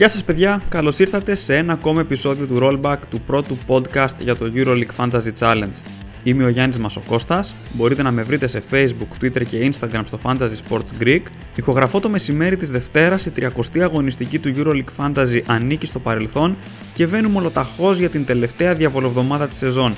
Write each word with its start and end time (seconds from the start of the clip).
Γεια 0.00 0.08
σας 0.08 0.24
παιδιά, 0.24 0.62
καλώς 0.68 0.98
ήρθατε 0.98 1.34
σε 1.34 1.56
ένα 1.56 1.72
ακόμα 1.72 2.00
επεισόδιο 2.00 2.46
του 2.46 2.58
Rollback 2.62 2.96
του 3.10 3.20
πρώτου 3.20 3.58
podcast 3.66 4.14
για 4.20 4.36
το 4.36 4.52
EuroLeague 4.54 4.96
Fantasy 4.96 5.32
Challenge. 5.38 5.82
Είμαι 6.22 6.44
ο 6.44 6.48
Γιάννης 6.48 6.78
Μασοκώστας, 6.78 7.54
μπορείτε 7.72 8.02
να 8.02 8.10
με 8.10 8.22
βρείτε 8.22 8.46
σε 8.46 8.62
Facebook, 8.70 9.24
Twitter 9.24 9.44
και 9.44 9.70
Instagram 9.72 10.00
στο 10.04 10.18
Fantasy 10.22 10.52
Sports 10.68 11.02
Greek. 11.02 11.22
Ηχογραφώ 11.54 12.00
το 12.00 12.08
μεσημέρι 12.08 12.56
της 12.56 12.70
Δευτέρας, 12.70 13.26
η 13.26 13.32
30η 13.36 13.80
αγωνιστική 13.80 14.38
του 14.38 14.54
EuroLeague 14.56 15.04
Fantasy 15.04 15.40
ανήκει 15.46 15.86
στο 15.86 15.98
παρελθόν 15.98 16.56
και 16.94 17.06
βαίνουμε 17.06 17.38
ολοταχώς 17.38 17.98
για 17.98 18.08
την 18.08 18.24
τελευταία 18.24 18.74
διαβολοβδομάδα 18.74 19.46
της 19.46 19.56
σεζόν. 19.56 19.94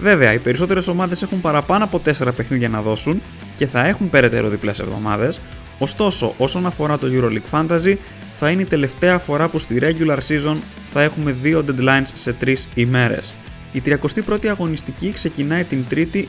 Βέβαια, 0.00 0.32
οι 0.32 0.38
περισσότερες 0.38 0.88
ομάδες 0.88 1.22
έχουν 1.22 1.40
παραπάνω 1.40 1.84
από 1.84 2.00
4 2.04 2.34
παιχνίδια 2.36 2.68
να 2.68 2.80
δώσουν 2.80 3.22
και 3.56 3.66
θα 3.66 3.86
έχουν 3.86 4.10
περαιτέρω 4.10 4.48
διπλές 4.48 4.78
εβδομάδες, 4.78 5.40
Ωστόσο, 5.78 6.34
όσον 6.38 6.66
αφορά 6.66 6.98
το 6.98 7.06
EuroLeague 7.10 7.50
Fantasy, 7.50 7.96
θα 8.38 8.50
είναι 8.50 8.62
η 8.62 8.66
τελευταία 8.66 9.18
φορά 9.18 9.48
που 9.48 9.58
στη 9.58 9.78
regular 9.80 10.18
season 10.28 10.56
θα 10.90 11.02
έχουμε 11.02 11.32
δύο 11.32 11.64
deadlines 11.68 12.10
σε 12.14 12.36
3 12.44 12.54
ημέρες. 12.74 13.34
Η 13.72 13.82
31η 13.84 14.46
αγωνιστική 14.46 15.10
ξεκινάει 15.12 15.64
την 15.64 15.84
3η 15.90 16.24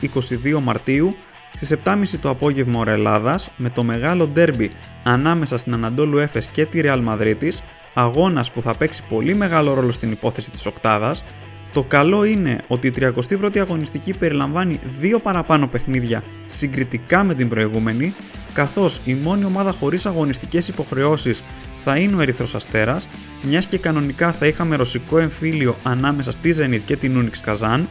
22 0.54 0.60
Μαρτίου 0.62 1.14
στις 1.54 1.74
7.30 1.84 1.94
το 2.20 2.28
απόγευμα 2.28 2.78
ώρα 2.78 2.92
Ελλάδας 2.92 3.50
με 3.56 3.70
το 3.70 3.82
μεγάλο 3.82 4.32
derby 4.36 4.68
ανάμεσα 5.02 5.58
στην 5.58 5.74
Αναντόλου 5.74 6.18
Έφες 6.18 6.48
και 6.48 6.66
τη 6.66 6.80
Real 6.82 7.04
Madrid 7.08 7.48
αγώνας 7.94 8.50
που 8.50 8.62
θα 8.62 8.74
παίξει 8.74 9.02
πολύ 9.08 9.34
μεγάλο 9.34 9.74
ρόλο 9.74 9.90
στην 9.90 10.12
υπόθεση 10.12 10.50
της 10.50 10.66
οκτάδας. 10.66 11.24
Το 11.72 11.82
καλό 11.82 12.24
είναι 12.24 12.60
ότι 12.68 12.86
η 12.86 12.92
31η 12.98 13.58
αγωνιστική 13.58 14.14
περιλαμβάνει 14.18 14.80
δύο 14.98 15.18
παραπάνω 15.18 15.66
παιχνίδια 15.66 16.22
συγκριτικά 16.46 17.24
με 17.24 17.34
την 17.34 17.48
προηγούμενη 17.48 18.14
καθώς 18.52 19.00
η 19.04 19.14
μόνη 19.14 19.44
ομάδα 19.44 19.72
χωρίς 19.72 20.06
αγωνιστικές 20.06 20.68
υποχρεώσεις 20.68 21.42
θα 21.90 21.96
είναι 21.96 22.16
ο 22.16 22.20
Ερυθρός 22.20 22.54
Αστέρας, 22.54 23.08
μιας 23.42 23.66
και 23.66 23.78
κανονικά 23.78 24.32
θα 24.32 24.46
είχαμε 24.46 24.76
ρωσικό 24.76 25.18
εμφύλιο 25.18 25.76
ανάμεσα 25.82 26.32
στη 26.32 26.54
Zenit 26.58 26.80
και 26.84 26.96
την 26.96 27.30
Unix 27.30 27.50
Kazan. 27.50 27.84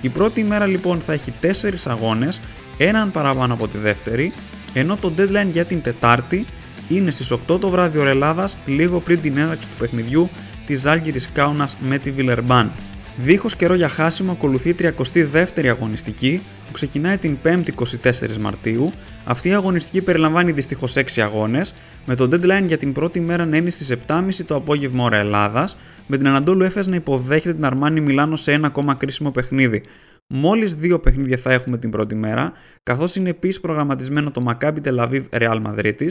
Η 0.00 0.08
πρώτη 0.08 0.40
ημέρα 0.40 0.66
λοιπόν 0.66 1.00
θα 1.00 1.12
έχει 1.12 1.32
4 1.40 1.46
αγώνες, 1.84 2.40
έναν 2.78 3.10
παραπάνω 3.10 3.54
από 3.54 3.68
τη 3.68 3.78
δεύτερη, 3.78 4.32
ενώ 4.72 4.96
το 4.96 5.12
deadline 5.18 5.50
για 5.52 5.64
την 5.64 5.82
Τετάρτη 5.82 6.44
είναι 6.88 7.10
στις 7.10 7.32
8 7.32 7.60
το 7.60 7.68
βράδυ 7.68 8.00
Ελλάδας, 8.00 8.56
λίγο 8.66 9.00
πριν 9.00 9.20
την 9.20 9.36
έναρξη 9.36 9.68
του 9.68 9.74
παιχνιδιού 9.78 10.30
της 10.66 10.80
Ζάλγκυρης 10.80 11.28
Κάουνας 11.32 11.76
με 11.80 11.98
τη 11.98 12.10
Βιλερμπάν. 12.10 12.72
Δίχως 13.16 13.56
καιρό 13.56 13.74
για 13.74 13.88
χάσιμο 13.88 14.32
ακολουθεί 14.32 14.68
η 14.68 14.76
32η 14.78 15.66
αγωνιστική 15.66 16.42
που 16.66 16.72
ξεκινάει 16.72 17.18
την 17.18 17.38
5η 17.44 17.68
24 18.02 18.36
Μαρτίου. 18.40 18.92
Αυτή 19.24 19.48
η 19.48 19.52
αγωνιστική 19.52 20.02
περιλαμβάνει 20.02 20.52
δυστυχώς 20.52 20.96
6 20.96 21.20
αγώνες, 21.20 21.74
με 22.06 22.14
το 22.14 22.24
deadline 22.24 22.64
για 22.66 22.76
την 22.76 22.92
πρώτη 22.92 23.20
μέρα 23.20 23.46
να 23.46 23.56
είναι 23.56 23.70
στις 23.70 23.94
7.30 24.06 24.44
το 24.46 24.54
απόγευμα 24.54 25.04
ώρα 25.04 25.16
Ελλάδας, 25.16 25.76
με 26.06 26.16
την 26.16 26.28
Αναντόλου 26.28 26.62
Έφες 26.62 26.86
να 26.86 26.96
υποδέχεται 26.96 27.54
την 27.54 27.64
Αρμάνι 27.64 28.00
Μιλάνο 28.00 28.36
σε 28.36 28.52
ένα 28.52 28.66
ακόμα 28.66 28.94
κρίσιμο 28.94 29.30
παιχνίδι. 29.30 29.82
Μόλις 30.34 30.74
δύο 30.74 31.00
παιχνίδια 31.00 31.36
θα 31.36 31.52
έχουμε 31.52 31.78
την 31.78 31.90
πρώτη 31.90 32.14
μέρα, 32.14 32.52
καθώς 32.82 33.16
είναι 33.16 33.28
επίσης 33.28 33.60
προγραμματισμένο 33.60 34.30
το 34.30 34.44
Maccabi 34.48 34.76
Tel 34.84 34.98
Aviv 34.98 35.22
Real 35.30 35.62
Madrid. 35.66 36.06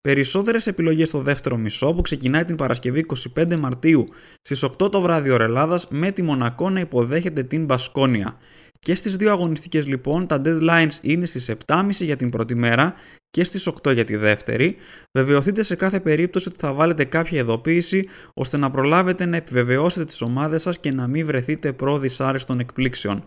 Περισσότερες 0.00 0.66
επιλογές 0.66 1.08
στο 1.08 1.18
δεύτερο 1.18 1.56
μισό 1.56 1.94
που 1.94 2.02
ξεκινάει 2.02 2.44
την 2.44 2.56
Παρασκευή 2.56 3.06
25 3.36 3.56
Μαρτίου 3.56 4.08
στις 4.40 4.64
8 4.64 4.90
το 4.90 5.00
βράδυ 5.00 5.30
ώρα 5.30 5.44
Ελλάδας 5.44 5.88
με 5.90 6.10
τη 6.10 6.22
Μονακό 6.22 6.70
να 6.70 6.80
υποδέχεται 6.80 7.42
την 7.42 7.64
Μπασκόνια. 7.64 8.36
Και 8.78 8.94
στις 8.94 9.16
δύο 9.16 9.30
αγωνιστικές 9.30 9.86
λοιπόν 9.86 10.26
τα 10.26 10.40
deadlines 10.44 10.96
είναι 11.00 11.26
στις 11.26 11.52
7.30 11.66 11.88
για 11.90 12.16
την 12.16 12.30
πρώτη 12.30 12.54
μέρα 12.54 12.94
και 13.30 13.44
στις 13.44 13.68
8 13.84 13.94
για 13.94 14.04
τη 14.04 14.16
δεύτερη. 14.16 14.76
Βεβαιωθείτε 15.18 15.62
σε 15.62 15.76
κάθε 15.76 16.00
περίπτωση 16.00 16.48
ότι 16.48 16.58
θα 16.58 16.72
βάλετε 16.72 17.04
κάποια 17.04 17.40
ειδοποίηση 17.40 18.08
ώστε 18.34 18.56
να 18.56 18.70
προλάβετε 18.70 19.26
να 19.26 19.36
επιβεβαιώσετε 19.36 20.04
τις 20.04 20.20
ομάδες 20.20 20.62
σας 20.62 20.80
και 20.80 20.92
να 20.92 21.06
μην 21.06 21.26
βρεθείτε 21.26 21.72
προ 21.72 21.98
δυσάρεστων 21.98 22.60
εκπλήξεων. 22.60 23.24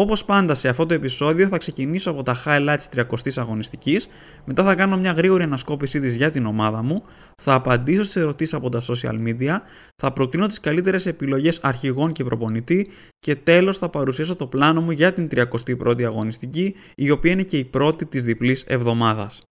Όπως 0.00 0.24
πάντα 0.24 0.54
σε 0.54 0.68
αυτό 0.68 0.86
το 0.86 0.94
επεισόδιο 0.94 1.48
θα 1.48 1.58
ξεκινήσω 1.58 2.10
από 2.10 2.22
τα 2.22 2.42
highlights 2.44 2.76
της 2.78 2.88
30η 2.94 3.32
αγωνιστικής, 3.36 4.08
μετά 4.44 4.64
θα 4.64 4.74
κάνω 4.74 4.96
μια 4.96 5.12
γρήγορη 5.12 5.42
ανασκόπησή 5.42 6.00
της 6.00 6.16
για 6.16 6.30
την 6.30 6.46
ομάδα 6.46 6.82
μου, 6.82 7.02
θα 7.42 7.54
απαντήσω 7.54 8.02
στις 8.02 8.16
ερωτήσεις 8.16 8.54
από 8.54 8.68
τα 8.68 8.80
social 8.80 9.28
media, 9.28 9.56
θα 9.96 10.12
προκρίνω 10.12 10.46
τις 10.46 10.60
καλύτερες 10.60 11.06
επιλογές 11.06 11.60
αρχηγών 11.62 12.12
και 12.12 12.24
προπονητή 12.24 12.90
και 13.18 13.36
τέλος 13.36 13.78
θα 13.78 13.88
παρουσιάσω 13.88 14.36
το 14.36 14.46
πλάνο 14.46 14.80
μου 14.80 14.90
για 14.90 15.12
την 15.12 15.28
31η 15.30 16.02
αγωνιστική, 16.02 16.74
η 16.94 17.10
οποία 17.10 17.32
είναι 17.32 17.42
και 17.42 17.58
η 17.58 17.64
πρώτη 17.64 18.06
της 18.06 18.24
διπλής 18.24 18.64
εβδομάδας. 18.66 19.42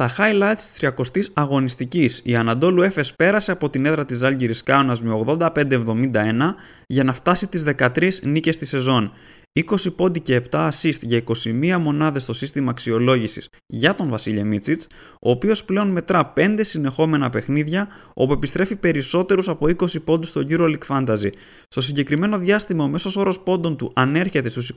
Στα 0.00 0.14
highlights 0.18 0.56
της 0.56 0.78
30ης 0.80 1.30
αγωνιστικής, 1.32 2.20
η 2.24 2.36
Αναντόλου 2.36 2.82
Έφες 2.82 3.14
πέρασε 3.14 3.52
από 3.52 3.70
την 3.70 3.86
έδρα 3.86 4.04
της 4.04 4.18
Ζάλγκυρης 4.18 4.62
Κάουνας 4.62 5.02
με 5.02 5.12
85-71 5.12 6.54
για 6.86 7.04
να 7.04 7.12
φτάσει 7.12 7.48
τις 7.48 7.62
13 7.62 8.22
νίκες 8.22 8.56
τη 8.56 8.66
σεζόν. 8.66 9.12
20 9.52 9.94
πόντι 9.96 10.20
και 10.20 10.42
7 10.50 10.68
assist 10.68 10.98
για 11.00 11.22
21 11.44 11.76
μονάδες 11.80 12.22
στο 12.22 12.32
σύστημα 12.32 12.70
αξιολόγησης 12.70 13.48
για 13.66 13.94
τον 13.94 14.08
Βασίλη 14.08 14.44
Μίτσιτς, 14.44 14.86
ο 15.20 15.30
οποίος 15.30 15.64
πλέον 15.64 15.88
μετρά 15.88 16.32
5 16.36 16.64
συνεχόμενα 16.64 17.30
παιχνίδια 17.30 17.88
όπου 18.14 18.32
επιστρέφει 18.32 18.76
περισσότερους 18.76 19.48
από 19.48 19.66
20 19.66 20.02
πόντους 20.04 20.28
στο 20.28 20.42
EuroLeague 20.48 20.86
Fantasy. 20.88 21.30
Στο 21.68 21.80
συγκεκριμένο 21.80 22.38
διάστημα 22.38 22.84
ο 22.84 22.88
μέσος 22.88 23.16
όρος 23.16 23.40
πόντων 23.40 23.76
του 23.76 23.92
ανέρχεται 23.94 24.48
στους 24.48 24.74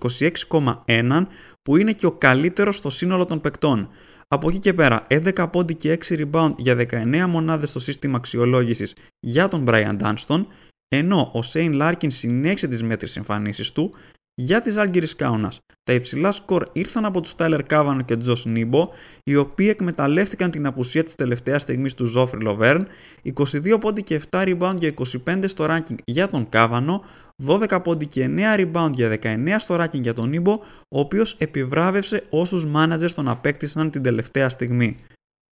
26,1 0.85 1.27
που 1.61 1.77
είναι 1.77 1.91
και 1.91 2.05
ο 2.05 2.11
καλύτερος 2.11 2.75
στο 2.75 2.89
σύνολο 2.89 3.25
των 3.25 3.39
παικτών. 3.39 3.89
Από 4.33 4.49
εκεί 4.49 4.59
και 4.59 4.73
πέρα, 4.73 5.07
11 5.09 5.49
πόντοι 5.51 5.75
και 5.75 5.97
6 6.07 6.15
rebound 6.15 6.53
για 6.57 6.75
19 6.75 7.25
μονάδες 7.27 7.69
στο 7.69 7.79
σύστημα 7.79 8.17
αξιολόγησης 8.17 8.95
για 9.19 9.47
τον 9.47 9.65
Bryant 9.67 9.97
Dunston, 9.99 10.45
ενώ 10.87 11.29
ο 11.33 11.41
Σέιν 11.41 11.73
Λάρκιν 11.73 12.11
συνέχισε 12.11 12.67
τις 12.67 12.83
μέτριες 12.83 13.17
εμφανίσεις 13.17 13.71
του 13.71 13.93
για 14.41 14.61
τη 14.61 14.77
Ζαλγκίρις 14.77 15.15
Κάουνας. 15.15 15.59
Τα 15.83 15.93
υψηλά 15.93 16.31
σκορ 16.31 16.67
ήρθαν 16.71 17.05
από 17.05 17.21
τους 17.21 17.35
Τάιλερ 17.35 17.63
Κάβανο 17.63 18.01
και 18.01 18.15
Τζος 18.15 18.45
Νίμπο, 18.45 18.89
οι 19.23 19.35
οποίοι 19.35 19.67
εκμεταλλεύτηκαν 19.69 20.51
την 20.51 20.65
απουσία 20.65 21.03
της 21.03 21.15
τελευταίας 21.15 21.61
στιγμής 21.61 21.93
του 21.93 22.05
Ζόφρι 22.05 22.41
Λοβέρν, 22.41 22.87
22 23.23 23.77
πόντι 23.79 24.03
και 24.03 24.21
7 24.29 24.43
rebound 24.43 24.75
για 24.79 24.93
25 25.27 25.47
στο 25.47 25.65
ranking 25.69 25.95
για 26.05 26.29
τον 26.29 26.49
Κάβανο, 26.49 27.03
12 27.47 27.81
πόντι 27.83 28.07
και 28.07 28.23
9 28.23 28.55
rebound 28.57 28.91
για 28.91 29.09
19 29.09 29.59
στο 29.59 29.75
ranking 29.79 30.01
για 30.01 30.13
τον 30.13 30.29
Νίμπο, 30.29 30.51
ο 30.87 30.99
οποίος 30.99 31.35
επιβράβευσε 31.39 32.23
όσους 32.29 32.65
managers 32.75 33.11
τον 33.15 33.27
απέκτησαν 33.27 33.89
την 33.89 34.01
τελευταία 34.01 34.49
στιγμή. 34.49 34.95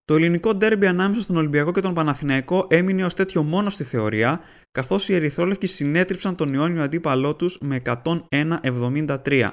Το 0.10 0.16
ελληνικό 0.16 0.56
ντέρμπι 0.56 0.88
ανάμεσα 0.88 1.22
στον 1.22 1.36
Ολυμπιακό 1.36 1.72
και 1.72 1.82
τον 1.82 1.94
Παναθηναϊκό 1.94 2.68
έμεινε 2.70 3.06
ως 3.06 3.14
τέτοιο 3.14 3.44
μόνο 3.44 3.70
στη 3.70 3.84
θεωρία, 3.84 4.42
καθώς 4.72 5.10
οι 5.10 5.14
Ερυθρόλευκοι 5.14 5.68
συνέτριψαν 5.68 6.36
τον 6.36 6.54
Ιόνιο 6.54 6.84
αντίπαλό 6.84 7.36
τους 7.36 7.58
με 7.62 7.82
101-73. 8.30 9.50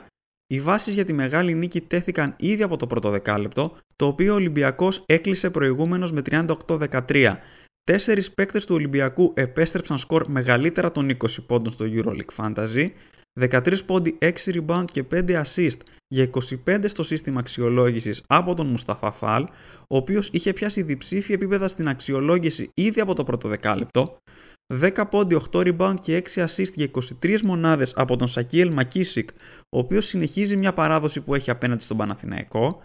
Οι 0.47 0.61
βάσεις 0.61 0.95
για 0.95 1.05
τη 1.05 1.13
μεγάλη 1.13 1.55
νίκη 1.55 1.81
τέθηκαν 1.81 2.35
ήδη 2.39 2.63
από 2.63 2.77
το 2.77 2.87
πρώτο 2.87 3.11
δεκάλεπτο, 3.11 3.77
το 3.97 4.07
οποίο 4.07 4.33
ο 4.33 4.37
Ολυμπιακός 4.37 5.03
έκλεισε 5.07 5.51
προηγούμενος 5.51 6.13
με 6.13 6.23
38-13. 6.31 7.37
Τέσσερις 7.85 8.33
παίκτες 8.33 8.65
του 8.65 8.75
Ολυμπιακού 8.75 9.33
επέστρεψαν 9.37 9.99
σκορ 9.99 10.29
μεγαλύτερα 10.29 10.93
των 10.93 11.11
20 11.11 11.15
πόντων 11.47 11.73
στο 11.73 11.85
EuroLeague 11.89 12.45
Fantasy, 12.45 12.89
13 13.41 13.85
πόντι, 13.87 14.19
6 14.21 14.33
rebound 14.53 14.85
και 14.91 15.05
5 15.15 15.43
assist 15.43 15.79
για 16.09 16.31
25 16.67 16.85
στο 16.89 17.03
σύστημα 17.03 17.41
αξιολόγησης 17.41 18.23
από 18.27 18.55
τον 18.55 18.67
Μουσταφά 18.67 19.11
Φαλ, 19.11 19.43
ο 19.81 19.97
οποίος 19.97 20.29
είχε 20.33 20.53
πιάσει 20.53 20.83
διψήφια 20.83 21.35
επίπεδα 21.35 21.69
στην 21.69 21.89
αξιολόγηση 21.89 22.71
ήδη 22.75 23.01
από 23.01 23.15
το 23.15 23.25
πρώτο 23.25 23.49
δεκάλεπτο, 23.49 24.19
10 24.75 24.91
πόντι, 25.11 25.41
8 25.53 25.59
rebound 25.61 25.95
και 26.01 26.23
6 26.35 26.45
assist 26.45 26.73
για 26.75 26.91
23 27.23 27.41
μονάδες 27.41 27.93
από 27.97 28.17
τον 28.17 28.29
Σακίελ 28.29 28.73
Μακίσικ, 28.73 29.31
ο 29.77 29.79
οποίος 29.79 30.07
συνεχίζει 30.07 30.57
μια 30.57 30.73
παράδοση 30.73 31.21
που 31.21 31.35
έχει 31.35 31.51
απέναντι 31.51 31.83
στον 31.83 31.97
Παναθηναϊκό, 31.97 32.83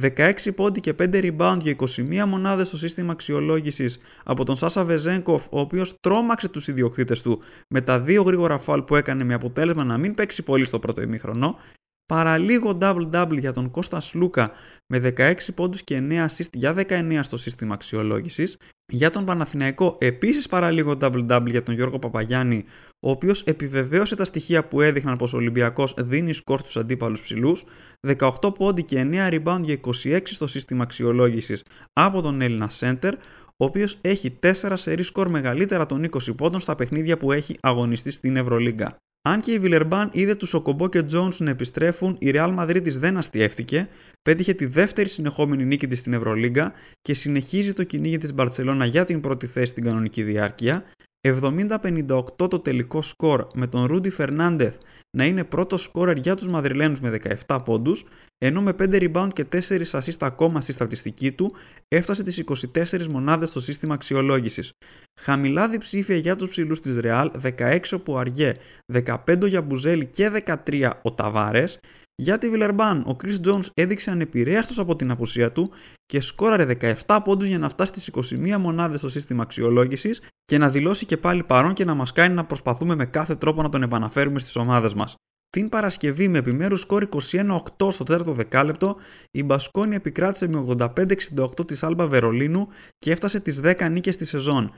16 0.00 0.32
πόντι 0.54 0.80
και 0.80 0.94
5 0.98 1.32
rebound 1.36 1.58
για 1.60 1.76
21 1.96 2.24
μονάδες 2.26 2.66
στο 2.68 2.76
σύστημα 2.76 3.12
αξιολόγησης 3.12 3.98
από 4.24 4.44
τον 4.44 4.56
Σάσα 4.56 4.84
Βεζέγκοφ, 4.84 5.46
ο 5.50 5.60
οποίος 5.60 5.94
τρόμαξε 6.00 6.48
τους 6.48 6.68
ιδιοκτήτες 6.68 7.22
του 7.22 7.40
με 7.68 7.80
τα 7.80 8.00
δύο 8.00 8.22
γρήγορα 8.22 8.58
φάλ 8.58 8.82
που 8.82 8.96
έκανε 8.96 9.24
με 9.24 9.34
αποτέλεσμα 9.34 9.84
να 9.84 9.98
μην 9.98 10.14
παίξει 10.14 10.42
πολύ 10.42 10.64
στο 10.64 10.78
πρώτο 10.78 11.02
ημίχρονο 11.02 11.58
παραλίγο 12.06 12.78
double-double 12.80 13.38
για 13.38 13.52
τον 13.52 13.70
Κώστας 13.70 14.06
Σλούκα 14.06 14.50
με 14.92 15.12
16 15.16 15.34
πόντους 15.54 15.82
και 15.82 15.96
9 16.10 16.26
assist 16.26 16.52
για 16.52 16.74
19 16.88 17.18
στο 17.22 17.36
σύστημα 17.36 17.74
αξιολόγησης. 17.74 18.56
Για 18.92 19.10
τον 19.10 19.24
Παναθηναϊκό 19.24 19.96
επίσης 19.98 20.48
παραλίγο 20.48 20.96
double-double 21.00 21.50
για 21.50 21.62
τον 21.62 21.74
Γιώργο 21.74 21.98
Παπαγιάννη, 21.98 22.64
ο 23.00 23.10
οποίος 23.10 23.42
επιβεβαίωσε 23.42 24.16
τα 24.16 24.24
στοιχεία 24.24 24.68
που 24.68 24.80
έδειχναν 24.80 25.16
πως 25.16 25.32
ο 25.32 25.36
Ολυμπιακός 25.36 25.94
δίνει 25.98 26.32
σκορ 26.32 26.58
στους 26.58 26.76
αντίπαλους 26.76 27.20
ψηλούς, 27.20 27.64
18 28.00 28.54
πόντι 28.54 28.82
και 28.82 29.00
9 29.00 29.28
rebound 29.28 29.60
για 29.62 29.74
26 29.74 30.20
στο 30.24 30.46
σύστημα 30.46 30.82
αξιολόγησης 30.82 31.62
από 31.92 32.22
τον 32.22 32.40
Έλληνα 32.40 32.70
Center, 32.78 33.12
ο 33.56 33.64
οποίος 33.64 33.98
έχει 34.00 34.30
4 34.30 34.76
σερί 34.76 35.02
σκορ 35.02 35.28
μεγαλύτερα 35.28 35.86
των 35.86 36.04
20 36.04 36.34
πόντων 36.36 36.60
στα 36.60 36.74
παιχνίδια 36.74 37.16
που 37.16 37.32
έχει 37.32 37.56
αγωνιστεί 37.60 38.10
στην 38.10 38.36
Ευρωλίγκα. 38.36 38.96
Αν 39.28 39.40
και 39.40 39.52
η 39.52 39.58
Βιλερμπάν 39.58 40.10
είδε 40.12 40.34
τους 40.34 40.48
Σοκομπό 40.48 40.88
και 40.88 41.02
Τζόνς 41.02 41.40
να 41.40 41.50
επιστρέφουν, 41.50 42.16
η 42.18 42.30
Real 42.34 42.58
Madrid 42.58 42.82
δεν 42.82 43.16
αστιεύτηκε, 43.16 43.88
πέτυχε 44.22 44.54
τη 44.54 44.66
δεύτερη 44.66 45.08
συνεχόμενη 45.08 45.64
νίκη 45.64 45.86
της 45.86 45.98
στην 45.98 46.12
Ευρωλίγκα 46.12 46.72
και 47.02 47.14
συνεχίζει 47.14 47.72
το 47.72 47.84
κυνήγι 47.84 48.18
της 48.18 48.34
Μπαρτσελώνα 48.34 48.84
για 48.84 49.04
την 49.04 49.20
πρώτη 49.20 49.46
θέση 49.46 49.66
στην 49.66 49.84
κανονική 49.84 50.22
διάρκεια, 50.22 50.84
70-58 51.28 52.24
το 52.36 52.58
τελικό 52.58 53.02
σκορ 53.02 53.46
με 53.54 53.66
τον 53.66 53.84
Ρούντι 53.84 54.10
Φερνάντεθ 54.10 54.76
να 55.16 55.24
είναι 55.24 55.44
πρώτο 55.44 55.76
σκόρερ 55.76 56.16
για 56.16 56.34
τους 56.34 56.48
Μαδριλένους 56.48 57.00
με 57.00 57.20
17 57.46 57.58
πόντους, 57.64 58.04
ενώ 58.38 58.62
με 58.62 58.72
5 58.72 59.10
rebound 59.10 59.28
και 59.32 59.44
4 59.44 59.82
assist 59.90 60.16
ακόμα 60.20 60.60
στη 60.60 60.72
στατιστική 60.72 61.32
του 61.32 61.54
έφτασε 61.88 62.22
τις 62.22 62.38
24 62.38 63.06
μονάδες 63.06 63.48
στο 63.48 63.60
σύστημα 63.60 63.94
αξιολόγησης. 63.94 64.72
Χαμηλά 65.20 65.68
διψήφια 65.68 66.16
για 66.16 66.36
τους 66.36 66.48
ψηλούς 66.48 66.80
της 66.80 66.98
Ρεάλ, 66.98 67.30
16 67.40 68.02
ο 68.06 68.18
Αργέ, 68.18 68.56
15 68.86 69.46
για 69.46 69.62
Μπουζέλη 69.62 70.06
και 70.06 70.28
13 70.28 70.90
ο 71.02 71.12
Ταβάρες, 71.12 71.78
για 72.14 72.38
τη 72.38 72.50
Βιλερμπάν, 72.50 73.00
ο 73.00 73.16
Chris 73.22 73.46
Jones 73.46 73.66
έδειξε 73.74 74.10
ανεπηρέαστος 74.10 74.78
από 74.78 74.96
την 74.96 75.10
απουσία 75.10 75.50
του 75.52 75.70
και 76.06 76.20
σκόραρε 76.20 76.76
17 77.06 77.18
πόντους 77.24 77.46
για 77.48 77.58
να 77.58 77.68
φτάσει 77.68 77.92
στις 78.00 78.32
21 78.32 78.56
μονάδες 78.58 78.98
στο 78.98 79.08
σύστημα 79.08 79.42
αξιολόγησης 79.42 80.20
και 80.44 80.58
να 80.58 80.70
δηλώσει 80.70 81.06
και 81.06 81.16
πάλι 81.16 81.44
παρόν 81.44 81.72
και 81.72 81.84
να 81.84 81.94
μας 81.94 82.12
κάνει 82.12 82.34
να 82.34 82.44
προσπαθούμε 82.44 82.94
με 82.94 83.06
κάθε 83.06 83.36
τρόπο 83.36 83.62
να 83.62 83.68
τον 83.68 83.82
επαναφέρουμε 83.82 84.38
στις 84.38 84.56
ομάδες 84.56 84.94
μας. 84.94 85.14
Την 85.50 85.68
Παρασκευή 85.68 86.28
με 86.28 86.38
επιμέρους 86.38 86.80
σκόρ 86.80 87.08
21-8 87.32 87.58
στο 87.88 88.04
τέταρτο 88.04 88.32
δεκάλεπτο, 88.32 88.96
η 89.30 89.42
Μπασκόνη 89.42 89.94
επικράτησε 89.94 90.48
με 90.48 90.64
85-68 90.78 91.66
της 91.66 91.82
Άλμπα 91.82 92.06
Βερολίνου 92.06 92.68
και 92.98 93.10
έφτασε 93.10 93.40
τις 93.40 93.60
10 93.60 93.88
νίκες 93.90 94.16
της 94.16 94.28
σεζόν. 94.28 94.70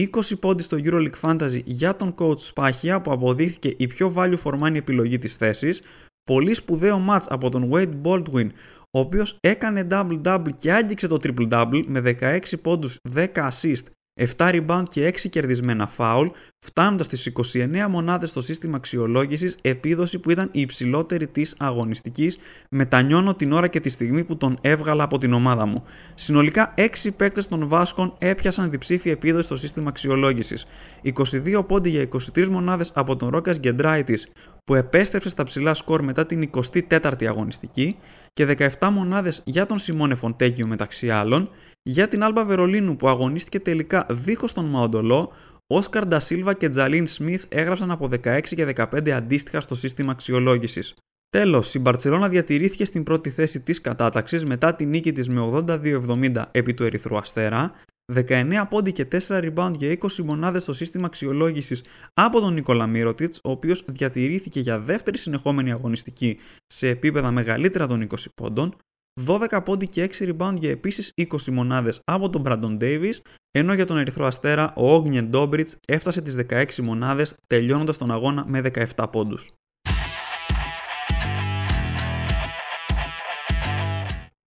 20 0.00 0.38
πόντι 0.40 0.62
στο 0.62 0.78
EuroLeague 0.84 1.20
Fantasy 1.20 1.62
για 1.64 1.96
τον 1.96 2.14
coach 2.18 2.38
Σπάχια 2.38 3.00
που 3.00 3.12
αποδείχθηκε 3.12 3.74
η 3.76 3.86
πιο 3.86 4.14
value 4.16 4.38
for 4.44 4.60
money 4.60 4.74
επιλογή 4.74 5.18
της 5.18 5.34
θέσης, 5.34 5.80
πολύ 6.24 6.54
σπουδαίο 6.54 7.06
match 7.10 7.24
από 7.28 7.50
τον 7.50 7.70
Wade 7.72 8.00
Baldwin, 8.02 8.48
ο 8.90 8.98
οποίος 8.98 9.36
έκανε 9.40 9.86
double-double 9.90 10.54
και 10.56 10.72
άγγιξε 10.72 11.08
το 11.08 11.16
triple-double 11.22 11.82
με 11.86 12.16
16 12.20 12.38
πόντους, 12.62 12.98
10 13.14 13.26
assist, 13.34 13.82
7 14.20 14.26
rebound 14.36 14.82
και 14.88 15.06
6 15.06 15.28
κερδισμένα 15.28 15.90
foul, 15.96 16.30
φτάνοντας 16.58 17.06
στις 17.06 17.26
29 17.26 17.88
μονάδες 17.88 18.28
στο 18.30 18.40
σύστημα 18.40 18.76
αξιολόγησης, 18.76 19.56
επίδοση 19.62 20.18
που 20.18 20.30
ήταν 20.30 20.48
η 20.52 20.60
υψηλότερη 20.60 21.26
της 21.26 21.54
αγωνιστικής, 21.58 22.38
μετανιώνω 22.70 23.34
την 23.34 23.52
ώρα 23.52 23.68
και 23.68 23.80
τη 23.80 23.90
στιγμή 23.90 24.24
που 24.24 24.36
τον 24.36 24.58
έβγαλα 24.60 25.02
από 25.02 25.18
την 25.18 25.32
ομάδα 25.32 25.66
μου. 25.66 25.82
Συνολικά 26.14 26.74
6 26.76 27.10
παίκτες 27.16 27.46
των 27.46 27.68
Βάσκων 27.68 28.14
έπιασαν 28.18 28.70
διψήφια 28.70 29.12
επίδοση 29.12 29.44
στο 29.44 29.56
σύστημα 29.56 29.88
αξιολόγησης. 29.88 30.66
22 31.02 31.66
πόντι 31.66 31.90
για 31.90 32.08
23 32.34 32.48
μονάδες 32.48 32.90
από 32.94 33.16
τον 33.16 33.28
Ρόκας 33.28 33.58
Γκεντράιτης, 33.58 34.26
που 34.64 34.74
επέστρεψε 34.74 35.28
στα 35.28 35.44
ψηλά 35.44 35.74
σκορ 35.74 36.02
μετά 36.02 36.26
την 36.26 36.50
24η 36.88 37.24
αγωνιστική 37.24 37.96
και 38.32 38.44
17 38.78 38.90
μονάδες 38.90 39.42
για 39.44 39.66
τον 39.66 39.78
Σιμώνε 39.78 40.14
Φοντέκιο 40.14 40.66
μεταξύ 40.66 41.10
άλλων, 41.10 41.50
για 41.82 42.08
την 42.08 42.22
Άλμπα 42.22 42.44
Βερολίνου 42.44 42.96
που 42.96 43.08
αγωνίστηκε 43.08 43.60
τελικά 43.60 44.06
δίχως 44.10 44.52
τον 44.52 44.64
Μαοντολό, 44.64 45.32
Όσκαρ 45.66 46.06
Ντασίλβα 46.06 46.54
και 46.54 46.68
Τζαλίν 46.68 47.06
Σμιθ 47.06 47.44
έγραψαν 47.48 47.90
από 47.90 48.08
16 48.22 48.40
και 48.42 48.72
15 48.76 49.10
αντίστοιχα 49.10 49.60
στο 49.60 49.74
σύστημα 49.74 50.12
αξιολόγησης. 50.12 50.94
Τέλος, 51.28 51.74
η 51.74 51.78
Μπαρσελόνα 51.78 52.28
διατηρήθηκε 52.28 52.84
στην 52.84 53.02
πρώτη 53.02 53.30
θέση 53.30 53.60
της 53.60 53.80
κατάταξης 53.80 54.44
μετά 54.44 54.74
τη 54.74 54.84
νίκη 54.84 55.12
της 55.12 55.28
με 55.28 55.40
82-70 55.40 56.44
επί 56.50 56.74
του 56.74 56.84
Ερυθρού 56.84 57.16
Αστέρα, 57.16 57.72
19 58.12 58.66
πόντι 58.68 58.92
και 58.92 59.04
4 59.04 59.18
rebound 59.28 59.72
για 59.76 59.90
20 59.90 60.22
μονάδες 60.24 60.62
στο 60.62 60.72
σύστημα 60.72 61.06
αξιολόγησης 61.06 61.84
από 62.14 62.40
τον 62.40 62.52
Νικόλα 62.52 62.86
Μύρωτιτς, 62.86 63.40
ο 63.44 63.50
οποίος 63.50 63.84
διατηρήθηκε 63.86 64.60
για 64.60 64.78
δεύτερη 64.78 65.18
συνεχόμενη 65.18 65.72
αγωνιστική 65.72 66.38
σε 66.66 66.88
επίπεδα 66.88 67.30
μεγαλύτερα 67.30 67.86
των 67.86 68.02
20 68.02 68.14
πόντων, 68.34 68.76
12 69.20 69.60
πόντι 69.64 69.86
και 69.86 70.10
6 70.18 70.32
rebound 70.32 70.54
για 70.58 70.70
επίσης 70.70 71.12
20 71.16 71.44
μονάδες 71.52 72.00
από 72.04 72.30
τον 72.30 72.42
Brandon 72.46 72.78
Davis, 72.80 73.14
ενώ 73.50 73.74
για 73.74 73.86
τον 73.86 73.96
Ερυθρό 73.96 74.26
Αστέρα 74.26 74.72
ο 74.76 74.96
Ognian 74.96 75.30
Dobridge 75.30 75.70
έφτασε 75.86 76.22
τις 76.22 76.36
16 76.50 76.64
μονάδες 76.82 77.34
τελειώνοντας 77.46 77.96
τον 77.96 78.10
αγώνα 78.10 78.44
με 78.46 78.60
17 78.96 79.06
πόντους. 79.12 79.50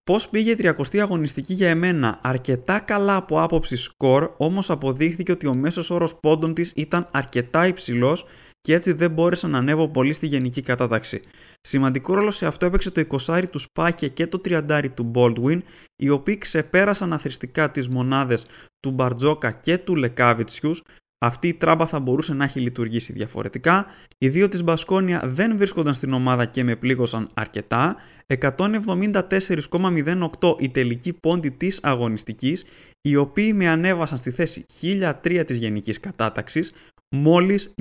Πώς 0.03 0.29
πήγε 0.29 0.51
η 0.51 0.57
30η 0.59 0.97
αγωνιστική 0.97 1.53
για 1.53 1.69
εμένα, 1.69 2.19
αρκετά 2.23 2.79
καλά 2.79 3.15
από 3.15 3.41
άποψη 3.41 3.75
σκορ, 3.75 4.33
όμως 4.37 4.69
αποδείχθηκε 4.69 5.31
ότι 5.31 5.47
ο 5.47 5.53
μέσος 5.53 5.89
όρος 5.89 6.19
πόντων 6.19 6.53
της 6.53 6.71
ήταν 6.75 7.07
αρκετά 7.11 7.67
υψηλός 7.67 8.25
και 8.65 8.73
έτσι 8.73 8.91
δεν 8.91 9.11
μπόρεσα 9.11 9.47
να 9.47 9.57
ανέβω 9.57 9.87
πολύ 9.87 10.13
στη 10.13 10.27
γενική 10.27 10.61
κατάταξη. 10.61 11.19
Σημαντικό 11.61 12.13
ρόλο 12.13 12.31
σε 12.31 12.45
αυτό 12.45 12.65
έπαιξε 12.65 12.91
το 12.91 13.03
20 13.27 13.43
του 13.51 13.59
Σπάκια 13.59 14.07
και 14.07 14.27
το 14.27 14.41
30 14.45 14.85
του 14.93 15.11
Baldwin, 15.15 15.59
οι 15.95 16.09
οποίοι 16.09 16.37
ξεπέρασαν 16.37 17.13
αθρηστικά 17.13 17.71
τις 17.71 17.89
μονάδες 17.89 18.45
του 18.79 18.91
Μπαρτζόκα 18.91 19.51
και 19.51 19.77
του 19.77 19.95
Λεκάβιτσιους, 19.95 20.81
αυτή 21.25 21.47
η 21.47 21.53
τράμπα 21.53 21.85
θα 21.85 21.99
μπορούσε 21.99 22.33
να 22.33 22.43
έχει 22.43 22.59
λειτουργήσει 22.59 23.13
διαφορετικά. 23.13 23.85
Οι 24.17 24.29
δύο 24.29 24.49
της 24.49 24.63
Μπασκόνια 24.63 25.21
δεν 25.25 25.57
βρίσκονταν 25.57 25.93
στην 25.93 26.13
ομάδα 26.13 26.45
και 26.45 26.63
με 26.63 26.75
πλήγωσαν 26.75 27.29
αρκετά. 27.33 27.95
174,08 28.27 30.55
η 30.59 30.69
τελική 30.69 31.13
πόντι 31.13 31.49
της 31.49 31.79
αγωνιστικής, 31.83 32.65
οι 33.01 33.15
οποίοι 33.15 33.51
με 33.55 33.67
ανέβασαν 33.67 34.17
στη 34.17 34.31
θέση 34.31 34.65
1003 34.67 35.45
της 35.45 35.57
γενικής 35.57 35.99
κατάταξης, 35.99 36.73
μόλις 37.15 37.73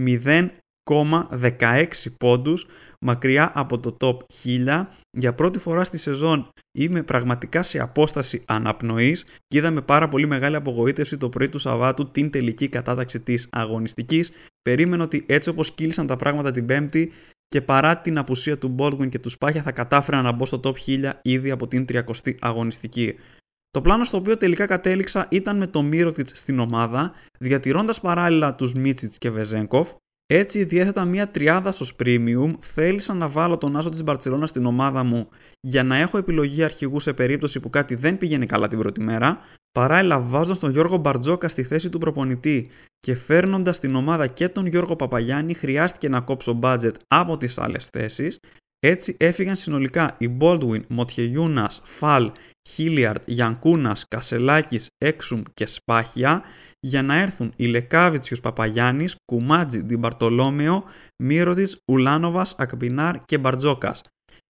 0,16 0.90 1.86
πόντους 2.18 2.66
μακριά 3.00 3.52
από 3.54 3.78
το 3.78 3.96
top 4.00 4.16
1000. 4.44 4.86
Για 5.10 5.34
πρώτη 5.34 5.58
φορά 5.58 5.84
στη 5.84 5.98
σεζόν 5.98 6.48
είμαι 6.78 7.02
πραγματικά 7.02 7.62
σε 7.62 7.78
απόσταση 7.78 8.42
αναπνοής 8.46 9.24
και 9.24 9.58
είδαμε 9.58 9.80
πάρα 9.82 10.08
πολύ 10.08 10.26
μεγάλη 10.26 10.56
απογοήτευση 10.56 11.16
το 11.16 11.28
πρωί 11.28 11.48
του 11.48 11.58
Σαββάτου 11.58 12.10
την 12.10 12.30
τελική 12.30 12.68
κατάταξη 12.68 13.20
της 13.20 13.48
αγωνιστικής. 13.52 14.30
Περίμενα 14.62 15.04
ότι 15.04 15.24
έτσι 15.28 15.48
όπως 15.48 15.74
κύλησαν 15.74 16.06
τα 16.06 16.16
πράγματα 16.16 16.50
την 16.50 16.66
Πέμπτη 16.66 17.12
και 17.48 17.60
παρά 17.60 18.00
την 18.00 18.18
απουσία 18.18 18.58
του 18.58 18.74
Baldwin 18.78 19.08
και 19.08 19.18
του 19.18 19.28
Σπάχια 19.28 19.62
θα 19.62 19.72
κατάφερα 19.72 20.22
να 20.22 20.32
μπω 20.32 20.46
στο 20.46 20.60
top 20.64 20.74
1000 20.86 21.12
ήδη 21.22 21.50
από 21.50 21.66
την 21.66 21.84
30η 21.88 22.34
αγωνιστική. 22.40 23.14
Το 23.70 23.80
πλάνο 23.80 24.04
στο 24.04 24.16
οποίο 24.16 24.36
τελικά 24.36 24.66
κατέληξα 24.66 25.26
ήταν 25.30 25.56
με 25.56 25.66
το 25.66 25.82
Μύρωτιτς 25.82 26.32
στην 26.34 26.58
ομάδα, 26.58 27.12
διατηρώντας 27.38 28.00
παράλληλα 28.00 28.54
τους 28.54 28.72
Μίτσιτς 28.72 29.18
και 29.18 29.30
Βεζέγκοφ, 29.30 29.92
έτσι 30.26 30.64
διέθετα 30.64 31.04
μια 31.04 31.30
τριάδα 31.30 31.72
στο 31.72 31.86
Premium, 31.98 32.52
θέλησα 32.58 33.14
να 33.14 33.28
βάλω 33.28 33.58
τον 33.58 33.76
Άσο 33.76 33.88
της 33.88 34.02
Μπαρτσελώνας 34.02 34.48
στην 34.48 34.66
ομάδα 34.66 35.04
μου 35.04 35.28
για 35.60 35.82
να 35.82 35.96
έχω 35.96 36.18
επιλογή 36.18 36.62
αρχηγού 36.62 37.00
σε 37.00 37.12
περίπτωση 37.12 37.60
που 37.60 37.70
κάτι 37.70 37.94
δεν 37.94 38.18
πήγαινε 38.18 38.46
καλά 38.46 38.68
την 38.68 38.78
πρώτη 38.78 39.00
μέρα, 39.00 39.38
παράλληλα 39.72 40.20
βάζοντας 40.20 40.58
τον 40.58 40.70
Γιώργο 40.70 40.96
Μπαρτζόκα 40.96 41.48
στη 41.48 41.62
θέση 41.62 41.88
του 41.88 41.98
προπονητή. 41.98 42.70
Και 42.98 43.14
φέρνοντας 43.14 43.76
στην 43.76 43.94
ομάδα 43.94 44.26
και 44.26 44.48
τον 44.48 44.66
Γιώργο 44.66 44.96
Παπαγιάννη 44.96 45.54
χρειάστηκε 45.54 46.08
να 46.08 46.20
κόψω 46.20 46.58
budget 46.62 46.94
από 47.08 47.36
τις 47.36 47.58
άλλες 47.58 47.86
θέσεις, 47.86 48.38
έτσι 48.78 49.16
έφυγαν 49.18 49.56
συνολικά 49.56 50.16
οι 50.18 50.36
Baldwin, 50.40 50.86
Μοτιεγιούνας, 50.88 51.80
Φαλ, 51.84 52.30
Χίλιαρτ, 52.68 53.22
Γιανκούνας, 53.26 54.08
Κασελάκης, 54.08 54.88
Έξουμ 54.98 55.42
και 55.54 55.66
Σπάχια 55.66 56.42
για 56.80 57.02
να 57.02 57.20
έρθουν 57.20 57.52
οι 57.56 57.64
Λεκάβιτσιος 57.64 58.40
Παπαγιάννης, 58.40 59.16
Κουμάτζη, 59.24 59.82
Ντιμπαρτολόμεο, 59.82 60.84
Μύρωτιτς, 61.22 61.76
Ουλάνοβας, 61.92 62.54
Ακπινάρ 62.58 63.18
και 63.18 63.38
Μπαρτζόκας. 63.38 64.00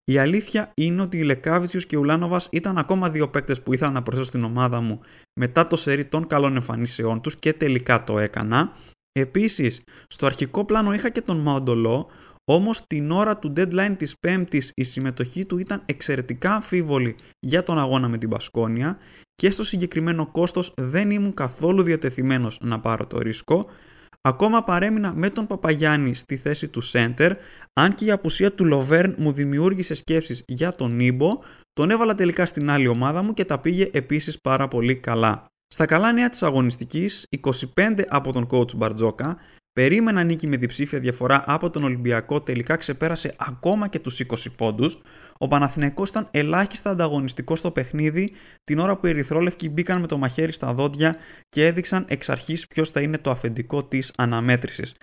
Η 0.04 0.18
αλήθεια 0.18 0.72
είναι 0.74 1.02
ότι 1.02 1.18
οι 1.18 1.22
Λεκάβιτσιος 1.22 1.86
και 1.86 1.96
Ουλάνοβας 1.96 2.48
ήταν 2.52 2.78
ακόμα 2.78 3.10
δύο 3.10 3.28
παίκτες 3.28 3.62
που 3.62 3.72
ήθελα 3.72 3.90
να 3.90 4.02
προσθέσω 4.02 4.28
στην 4.28 4.44
ομάδα 4.44 4.80
μου 4.80 5.00
μετά 5.40 5.66
το 5.66 5.76
σερί 5.76 6.04
των 6.04 6.26
καλών 6.26 6.54
εμφανίσεών 6.54 7.20
τους 7.20 7.36
και 7.36 7.52
τελικά 7.52 8.04
το 8.04 8.18
έκανα. 8.18 8.72
Επίσης, 9.12 9.82
στο 10.08 10.26
αρχικό 10.26 10.64
πλάνο 10.64 10.92
είχα 10.92 11.10
και 11.10 11.20
τον 11.20 11.38
Μαοντολό, 11.38 12.10
όμως 12.44 12.86
την 12.86 13.10
ώρα 13.10 13.38
του 13.38 13.52
deadline 13.56 13.94
της 13.96 14.18
πέμπτης 14.18 14.72
η 14.74 14.84
συμμετοχή 14.84 15.46
του 15.46 15.58
ήταν 15.58 15.82
εξαιρετικά 15.86 16.54
αμφίβολη 16.54 17.16
για 17.40 17.62
τον 17.62 17.78
αγώνα 17.78 18.08
με 18.08 18.18
την 18.18 18.28
Πασκόνια 18.28 18.98
και 19.34 19.50
στο 19.50 19.64
συγκεκριμένο 19.64 20.26
κόστος 20.26 20.72
δεν 20.76 21.10
ήμουν 21.10 21.34
καθόλου 21.34 21.82
διατεθειμένος 21.82 22.58
να 22.62 22.80
πάρω 22.80 23.06
το 23.06 23.18
ρίσκο. 23.18 23.66
Ακόμα 24.20 24.64
παρέμεινα 24.64 25.12
με 25.14 25.30
τον 25.30 25.46
Παπαγιάννη 25.46 26.14
στη 26.14 26.36
θέση 26.36 26.68
του 26.68 26.82
center, 26.92 27.30
αν 27.72 27.94
και 27.94 28.04
η 28.04 28.10
απουσία 28.10 28.52
του 28.52 28.64
Λοβέρν 28.64 29.14
μου 29.18 29.32
δημιούργησε 29.32 29.94
σκέψεις 29.94 30.42
για 30.46 30.72
τον 30.72 30.96
Νίμπο, 30.96 31.38
τον 31.72 31.90
έβαλα 31.90 32.14
τελικά 32.14 32.46
στην 32.46 32.70
άλλη 32.70 32.86
ομάδα 32.86 33.22
μου 33.22 33.32
και 33.32 33.44
τα 33.44 33.60
πήγε 33.60 33.88
επίσης 33.92 34.40
πάρα 34.40 34.68
πολύ 34.68 34.96
καλά. 34.96 35.42
Στα 35.66 35.86
καλά 35.86 36.12
νέα 36.12 36.28
της 36.28 36.42
αγωνιστικής, 36.42 37.26
25 37.76 38.04
από 38.08 38.32
τον 38.32 38.46
coach 38.50 38.76
Μπαρτζόκα, 38.76 39.36
περίμενα 39.74 40.22
νίκη 40.22 40.46
με 40.46 40.56
διψήφια 40.56 40.98
διαφορά 40.98 41.44
από 41.46 41.70
τον 41.70 41.84
Ολυμπιακό, 41.84 42.40
τελικά 42.40 42.76
ξεπέρασε 42.76 43.34
ακόμα 43.38 43.88
και 43.88 43.98
τους 43.98 44.20
20 44.20 44.24
πόντους. 44.56 44.98
Ο 45.38 45.48
Παναθηναϊκός 45.48 46.08
ήταν 46.08 46.28
ελάχιστα 46.30 46.90
ανταγωνιστικός 46.90 47.58
στο 47.58 47.70
παιχνίδι 47.70 48.32
την 48.64 48.78
ώρα 48.78 48.96
που 48.96 49.06
οι 49.06 49.10
Ερυθρόλευκοι 49.10 49.68
μπήκαν 49.68 50.00
με 50.00 50.06
το 50.06 50.18
μαχαίρι 50.18 50.52
στα 50.52 50.74
δόντια 50.74 51.16
και 51.48 51.66
έδειξαν 51.66 52.04
εξ 52.08 52.28
αρχής 52.28 52.66
ποιος 52.66 52.90
θα 52.90 53.00
είναι 53.00 53.18
το 53.18 53.30
αφεντικό 53.30 53.84
της 53.84 54.12
αναμέτρησης. 54.16 54.94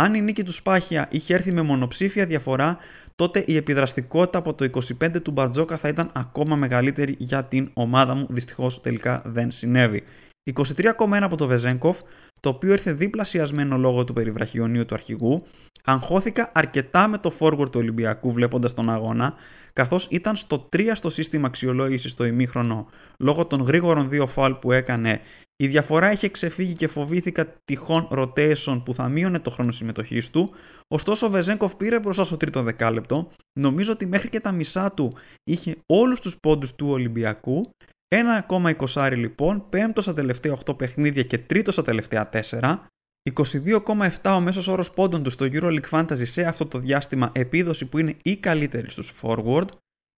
Αν 0.00 0.14
η 0.14 0.20
νίκη 0.20 0.42
του 0.42 0.52
Σπάχια 0.52 1.08
είχε 1.10 1.34
έρθει 1.34 1.52
με 1.52 1.62
μονοψήφια 1.62 2.26
διαφορά, 2.26 2.78
τότε 3.14 3.44
η 3.46 3.56
επιδραστικότητα 3.56 4.38
από 4.38 4.54
το 4.54 4.64
25 5.02 5.22
του 5.22 5.30
Μπαρτζόκα 5.30 5.76
θα 5.76 5.88
ήταν 5.88 6.10
ακόμα 6.14 6.56
μεγαλύτερη 6.56 7.14
για 7.18 7.44
την 7.44 7.70
ομάδα 7.72 8.14
μου. 8.14 8.26
Δυστυχώς 8.30 8.80
τελικά 8.80 9.22
δεν 9.24 9.50
συνέβη. 9.50 10.02
23,1 10.54 10.94
από 11.22 11.36
το 11.36 11.46
Βεζέγκοφ, 11.46 11.98
το 12.40 12.48
οποίο 12.48 12.72
ήρθε 12.72 12.92
διπλασιασμένο 12.92 13.76
λόγω 13.76 14.04
του 14.04 14.12
περιβραχιονίου 14.12 14.84
του 14.84 14.94
αρχηγού. 14.94 15.42
Αγχώθηκα 15.84 16.50
αρκετά 16.54 17.08
με 17.08 17.18
το 17.18 17.32
forward 17.38 17.70
του 17.70 17.80
Ολυμπιακού 17.80 18.32
βλέποντας 18.32 18.74
τον 18.74 18.90
αγώνα, 18.90 19.34
καθώς 19.72 20.06
ήταν 20.10 20.36
στο 20.36 20.68
3 20.76 20.90
στο 20.94 21.10
σύστημα 21.10 21.46
αξιολόγησης 21.46 22.10
στο 22.10 22.24
ημίχρονο 22.24 22.86
λόγω 23.18 23.46
των 23.46 23.60
γρήγορων 23.60 24.08
δύο 24.08 24.26
φάλ 24.26 24.54
που 24.54 24.72
έκανε. 24.72 25.20
Η 25.62 25.66
διαφορά 25.66 26.12
είχε 26.12 26.28
ξεφύγει 26.28 26.72
και 26.72 26.88
φοβήθηκα 26.88 27.54
τυχόν 27.64 28.08
rotation 28.10 28.82
που 28.84 28.94
θα 28.94 29.08
μείωνε 29.08 29.38
το 29.38 29.50
χρόνο 29.50 29.70
συμμετοχής 29.72 30.30
του. 30.30 30.50
Ωστόσο, 30.88 31.26
ο 31.26 31.30
Βεζέγκοφ 31.30 31.76
πήρε 31.76 32.00
μπροστά 32.00 32.24
στο 32.24 32.36
τρίτο 32.36 32.62
δεκάλεπτο. 32.62 33.30
Νομίζω 33.60 33.92
ότι 33.92 34.06
μέχρι 34.06 34.28
και 34.28 34.40
τα 34.40 34.52
μισά 34.52 34.92
του 34.92 35.14
είχε 35.44 35.76
όλους 35.86 36.20
τους 36.20 36.36
πόντους 36.40 36.74
του 36.74 36.88
Ολυμπιακού 36.88 37.70
ένα 38.08 38.34
ακόμα 38.34 38.76
20 38.94 39.12
λοιπόν, 39.16 39.68
πέμπτο 39.68 40.00
στα 40.00 40.12
τελευταία 40.12 40.56
8 40.66 40.78
παιχνίδια 40.78 41.22
και 41.22 41.38
τρίτο 41.38 41.72
στα 41.72 41.82
τελευταία 41.82 42.30
4. 42.32 42.76
22,7 43.34 44.34
ο 44.36 44.40
μέσος 44.40 44.68
όρος 44.68 44.90
πόντων 44.90 45.22
του 45.22 45.30
στο 45.30 45.46
EuroLeague 45.52 45.88
Fantasy 45.90 46.26
σε 46.26 46.42
αυτό 46.42 46.66
το 46.66 46.78
διάστημα 46.78 47.30
επίδοση 47.34 47.86
που 47.86 47.98
είναι 47.98 48.16
η 48.22 48.36
καλύτερη 48.36 48.90
στους 48.90 49.14
forward. 49.22 49.66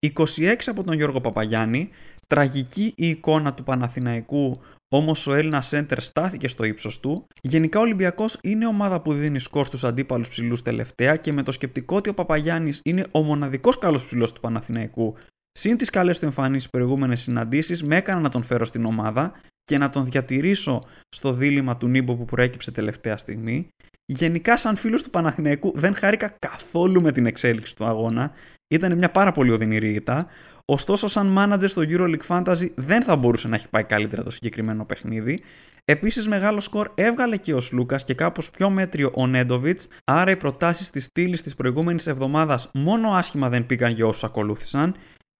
26 0.07 0.55
από 0.67 0.85
τον 0.85 0.95
Γιώργο 0.95 1.21
Παπαγιάννη. 1.21 1.89
Τραγική 2.27 2.93
η 2.97 3.09
εικόνα 3.09 3.55
του 3.55 3.63
Παναθηναϊκού, 3.63 4.61
όμως 4.89 5.27
ο 5.27 5.35
Έλληνας 5.35 5.71
Center 5.75 5.97
στάθηκε 5.97 6.49
στο 6.49 6.65
ύψος 6.65 7.01
του. 7.01 7.27
Γενικά 7.43 7.79
ο 7.79 7.83
Ολυμπιακός 7.83 8.39
είναι 8.43 8.67
ομάδα 8.67 9.03
που 9.03 9.13
δίνει 9.13 9.39
σκορ 9.39 9.67
στους 9.67 9.85
αντίπαλους 9.85 10.29
ψηλούς 10.29 10.63
τελευταία 10.63 11.17
και 11.17 11.33
με 11.33 11.43
το 11.43 11.53
σκεπτικό 11.53 11.97
ότι 11.97 12.09
ο 12.09 12.15
Παπαγιάννης 12.15 12.81
είναι 12.85 13.05
ο 13.11 13.23
μοναδικός 13.23 13.79
καλός 13.79 14.07
ψηλός 14.07 14.33
του 14.33 14.41
Παναθηναϊκού 14.41 15.15
Συν 15.52 15.76
τις 15.76 15.90
καλές 15.90 16.19
του 16.19 16.25
εμφανίσεις 16.25 16.71
προηγούμενες 16.71 17.21
συναντήσεις, 17.21 17.83
με 17.83 17.97
έκανα 17.97 18.21
να 18.21 18.28
τον 18.28 18.42
φέρω 18.42 18.64
στην 18.64 18.85
ομάδα 18.85 19.33
και 19.64 19.78
να 19.78 19.90
τον 19.90 20.04
διατηρήσω 20.04 20.83
στο 21.09 21.33
δίλημα 21.33 21.76
του 21.76 21.88
Νίμπο 21.88 22.16
που 22.16 22.25
προέκυψε 22.25 22.71
τελευταία 22.71 23.16
στιγμή. 23.16 23.69
Γενικά, 24.07 24.57
σαν 24.57 24.76
φίλος 24.76 25.02
του 25.02 25.11
Παναθηναϊκού, 25.11 25.73
δεν 25.75 25.95
χάρηκα 25.95 26.37
καθόλου 26.38 27.02
με 27.02 27.12
την 27.12 27.26
εξέλιξη 27.26 27.76
του 27.76 27.85
αγώνα. 27.85 28.33
Ήταν 28.69 28.97
μια 28.97 29.11
πάρα 29.11 29.33
πολύ 29.33 29.50
οδυνηρή 29.50 29.95
ήττα. 29.95 30.26
Ωστόσο, 30.64 31.09
σαν 31.09 31.37
manager 31.38 31.69
στο 31.69 31.83
EuroLeague 31.88 32.26
Fantasy, 32.26 32.71
δεν 32.75 33.02
θα 33.02 33.16
μπορούσε 33.16 33.49
να 33.49 33.57
έχει 33.57 33.69
πάει 33.69 33.85
καλύτερα 33.85 34.23
το 34.23 34.30
συγκεκριμένο 34.30 34.85
παιχνίδι. 34.85 35.40
Επίσης, 35.85 36.28
μεγάλο 36.28 36.61
σκορ 36.61 36.90
έβγαλε 36.95 37.37
και 37.37 37.54
ο 37.54 37.61
Σλούκας 37.61 38.04
και 38.04 38.14
κάπως 38.14 38.50
πιο 38.50 38.71
μέτριο 38.71 39.11
ο 39.14 39.26
Νέντοβιτς, 39.26 39.88
άρα 40.04 40.30
οι 40.30 40.37
προτάσεις 40.37 40.90
της 40.90 41.04
στήλης 41.04 41.42
της 41.42 41.54
προηγούμενης 41.54 42.07
εβδομάδας 42.07 42.71
μόνο 42.75 43.12
άσχημα 43.12 43.49
δεν 43.49 43.66
πήγαν 43.66 43.92
για 43.92 44.07
όσους 44.07 44.25
ακολούθησαν. 44.25 44.95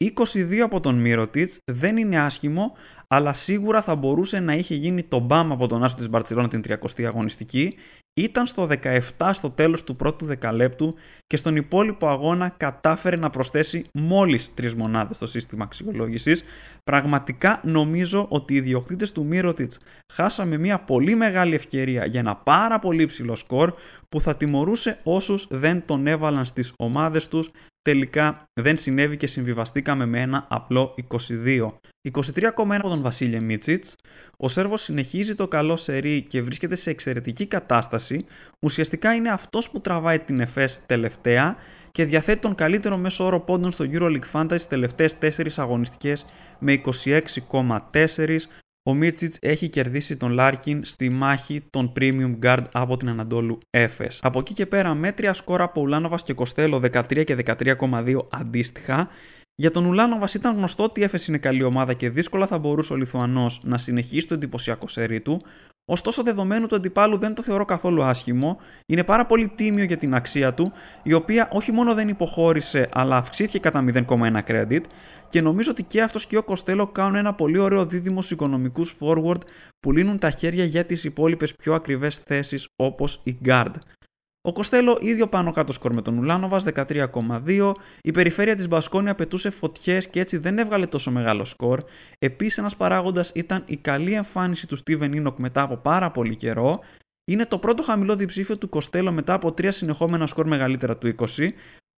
22 0.05 0.57
από 0.57 0.81
τον 0.81 0.95
Μύρωτιτς 0.95 1.59
δεν 1.65 1.97
είναι 1.97 2.19
άσχημο, 2.21 2.73
αλλά 3.09 3.33
σίγουρα 3.33 3.83
θα 3.83 3.95
μπορούσε 3.95 4.41
να 4.41 4.55
είχε 4.55 4.75
γίνει 4.75 5.03
το 5.03 5.19
μπαμ 5.19 5.53
από 5.53 5.67
τον 5.67 5.85
Άσο 5.85 5.97
της 5.97 6.09
Μπαρτσελώνα 6.09 6.49
την 6.49 6.63
30η 6.69 7.03
αγωνιστική. 7.03 7.75
Ήταν 8.21 8.47
στο 8.47 8.69
17 8.83 9.31
στο 9.33 9.51
τέλος 9.51 9.85
του 9.85 9.97
πρώτου 9.97 10.25
δεκαλέπτου 10.25 10.95
και 11.27 11.37
στον 11.37 11.57
υπόλοιπο 11.57 12.09
αγώνα 12.09 12.49
κατάφερε 12.49 13.17
να 13.17 13.31
προσθέσει 13.31 13.85
μόλις 13.95 14.55
τρεις 14.55 14.75
μονάδες 14.75 15.17
στο 15.17 15.27
σύστημα 15.27 15.65
αξιολόγησης. 15.65 16.43
Πραγματικά 16.83 17.61
νομίζω 17.65 18.27
ότι 18.31 18.55
οι 18.55 18.57
ιδιοκτήτες 18.57 19.13
του 19.13 19.25
Μύρωτιτς 19.25 19.79
χάσαμε 20.13 20.59
μια 20.59 20.79
πολύ 20.79 21.15
μεγάλη 21.15 21.55
ευκαιρία 21.55 22.05
για 22.05 22.21
ένα 22.21 22.37
πάρα 22.37 22.79
πολύ 22.79 23.07
ψηλό 23.07 23.37
σκορ 23.37 23.75
που 24.09 24.21
θα 24.21 24.37
τιμωρούσε 24.37 24.99
όσους 25.03 25.47
δεν 25.51 25.85
τον 25.87 26.07
έβαλαν 26.07 26.45
στις 26.45 26.73
ομάδες 26.77 27.29
τους 27.29 27.51
τελικά 27.83 28.45
δεν 28.61 28.77
συνέβη 28.77 29.17
και 29.17 29.27
συμβιβαστήκαμε 29.27 30.07
με 30.07 30.21
ένα 30.21 30.47
απλό 30.51 30.95
22. 31.09 31.71
23,1 32.13 32.51
από 32.55 32.89
τον 32.89 33.03
Βασίλη 33.03 33.41
Μίτσιτς. 33.41 33.97
Ο 34.37 34.49
Σέρβος 34.49 34.83
συνεχίζει 34.83 35.35
το 35.35 35.49
καλό 35.49 35.77
σερί 35.77 36.23
και 36.23 36.43
βρίσκεται 36.43 36.75
σε 36.75 36.91
εξαιρετική 36.91 37.47
κατάσταση. 37.47 38.25
Ουσιαστικά 38.61 39.15
είναι 39.15 39.31
αυτός 39.31 39.71
που 39.71 39.81
τραβάει 39.81 40.19
την 40.19 40.41
ΕΦΕΣ 40.41 40.83
τελευταία 40.87 41.57
και 41.93 42.05
διαθέτει 42.05 42.41
τον 42.41 42.55
καλύτερο 42.55 42.97
μέσο 42.97 43.25
όρο 43.25 43.41
πόντων 43.41 43.71
στο 43.71 43.85
EuroLeague 43.93 44.31
Fantasy 44.33 44.59
στι 44.59 44.69
τελευταίες 44.69 45.17
4 45.21 45.47
αγωνιστικές 45.57 46.27
με 46.59 46.81
26,4 47.91 48.37
ο 48.83 48.95
Μίτσιτς 48.95 49.39
έχει 49.41 49.69
κερδίσει 49.69 50.17
τον 50.17 50.33
Λάρκιν 50.33 50.85
στη 50.85 51.09
μάχη 51.09 51.61
των 51.71 51.93
Premium 51.97 52.39
Guard 52.43 52.65
από 52.73 52.97
την 52.97 53.09
Ανατόλου 53.09 53.59
Έφες. 53.71 54.21
Από 54.23 54.39
εκεί 54.39 54.53
και 54.53 54.67
πέρα 54.67 54.95
μέτρια 54.95 55.33
σκόρα 55.33 55.65
από 55.65 55.81
Ουλάνοβας 55.81 56.23
και 56.23 56.33
Κοστέλο 56.33 56.81
13 56.93 57.25
και 57.25 57.37
13,2 57.45 58.17
αντίστοιχα. 58.31 59.09
Για 59.55 59.71
τον 59.71 59.85
Ουλάνοβας 59.85 60.35
ήταν 60.35 60.57
γνωστό 60.57 60.83
ότι 60.85 61.01
η 61.01 61.03
Έφες 61.03 61.27
είναι 61.27 61.39
καλή 61.39 61.63
ομάδα 61.63 61.95
και 61.95 62.11
δύσκολα 62.11 62.47
θα 62.47 62.59
μπορούσε 62.59 62.93
ο 62.93 62.97
Λιθουανός 62.97 63.61
να 63.65 63.79
συνεχίσει 63.79 64.27
το 64.27 64.35
εντυπωσιακό 64.35 64.89
σερί 64.89 65.21
του. 65.21 65.43
Ωστόσο, 65.93 66.23
δεδομένου 66.23 66.67
του 66.67 66.75
αντιπάλου 66.75 67.19
δεν 67.19 67.35
το 67.35 67.43
θεωρώ 67.43 67.65
καθόλου 67.65 68.03
άσχημο. 68.03 68.59
Είναι 68.87 69.05
πάρα 69.05 69.27
πολύ 69.27 69.49
τίμιο 69.49 69.85
για 69.85 69.97
την 69.97 70.15
αξία 70.15 70.55
του, 70.55 70.73
η 71.03 71.13
οποία 71.13 71.49
όχι 71.53 71.73
μόνο 71.73 71.95
δεν 71.95 72.09
υποχώρησε, 72.09 72.89
αλλά 72.93 73.17
αυξήθηκε 73.17 73.59
κατά 73.59 73.85
0,1 74.09 74.39
credit. 74.47 74.81
Και 75.29 75.41
νομίζω 75.41 75.71
ότι 75.71 75.83
και 75.83 76.03
αυτός 76.03 76.27
και 76.27 76.37
ο 76.37 76.43
Κοστέλο 76.43 76.87
κάνουν 76.87 77.15
ένα 77.15 77.35
πολύ 77.35 77.59
ωραίο 77.59 77.87
δίδυμο 77.87 78.23
οικονομικούς 78.31 78.97
forward 79.01 79.41
που 79.81 79.93
λύνουν 79.93 80.19
τα 80.19 80.31
χέρια 80.31 80.65
για 80.65 80.85
τις 80.85 81.05
υπόλοιπες 81.05 81.55
πιο 81.55 81.75
ακριβές 81.75 82.17
θέσεις 82.17 82.69
όπως 82.77 83.21
η 83.25 83.39
guard. 83.45 83.75
Ο 84.43 84.53
Κοστέλο 84.53 84.99
ίδιο 85.01 85.27
πάνω 85.27 85.51
κάτω 85.51 85.73
σκορ 85.73 85.93
με 85.93 86.03
τον 86.03 86.19
Ουλάνοβας 86.19 86.65
13,2. 86.75 87.73
Η 88.03 88.11
περιφέρεια 88.11 88.55
της 88.55 88.69
Μπασκόνια 88.69 89.15
πετούσε 89.15 89.51
φωτιές 89.51 90.09
και 90.09 90.21
έτσι 90.21 90.37
δεν 90.37 90.59
έβγαλε 90.59 90.87
τόσο 90.87 91.11
μεγάλο 91.11 91.45
σκορ. 91.45 91.83
Επίσης, 92.19 92.59
ένας 92.59 92.77
παράγοντας 92.77 93.33
ήταν 93.35 93.63
η 93.67 93.77
καλή 93.77 94.13
εμφάνιση 94.13 94.67
του 94.67 94.77
Στίβεν 94.77 95.13
Ένοκ 95.13 95.39
μετά 95.39 95.63
από 95.63 95.77
πάρα 95.77 96.11
πολύ 96.11 96.37
καιρό. 96.37 96.81
Είναι 97.25 97.47
το 97.47 97.59
πρώτο 97.59 97.83
χαμηλό 97.83 98.17
διψήφιο 98.17 98.59
του 98.59 98.69
Κοστέλο 98.69 99.13
μετά 99.13 99.35
από 99.35 99.53
τρία 99.53 99.71
συνεχόμενα 99.71 100.27
σκορ 100.27 100.47
μεγαλύτερα 100.47 100.97
του 100.97 101.15
20. 101.19 101.49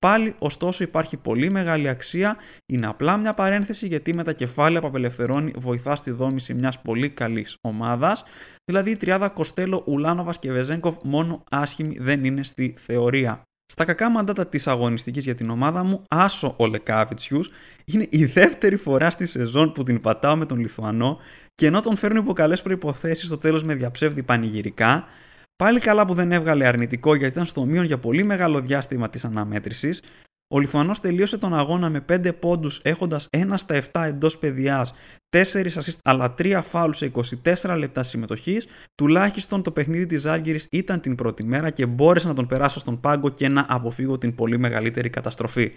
Πάλι, 0.02 0.34
ωστόσο, 0.38 0.84
υπάρχει 0.84 1.16
πολύ 1.16 1.50
μεγάλη 1.50 1.88
αξία. 1.88 2.36
Είναι 2.66 2.86
απλά 2.86 3.16
μια 3.16 3.34
παρένθεση 3.34 3.86
γιατί 3.86 4.14
με 4.14 4.22
τα 4.22 4.32
κεφάλαια 4.32 4.80
που 4.80 4.86
απελευθερώνει 4.86 5.52
βοηθά 5.56 5.94
στη 5.94 6.10
δόμηση 6.10 6.54
μιας 6.54 6.80
πολύ 6.80 7.10
καλής 7.10 7.56
ομάδας. 7.60 8.24
Δηλαδή, 8.64 8.90
η 8.90 8.96
τριάδα 8.96 9.28
Κοστέλο, 9.28 9.82
Ουλάνοβας 9.86 10.38
και 10.38 10.52
Βεζέγκοφ 10.52 10.96
μόνο 11.04 11.44
άσχημη 11.50 11.98
δεν 11.98 12.24
είναι 12.24 12.42
στη 12.42 12.74
θεωρία. 12.78 13.42
Στα 13.66 13.84
κακά 13.84 14.10
μαντάτα 14.10 14.46
της 14.46 14.66
αγωνιστικής 14.66 15.24
για 15.24 15.34
την 15.34 15.50
ομάδα 15.50 15.84
μου, 15.84 16.02
άσος 16.08 16.54
ο 16.58 16.66
Λεκάβιτσιους 16.66 17.50
είναι 17.84 18.06
η 18.10 18.24
δεύτερη 18.24 18.76
φορά 18.76 19.10
στη 19.10 19.26
σεζόν 19.26 19.72
που 19.72 19.82
την 19.82 20.00
πατάω 20.00 20.36
με 20.36 20.46
τον 20.46 20.58
Λιθουανό 20.58 21.18
και 21.54 21.66
ενώ 21.66 21.80
τον 21.80 21.96
φέρνω 21.96 22.18
υπό 22.20 22.32
καλέ 22.32 22.56
προποθέσει 22.56 23.26
στο 23.26 23.38
τέλος 23.38 23.64
με 23.64 23.74
διαψεύδει 23.74 24.22
πανηγυρικά, 24.22 25.04
Πάλι 25.62 25.80
καλά 25.80 26.06
που 26.06 26.14
δεν 26.14 26.32
έβγαλε 26.32 26.66
αρνητικό 26.66 27.14
γιατί 27.14 27.32
ήταν 27.32 27.46
στο 27.46 27.64
μείον 27.64 27.84
για 27.84 27.98
πολύ 27.98 28.22
μεγάλο 28.22 28.60
διάστημα 28.60 29.08
της 29.08 29.24
αναμέτρησης. 29.24 30.02
Ο 30.54 30.58
Λιθουανός 30.60 31.00
τελείωσε 31.00 31.38
τον 31.38 31.54
αγώνα 31.54 31.90
με 31.90 32.04
5 32.08 32.38
πόντους 32.38 32.80
έχοντας 32.82 33.28
1 33.30 33.52
στα 33.54 33.74
7 33.74 34.04
εντός 34.06 34.38
παιδιάς, 34.38 34.94
4 35.30 35.76
assist 35.76 35.98
αλλά 36.02 36.34
3 36.38 36.60
φάουλ 36.62 36.90
σε 36.92 37.04
24 37.04 37.76
λεπτά 37.76 38.02
συμμετοχής. 38.02 38.66
Τουλάχιστον 38.94 39.62
το 39.62 39.70
παιχνίδι 39.70 40.06
της 40.06 40.26
Άλγηρης 40.26 40.68
ήταν 40.70 41.00
την 41.00 41.14
πρώτη 41.14 41.44
μέρα 41.44 41.70
και 41.70 41.86
μπόρεσα 41.86 42.28
να 42.28 42.34
τον 42.34 42.46
περάσω 42.46 42.78
στον 42.78 43.00
πάγκο 43.00 43.28
και 43.28 43.48
να 43.48 43.66
αποφύγω 43.68 44.18
την 44.18 44.34
πολύ 44.34 44.58
μεγαλύτερη 44.58 45.10
καταστροφή. 45.10 45.72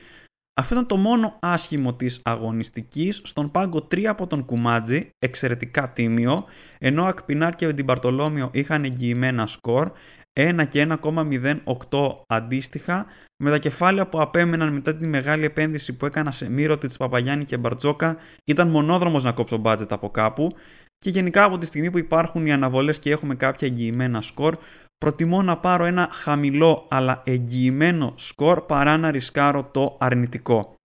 Αυτό 0.57 0.73
ήταν 0.73 0.87
το 0.87 0.97
μόνο 0.97 1.37
άσχημο 1.41 1.93
της 1.93 2.19
αγωνιστικής. 2.23 3.21
Στον 3.23 3.51
πάγκο 3.51 3.87
3 3.91 4.03
από 4.03 4.27
τον 4.27 4.45
Κουμάτζη, 4.45 5.09
εξαιρετικά 5.19 5.91
τίμιο, 5.91 6.45
ενώ 6.79 7.03
ο 7.03 7.05
Ακπινάρ 7.05 7.55
και 7.55 7.73
την 7.73 7.85
Παρτολόμιο 7.85 8.49
είχαν 8.53 8.83
εγγυημένα 8.83 9.47
σκορ, 9.47 9.91
1 10.33 10.65
και 10.69 10.81
1,08 10.81 12.23
αντίστοιχα, 12.27 13.05
με 13.43 13.49
τα 13.49 13.57
κεφάλαια 13.57 14.07
που 14.07 14.21
απέμεναν 14.21 14.73
μετά 14.73 14.95
τη 14.95 15.07
μεγάλη 15.07 15.45
επένδυση 15.45 15.93
που 15.93 16.05
έκανα 16.05 16.31
σε 16.31 16.49
Μύρωτη 16.49 16.87
της 16.87 16.97
Παπαγιάννη 16.97 17.43
και 17.43 17.57
Μπαρτζόκα, 17.57 18.17
ήταν 18.45 18.69
μονόδρομος 18.69 19.23
να 19.23 19.31
κόψω 19.31 19.57
μπάτζετ 19.57 19.91
από 19.91 20.09
κάπου. 20.09 20.51
Και 20.97 21.09
γενικά 21.09 21.43
από 21.43 21.57
τη 21.57 21.65
στιγμή 21.65 21.91
που 21.91 21.97
υπάρχουν 21.97 22.45
οι 22.45 22.51
αναβολές 22.51 22.99
και 22.99 23.11
έχουμε 23.11 23.35
κάποια 23.35 23.67
εγγυημένα 23.67 24.21
σκορ, 24.21 24.57
προτιμώ 24.97 25.41
να 25.41 25.57
πάρω 25.57 25.85
ένα 25.85 26.09
χαμηλό 26.11 26.87
αλλά 26.89 27.21
εγγυημένο 27.25 28.13
σκορ 28.15 28.61
παρά 28.61 28.97
να 28.97 29.11
ρισκάρω 29.11 29.69
το 29.71 29.97
αρνητικό. 29.99 30.75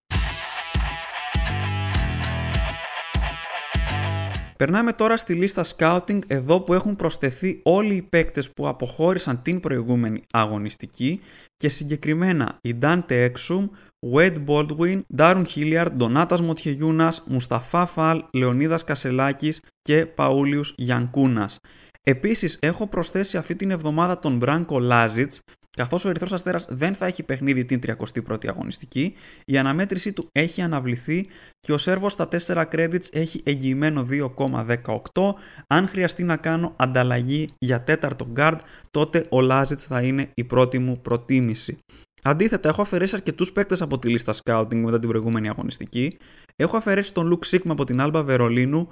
Περνάμε 4.60 4.92
τώρα 4.92 5.16
στη 5.16 5.34
λίστα 5.34 5.64
scouting 5.76 6.18
εδώ 6.26 6.60
που 6.60 6.74
έχουν 6.74 6.96
προσθεθεί 6.96 7.60
όλοι 7.62 7.94
οι 7.94 8.02
παίκτες 8.02 8.50
που 8.50 8.68
αποχώρησαν 8.68 9.42
την 9.42 9.60
προηγούμενη 9.60 10.22
αγωνιστική 10.32 11.20
και 11.56 11.68
συγκεκριμένα 11.68 12.58
η 12.62 12.78
Dante 12.82 13.30
Exum, 13.30 13.68
Wade 14.14 14.44
Baldwin, 14.46 15.00
Darren 15.16 15.44
Hilliard, 15.54 15.88
Donatas 15.98 16.40
Μοτιεγιούνας, 16.40 17.22
Μουσταφά 17.26 17.86
Φαλ, 17.86 18.24
Λεωνίδας 18.32 18.84
Κασελάκης 18.84 19.60
και 19.82 20.06
Παούλιους 20.06 20.74
Γιανκούνας. 20.76 21.58
Επίσης 22.10 22.58
έχω 22.60 22.86
προσθέσει 22.86 23.36
αυτή 23.36 23.56
την 23.56 23.70
εβδομάδα 23.70 24.18
τον 24.18 24.36
Μπράνκο 24.36 24.78
Λάζιτς 24.78 25.40
Καθώς 25.76 26.04
ο 26.04 26.08
Ερυθρός 26.08 26.32
Αστέρας 26.32 26.66
δεν 26.68 26.94
θα 26.94 27.06
έχει 27.06 27.22
παιχνίδι 27.22 27.64
την 27.64 27.80
31η 27.86 28.46
αγωνιστική, 28.48 29.14
η 29.44 29.58
αναμέτρησή 29.58 30.12
του 30.12 30.28
έχει 30.32 30.62
αναβληθεί 30.62 31.26
και 31.60 31.72
ο 31.72 31.78
Σέρβος 31.78 32.12
στα 32.12 32.28
4 32.46 32.64
credits 32.72 33.04
έχει 33.12 33.40
εγγυημένο 33.44 34.06
2,18. 34.10 35.34
Αν 35.66 35.88
χρειαστεί 35.88 36.24
να 36.24 36.36
κάνω 36.36 36.74
ανταλλαγή 36.76 37.48
για 37.58 37.82
τέταρτο 37.84 38.32
guard, 38.36 38.58
τότε 38.90 39.26
ο 39.28 39.40
Λάζιτς 39.40 39.84
θα 39.84 40.02
είναι 40.02 40.30
η 40.34 40.44
πρώτη 40.44 40.78
μου 40.78 41.00
προτίμηση. 41.00 41.78
Αντίθετα, 42.22 42.68
έχω 42.68 42.82
αφαιρέσει 42.82 43.14
αρκετούς 43.14 43.52
παίκτες 43.52 43.82
από 43.82 43.98
τη 43.98 44.08
λίστα 44.08 44.34
scouting 44.44 44.74
μετά 44.74 44.98
την 44.98 45.08
προηγούμενη 45.08 45.48
αγωνιστική. 45.48 46.16
Έχω 46.56 46.76
αφαιρέσει 46.76 47.12
τον 47.14 47.26
Λουκ 47.26 47.44
Σίγμα 47.44 47.72
από 47.72 47.84
την 47.84 48.00
Άλμπα 48.00 48.22
Βερολίνου, 48.22 48.88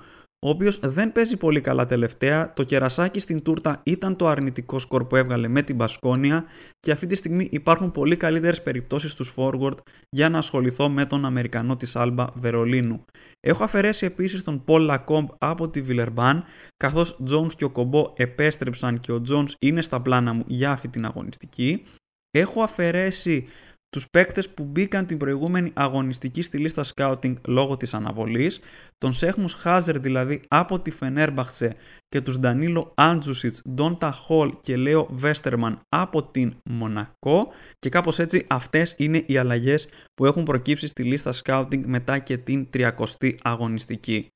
ο 0.46 0.48
οποίος 0.48 0.78
δεν 0.78 1.12
παίζει 1.12 1.36
πολύ 1.36 1.60
καλά 1.60 1.86
τελευταία. 1.86 2.52
Το 2.52 2.62
κερασάκι 2.62 3.20
στην 3.20 3.42
τούρτα 3.42 3.80
ήταν 3.84 4.16
το 4.16 4.26
αρνητικό 4.26 4.78
σκορ 4.78 5.06
που 5.06 5.16
έβγαλε 5.16 5.48
με 5.48 5.62
την 5.62 5.76
Μπασκόνια 5.76 6.44
και 6.80 6.92
αυτή 6.92 7.06
τη 7.06 7.16
στιγμή 7.16 7.48
υπάρχουν 7.50 7.90
πολύ 7.90 8.16
καλύτερες 8.16 8.62
περιπτώσεις 8.62 9.10
στους 9.10 9.34
forward 9.36 9.76
για 10.10 10.28
να 10.28 10.38
ασχοληθώ 10.38 10.88
με 10.88 11.04
τον 11.04 11.24
Αμερικανό 11.24 11.76
της 11.76 11.96
Άλμπα 11.96 12.26
Βερολίνου. 12.34 13.04
Έχω 13.40 13.64
αφαιρέσει 13.64 14.06
επίσης 14.06 14.44
τον 14.44 14.64
Πολ 14.64 14.82
Λακόμπ 14.82 15.28
από 15.38 15.68
τη 15.68 15.80
Βιλερμπάν, 15.80 16.44
καθώς 16.76 17.18
Jones 17.30 17.52
και 17.56 17.64
ο 17.64 17.70
Κομπό 17.70 18.12
επέστρεψαν 18.16 19.00
και 19.00 19.12
ο 19.12 19.22
Jones 19.28 19.50
είναι 19.58 19.82
στα 19.82 20.00
πλάνα 20.00 20.32
μου 20.32 20.44
για 20.46 20.70
αυτή 20.70 20.88
την 20.88 21.04
αγωνιστική. 21.04 21.82
Έχω 22.30 22.62
αφαιρέσει 22.62 23.46
τους 23.90 24.10
παίκτες 24.10 24.50
που 24.50 24.64
μπήκαν 24.64 25.06
την 25.06 25.16
προηγούμενη 25.16 25.70
αγωνιστική 25.74 26.42
στη 26.42 26.58
λίστα 26.58 26.84
scouting 26.94 27.34
λόγω 27.46 27.76
της 27.76 27.94
αναβολής, 27.94 28.60
τον 28.98 29.12
Σέχμους 29.12 29.52
Χάζερ 29.52 29.98
δηλαδή 29.98 30.40
από 30.48 30.80
τη 30.80 30.90
Φενέρμπαχτσε 30.90 31.74
και 32.08 32.20
τους 32.20 32.38
Ντανίλο 32.38 32.92
Άντζουσιτς, 32.96 33.62
Ντόντα 33.70 34.12
Χολ 34.12 34.52
και 34.60 34.76
Λέο 34.76 35.08
Βέστερμαν 35.10 35.80
από 35.88 36.22
την 36.22 36.54
Μονακό 36.64 37.48
και 37.78 37.88
κάπως 37.88 38.18
έτσι 38.18 38.44
αυτές 38.48 38.94
είναι 38.98 39.22
οι 39.26 39.36
αλλαγές 39.36 39.88
που 40.14 40.26
έχουν 40.26 40.42
προκύψει 40.42 40.86
στη 40.86 41.02
λίστα 41.02 41.32
scouting 41.44 41.82
μετά 41.86 42.18
και 42.18 42.36
την 42.36 42.68
30η 42.72 43.34
αγωνιστική. 43.42 44.28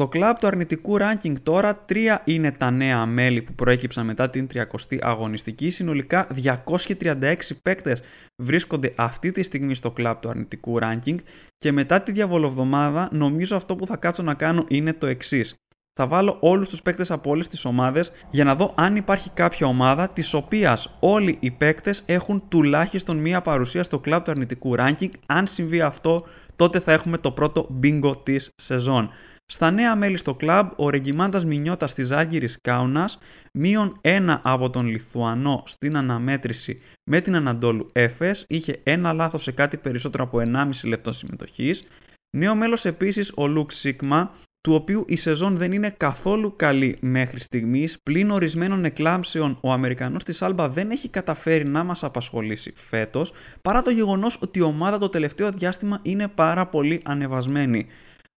Στο 0.00 0.08
κλαμπ 0.08 0.36
του 0.36 0.46
αρνητικού 0.46 0.96
ranking 1.00 1.34
τώρα, 1.42 1.76
τρία 1.76 2.22
είναι 2.24 2.52
τα 2.52 2.70
νέα 2.70 3.06
μέλη 3.06 3.42
που 3.42 3.54
προέκυψαν 3.54 4.06
μετά 4.06 4.30
την 4.30 4.46
30η 4.54 4.98
αγωνιστική. 5.00 5.70
Συνολικά 5.70 6.26
236 6.44 7.34
παίκτες 7.62 8.02
βρίσκονται 8.42 8.92
αυτή 8.96 9.30
τη 9.30 9.42
στιγμή 9.42 9.74
στο 9.74 9.90
κλαμπ 9.90 10.16
του 10.20 10.28
αρνητικού 10.28 10.78
ranking 10.82 11.14
και 11.58 11.72
μετά 11.72 12.00
τη 12.00 12.12
διαβολοβδομάδα 12.12 13.08
νομίζω 13.12 13.56
αυτό 13.56 13.76
που 13.76 13.86
θα 13.86 13.96
κάτσω 13.96 14.22
να 14.22 14.34
κάνω 14.34 14.64
είναι 14.68 14.92
το 14.92 15.06
εξής. 15.06 15.54
Θα 15.92 16.06
βάλω 16.06 16.36
όλους 16.40 16.68
τους 16.68 16.82
παίκτες 16.82 17.10
από 17.10 17.30
όλες 17.30 17.48
τις 17.48 17.64
ομάδες 17.64 18.12
για 18.30 18.44
να 18.44 18.54
δω 18.54 18.72
αν 18.76 18.96
υπάρχει 18.96 19.30
κάποια 19.30 19.66
ομάδα 19.66 20.08
της 20.08 20.34
οποίας 20.34 20.96
όλοι 21.00 21.36
οι 21.40 21.50
παίκτες 21.50 22.02
έχουν 22.06 22.42
τουλάχιστον 22.48 23.16
μία 23.16 23.40
παρουσία 23.40 23.82
στο 23.82 23.98
κλαμπ 23.98 24.22
του 24.22 24.30
αρνητικού 24.30 24.74
ranking. 24.78 25.10
Αν 25.26 25.46
συμβεί 25.46 25.80
αυτό 25.80 26.24
τότε 26.56 26.80
θα 26.80 26.92
έχουμε 26.92 27.18
το 27.18 27.30
πρώτο 27.32 27.78
bingo 27.82 28.24
της 28.24 28.50
σεζόν. 28.56 29.10
Στα 29.52 29.70
νέα 29.70 29.96
μέλη 29.96 30.16
στο 30.16 30.34
κλαμπ, 30.34 30.70
ο 30.76 30.90
Ρεγκιμάντας 30.90 31.44
Μινιώτας 31.44 31.94
της 31.94 32.10
Άλγηρης 32.10 32.58
Κάουνας, 32.60 33.18
μείον 33.52 33.98
ένα 34.00 34.40
από 34.44 34.70
τον 34.70 34.86
Λιθουανό 34.86 35.62
στην 35.66 35.96
αναμέτρηση 35.96 36.80
με 37.04 37.20
την 37.20 37.36
Αναντόλου 37.36 37.86
Έφες, 37.92 38.44
είχε 38.48 38.80
ένα 38.82 39.12
λάθος 39.12 39.42
σε 39.42 39.52
κάτι 39.52 39.76
περισσότερο 39.76 40.24
από 40.24 40.40
1,5 40.40 40.88
λεπτό 40.88 41.12
συμμετοχής. 41.12 41.82
Νέο 42.30 42.54
μέλος 42.54 42.84
επίσης 42.84 43.32
ο 43.36 43.46
Λουκ 43.46 43.70
Σίγμα, 43.70 44.32
του 44.60 44.74
οποίου 44.74 45.04
η 45.06 45.16
σεζόν 45.16 45.56
δεν 45.56 45.72
είναι 45.72 45.90
καθόλου 45.96 46.56
καλή 46.56 46.96
μέχρι 47.00 47.40
στιγμής, 47.40 47.96
πλην 48.02 48.30
ορισμένων 48.30 48.84
εκλάμψεων 48.84 49.58
ο 49.60 49.72
Αμερικανός 49.72 50.24
της 50.24 50.42
Άλμπα 50.42 50.68
δεν 50.68 50.90
έχει 50.90 51.08
καταφέρει 51.08 51.66
να 51.66 51.84
μας 51.84 52.04
απασχολήσει 52.04 52.72
φέτος, 52.74 53.32
παρά 53.62 53.82
το 53.82 53.90
γεγονός 53.90 54.38
ότι 54.42 54.58
η 54.58 54.62
ομάδα 54.62 54.98
το 54.98 55.08
τελευταίο 55.08 55.50
διάστημα 55.50 55.98
είναι 56.02 56.28
πάρα 56.28 56.66
πολύ 56.66 57.00
ανεβασμένη. 57.04 57.86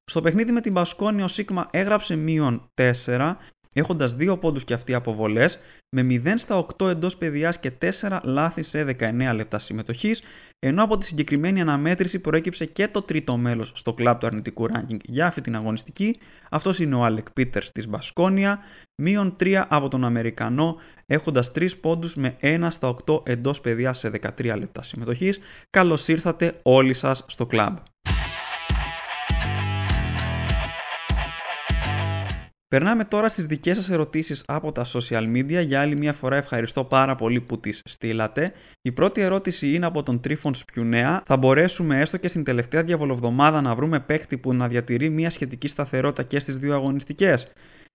Στο 0.04 0.22
παιχνίδι 0.22 0.52
με 0.52 0.60
την 0.60 0.72
Πασκόνη 0.72 1.22
ο 1.22 1.28
Σίγμα 1.28 1.68
έγραψε 1.70 2.16
μείον 2.16 2.70
4, 3.06 3.36
έχοντας 3.72 4.16
2 4.18 4.40
πόντους 4.40 4.64
και 4.64 4.74
αυτοί 4.74 4.94
αποβολές, 4.94 5.58
με 5.96 6.02
0 6.02 6.32
στα 6.36 6.56
8 6.56 6.88
εντός 6.88 7.16
παιδιάς 7.16 7.58
και 7.58 7.70
4 7.70 8.20
λάθη 8.22 8.62
σε 8.62 8.84
19 8.84 9.32
λεπτά 9.34 9.58
συμμετοχής, 9.58 10.22
ενώ 10.58 10.82
από 10.82 10.98
τη 10.98 11.04
συγκεκριμένη 11.04 11.60
αναμέτρηση 11.60 12.18
προέκυψε 12.18 12.64
και 12.64 12.88
το 12.88 13.02
τρίτο 13.02 13.36
μέλος 13.36 13.72
στο 13.74 13.92
κλαμπ 13.92 14.18
του 14.18 14.26
αρνητικού 14.26 14.66
ranking 14.72 14.96
για 15.04 15.26
αυτή 15.26 15.40
την 15.40 15.56
αγωνιστική. 15.56 16.18
Αυτός 16.50 16.78
είναι 16.78 16.94
ο 16.94 17.04
Άλεκ 17.04 17.30
Πίτερς 17.30 17.72
της 17.72 17.88
Μπασκόνια, 17.88 18.58
μείον 19.02 19.36
3 19.40 19.64
από 19.68 19.88
τον 19.88 20.04
Αμερικανό, 20.04 20.76
έχοντας 21.06 21.52
3 21.52 21.80
πόντους 21.80 22.16
με 22.16 22.36
1 22.40 22.70
στα 22.70 22.88
8 22.88 23.22
εντός 23.28 23.60
παιδιάς 23.60 23.98
σε 23.98 24.08
13 24.08 24.56
λεπτά 24.56 24.82
συμμετοχής. 24.82 25.38
Καλώς 25.70 26.08
ήρθατε 26.08 26.56
όλοι 26.62 26.94
σας 26.94 27.24
στο 27.28 27.46
κλαμπ. 27.46 27.76
Περνάμε 32.72 33.04
τώρα 33.04 33.28
στις 33.28 33.46
δικές 33.46 33.76
σας 33.76 33.90
ερωτήσεις 33.90 34.42
από 34.46 34.72
τα 34.72 34.84
social 34.84 35.36
media. 35.36 35.64
Για 35.66 35.80
άλλη 35.80 35.96
μια 35.96 36.12
φορά 36.12 36.36
ευχαριστώ 36.36 36.84
πάρα 36.84 37.14
πολύ 37.14 37.40
που 37.40 37.60
τις 37.60 37.80
στείλατε. 37.84 38.52
Η 38.82 38.92
πρώτη 38.92 39.20
ερώτηση 39.20 39.74
είναι 39.74 39.86
από 39.86 40.02
τον 40.02 40.20
Τρίφον 40.20 40.54
Σπιουνέα. 40.54 41.22
Θα 41.24 41.36
μπορέσουμε 41.36 42.00
έστω 42.00 42.16
και 42.16 42.28
στην 42.28 42.44
τελευταία 42.44 42.82
διαβολοβδομάδα 42.82 43.60
να 43.60 43.74
βρούμε 43.74 44.00
παίχτη 44.00 44.38
που 44.38 44.54
να 44.54 44.68
διατηρεί 44.68 45.10
μια 45.10 45.30
σχετική 45.30 45.68
σταθερότητα 45.68 46.22
και 46.22 46.38
στις 46.40 46.58
δύο 46.58 46.74
αγωνιστικές; 46.74 47.52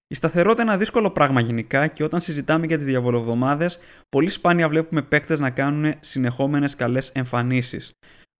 Η 0.08 0.16
σταθερότητα 0.16 0.62
είναι 0.62 0.72
ένα 0.72 0.80
δύσκολο 0.80 1.12
πράγμα 1.12 1.40
γενικά 1.40 1.88
και 1.88 2.04
όταν 2.04 2.22
συζητάμε 2.22 2.66
για 2.66 2.78
τις 2.78 2.86
διαβολοβδομάδες, 2.86 3.80
πολύ 4.10 4.30
σπάνια 4.30 4.70
βλέπουμε 4.70 5.02
παίκτες 5.02 5.40
να 5.40 5.50
κάνουν 5.50 5.94
συνεχόμενες 6.00 6.76
καλές 6.76 7.10
εμφανίσεις. 7.10 7.92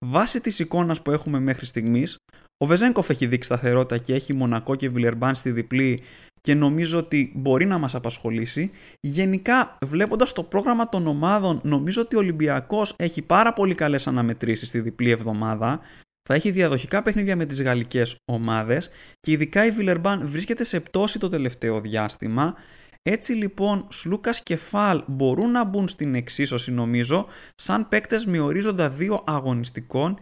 Βάσει 0.04 0.40
της 0.40 0.58
εικόνας 0.58 1.02
που 1.02 1.10
έχουμε 1.10 1.40
μέχρι 1.40 1.66
στιγμής, 1.66 2.16
ο 2.60 2.66
Βεζέγκοφ 2.66 3.10
έχει 3.10 3.26
δείξει 3.26 3.48
σταθερότητα 3.48 3.98
και 3.98 4.14
έχει 4.14 4.34
Μονακό 4.34 4.74
και 4.74 4.88
Βιλερμπάν 4.88 5.34
στη 5.34 5.50
διπλή 5.50 6.02
και 6.40 6.54
νομίζω 6.54 6.98
ότι 6.98 7.32
μπορεί 7.34 7.64
να 7.64 7.78
μας 7.78 7.94
απασχολήσει. 7.94 8.70
Γενικά, 9.00 9.76
βλέποντας 9.86 10.32
το 10.32 10.42
πρόγραμμα 10.42 10.88
των 10.88 11.06
ομάδων, 11.06 11.60
νομίζω 11.62 12.02
ότι 12.02 12.16
ο 12.16 12.18
Ολυμπιακός 12.18 12.94
έχει 12.98 13.22
πάρα 13.22 13.52
πολύ 13.52 13.74
καλές 13.74 14.06
αναμετρήσεις 14.06 14.68
στη 14.68 14.80
διπλή 14.80 15.10
εβδομάδα. 15.10 15.80
Θα 16.28 16.34
έχει 16.34 16.50
διαδοχικά 16.50 17.02
παιχνίδια 17.02 17.36
με 17.36 17.44
τις 17.44 17.62
γαλλικές 17.62 18.16
ομάδες 18.24 18.90
και 19.20 19.30
ειδικά 19.30 19.64
η 19.66 19.70
Βιλερμπάν 19.70 20.28
βρίσκεται 20.28 20.64
σε 20.64 20.80
πτώση 20.80 21.18
το 21.18 21.28
τελευταίο 21.28 21.80
διάστημα. 21.80 22.54
Έτσι 23.02 23.32
λοιπόν, 23.32 23.86
Σλούκας 23.90 24.42
και 24.42 24.56
Φαλ 24.56 25.02
μπορούν 25.06 25.50
να 25.50 25.64
μπουν 25.64 25.88
στην 25.88 26.14
εξίσωση 26.14 26.72
νομίζω 26.72 27.26
σαν 27.54 27.88
παίκτες 27.88 28.26
με 28.26 28.40
ορίζοντα 28.40 28.90
δύο 28.90 29.22
αγωνιστικών 29.26 30.18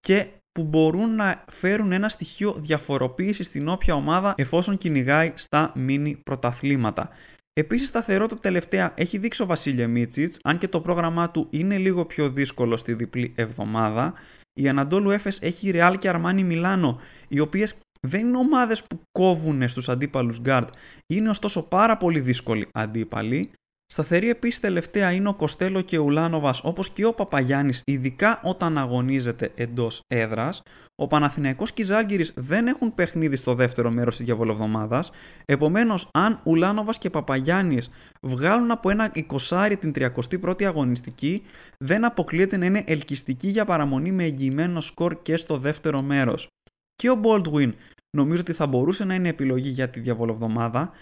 και 0.00 0.28
που 0.58 0.64
μπορούν 0.64 1.14
να 1.14 1.44
φέρουν 1.50 1.92
ένα 1.92 2.08
στοιχείο 2.08 2.54
διαφοροποίησης 2.58 3.46
στην 3.46 3.68
όποια 3.68 3.94
ομάδα 3.94 4.34
εφόσον 4.36 4.76
κυνηγάει 4.76 5.32
στα 5.34 5.72
μίνι 5.74 6.20
πρωταθλήματα. 6.24 7.08
Επίσης 7.52 7.88
σταθερότητα 7.88 8.40
τελευταία 8.40 8.94
έχει 8.96 9.18
δείξει 9.18 9.42
ο 9.42 9.46
Βασίλια 9.46 9.88
Μίτσιτς, 9.88 10.38
αν 10.42 10.58
και 10.58 10.68
το 10.68 10.80
πρόγραμμά 10.80 11.30
του 11.30 11.46
είναι 11.50 11.78
λίγο 11.78 12.06
πιο 12.06 12.30
δύσκολο 12.30 12.76
στη 12.76 12.94
διπλή 12.94 13.32
εβδομάδα. 13.36 14.14
Η 14.60 14.68
Αναντόλου 14.68 15.10
Έφες 15.10 15.38
έχει 15.42 15.70
Real 15.74 15.94
και 15.98 16.08
Αρμάνι 16.08 16.44
Μιλάνο, 16.44 17.00
οι 17.28 17.40
οποίες 17.40 17.74
δεν 18.00 18.26
είναι 18.26 18.38
ομάδες 18.38 18.82
που 18.82 19.00
κόβουν 19.12 19.68
στους 19.68 19.88
αντίπαλους 19.88 20.40
γκάρτ, 20.40 20.68
είναι 21.06 21.28
ωστόσο 21.28 21.62
πάρα 21.62 21.96
πολύ 21.96 22.20
δύσκολοι 22.20 22.68
αντίπαλοι. 22.72 23.50
Σταθερή 23.94 24.28
επίσης 24.28 24.60
τελευταία 24.60 25.12
είναι 25.12 25.28
ο 25.28 25.34
Κοστέλο 25.34 25.80
και 25.80 25.98
ο 25.98 26.02
Ουλάνοβας 26.02 26.60
όπως 26.64 26.90
και 26.90 27.04
ο 27.04 27.12
Παπαγιάννης, 27.12 27.82
ειδικά 27.84 28.40
όταν 28.42 28.78
αγωνίζεται 28.78 29.52
εντός 29.54 30.00
έδρας. 30.06 30.62
Ο 30.94 31.06
Παναθηναϊκός 31.06 31.72
και 31.72 31.82
η 31.82 31.84
Ζαλγκίρις 31.84 32.32
δεν 32.36 32.66
έχουν 32.66 32.94
παιχνίδι 32.94 33.36
στο 33.36 33.54
δεύτερο 33.54 33.90
μέρος 33.90 34.16
της 34.16 34.24
διαβολοβδομάδας. 34.24 35.10
Επομένως, 35.44 36.08
αν 36.12 36.40
Ουλάνοβας 36.44 36.98
και 36.98 37.10
Παπαγιάννης 37.10 37.90
βγάλουν 38.22 38.70
από 38.70 38.90
ένα 38.90 39.12
20 39.14 39.76
την 39.76 39.92
31η 39.92 40.64
αγωνιστική, 40.64 41.42
δεν 41.78 42.04
αποκλείεται 42.04 42.56
να 42.56 42.66
είναι 42.66 42.84
ελκυστική 42.86 43.48
για 43.48 43.64
παραμονή 43.64 44.12
με 44.12 44.24
εγγυημένο 44.24 44.80
σκορ 44.80 45.22
και 45.22 45.36
στο 45.36 45.56
δεύτερο 45.56 46.02
μέρος. 46.02 46.46
Και 46.94 47.10
ο 47.10 47.20
Baldwin 47.22 47.70
νομίζω 48.16 48.40
ότι 48.40 48.52
θα 48.52 48.66
μπορούσε 48.66 49.04
να 49.04 49.14
είναι 49.14 49.28
επιλογή 49.28 49.68
για 49.68 49.90
τη 49.90 50.00
διαβολοβδομάδα, 50.00 50.92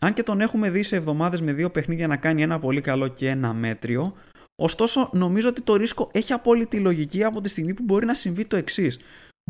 αν 0.00 0.12
και 0.12 0.22
τον 0.22 0.40
έχουμε 0.40 0.70
δει 0.70 0.82
σε 0.82 0.96
εβδομάδες 0.96 1.40
με 1.40 1.52
δύο 1.52 1.70
παιχνίδια 1.70 2.06
να 2.06 2.16
κάνει 2.16 2.42
ένα 2.42 2.58
πολύ 2.58 2.80
καλό 2.80 3.08
και 3.08 3.28
ένα 3.28 3.52
μέτριο, 3.52 4.14
ωστόσο 4.62 5.10
νομίζω 5.12 5.48
ότι 5.48 5.62
το 5.62 5.76
ρίσκο 5.76 6.10
έχει 6.12 6.32
απόλυτη 6.32 6.80
λογική 6.80 7.24
από 7.24 7.40
τη 7.40 7.48
στιγμή 7.48 7.74
που 7.74 7.82
μπορεί 7.82 8.06
να 8.06 8.14
συμβεί 8.14 8.46
το 8.46 8.56
εξής. 8.56 8.98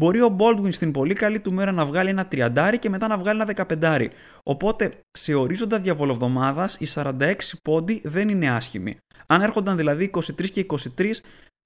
Μπορεί 0.00 0.20
ο 0.20 0.36
Baldwin 0.38 0.72
στην 0.72 0.92
πολύ 0.92 1.14
καλή 1.14 1.40
του 1.40 1.52
μέρα 1.52 1.72
να 1.72 1.84
βγάλει 1.84 2.08
ένα 2.08 2.26
τριαντάρι 2.26 2.78
και 2.78 2.88
μετά 2.88 3.08
να 3.08 3.18
βγάλει 3.18 3.36
ένα 3.36 3.46
δεκαπεντάρι. 3.46 4.10
Οπότε 4.42 5.00
σε 5.18 5.34
ορίζοντα 5.34 5.80
διαβολοβδομάδας 5.80 6.76
οι 6.80 6.86
46 6.94 7.34
πόντι 7.62 8.02
δεν 8.04 8.28
είναι 8.28 8.50
άσχημοι. 8.50 8.96
Αν 9.26 9.40
έρχονταν 9.40 9.76
δηλαδή 9.76 10.10
23 10.14 10.48
και 10.50 10.66
23 10.96 11.10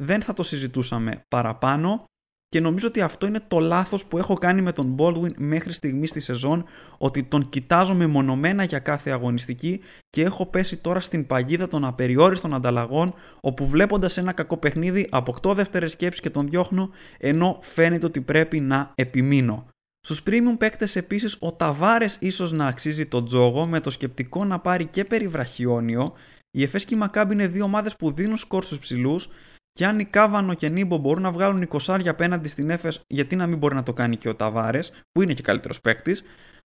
δεν 0.02 0.22
θα 0.22 0.32
το 0.32 0.42
συζητούσαμε 0.42 1.24
παραπάνω 1.28 2.04
και 2.52 2.60
νομίζω 2.60 2.88
ότι 2.88 3.00
αυτό 3.00 3.26
είναι 3.26 3.40
το 3.48 3.58
λάθος 3.58 4.06
που 4.06 4.18
έχω 4.18 4.34
κάνει 4.34 4.62
με 4.62 4.72
τον 4.72 4.94
Baldwin 4.98 5.32
μέχρι 5.36 5.72
στιγμής 5.72 6.10
στη 6.10 6.20
σεζόν, 6.20 6.64
ότι 6.98 7.22
τον 7.22 7.48
κοιτάζω 7.48 7.94
μεμονωμένα 7.94 8.64
για 8.64 8.78
κάθε 8.78 9.10
αγωνιστική 9.10 9.80
και 10.10 10.22
έχω 10.22 10.46
πέσει 10.46 10.76
τώρα 10.76 11.00
στην 11.00 11.26
παγίδα 11.26 11.68
των 11.68 11.84
απεριόριστων 11.84 12.54
ανταλλαγών, 12.54 13.14
όπου 13.40 13.66
βλέποντας 13.66 14.16
ένα 14.16 14.32
κακό 14.32 14.56
παιχνίδι 14.56 15.06
αποκτώ 15.10 15.54
δεύτερες 15.54 15.92
σκέψεις 15.92 16.20
και 16.20 16.30
τον 16.30 16.48
διώχνω, 16.48 16.90
ενώ 17.18 17.58
φαίνεται 17.60 18.06
ότι 18.06 18.20
πρέπει 18.20 18.60
να 18.60 18.92
επιμείνω. 18.94 19.66
Στους 20.00 20.22
premium 20.26 20.56
παίκτες 20.58 20.96
επίσης 20.96 21.36
ο 21.40 21.52
Ταβάρες 21.52 22.16
ίσως 22.20 22.52
να 22.52 22.66
αξίζει 22.66 23.06
τον 23.06 23.26
τζόγο 23.26 23.66
με 23.66 23.80
το 23.80 23.90
σκεπτικό 23.90 24.44
να 24.44 24.58
πάρει 24.58 24.84
και 24.86 25.04
περιβραχιόνιο. 25.04 26.12
Η 26.50 26.62
Εφές 26.62 26.84
και 26.84 26.94
η 26.94 26.98
Μακάμπ 26.98 27.30
είναι 27.30 27.46
δύο 27.46 27.64
ομάδες 27.64 27.96
που 27.96 28.10
δίνουν 28.10 28.36
σκορ 28.36 28.64
στους 28.64 28.78
ψηλούς 28.78 29.28
και 29.72 29.86
αν 29.86 29.98
η 29.98 30.04
Κάβανο 30.04 30.54
και 30.54 30.68
Νίμπο 30.68 30.96
μπορούν 30.96 31.22
να 31.22 31.32
βγάλουν 31.32 31.68
20 31.68 32.02
απέναντι 32.06 32.48
στην 32.48 32.70
Έφες, 32.70 33.02
γιατί 33.06 33.36
να 33.36 33.46
μην 33.46 33.58
μπορεί 33.58 33.74
να 33.74 33.82
το 33.82 33.92
κάνει 33.92 34.16
και 34.16 34.28
ο 34.28 34.34
Ταβάρες, 34.34 34.92
που 35.12 35.22
είναι 35.22 35.32
και 35.32 35.42
καλύτερος 35.42 35.80
παίκτης. 35.80 36.22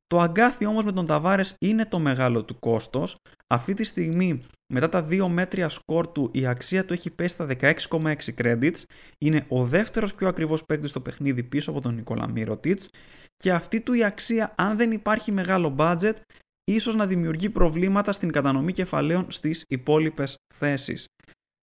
Το 0.08 0.20
αγκάθι 0.20 0.66
όμως 0.66 0.84
με 0.84 0.92
τον 0.92 1.06
Ταβάρες 1.06 1.56
είναι 1.60 1.86
το 1.86 2.00
μεγάλο 2.00 2.46
του 2.46 2.60
κόστος. 2.60 3.18
Αυτή 3.48 3.74
τη 3.74 3.84
στιγμή, 3.84 4.44
μετά 4.74 4.90
τα 4.90 5.04
δύο 5.04 5.30
μέτρια 5.30 5.70
σκορ 5.70 6.08
του, 6.08 6.30
η 6.34 6.46
αξία 6.46 6.86
του 6.86 6.94
έχει 6.94 7.10
πέσει 7.10 7.34
στα 7.34 7.46
16,6 7.46 8.34
credits. 8.38 8.84
Είναι 9.18 9.46
ο 9.48 9.66
δεύτερος 9.66 10.16
πιο 10.16 10.28
ακριβώ 10.28 10.58
παίκτης 10.68 10.90
στο 10.90 11.02
παιχνίδι 11.02 11.44
πίσω 11.44 11.72
από 11.72 11.82
τον 11.82 11.96
Νικόλα 11.96 12.30
Μύρωτιτ. 12.30 12.82
Και 13.38 13.52
αυτή 13.52 13.82
του 13.82 13.94
η 13.94 14.04
αξία, 14.04 14.54
αν 14.58 14.78
δεν 14.78 14.92
υπάρχει 14.92 15.32
μεγάλο 15.32 15.76
budget, 15.80 16.14
ίσως 16.64 16.96
να 16.96 17.06
δημιουργεί 17.06 17.50
προβλήματα 17.50 18.12
στην 18.12 18.32
κατανομή 18.32 18.72
κεφαλαίων 18.72 19.26
στις 19.32 19.64
υπόλοιπες 19.68 20.36
θέσεις. 20.54 21.08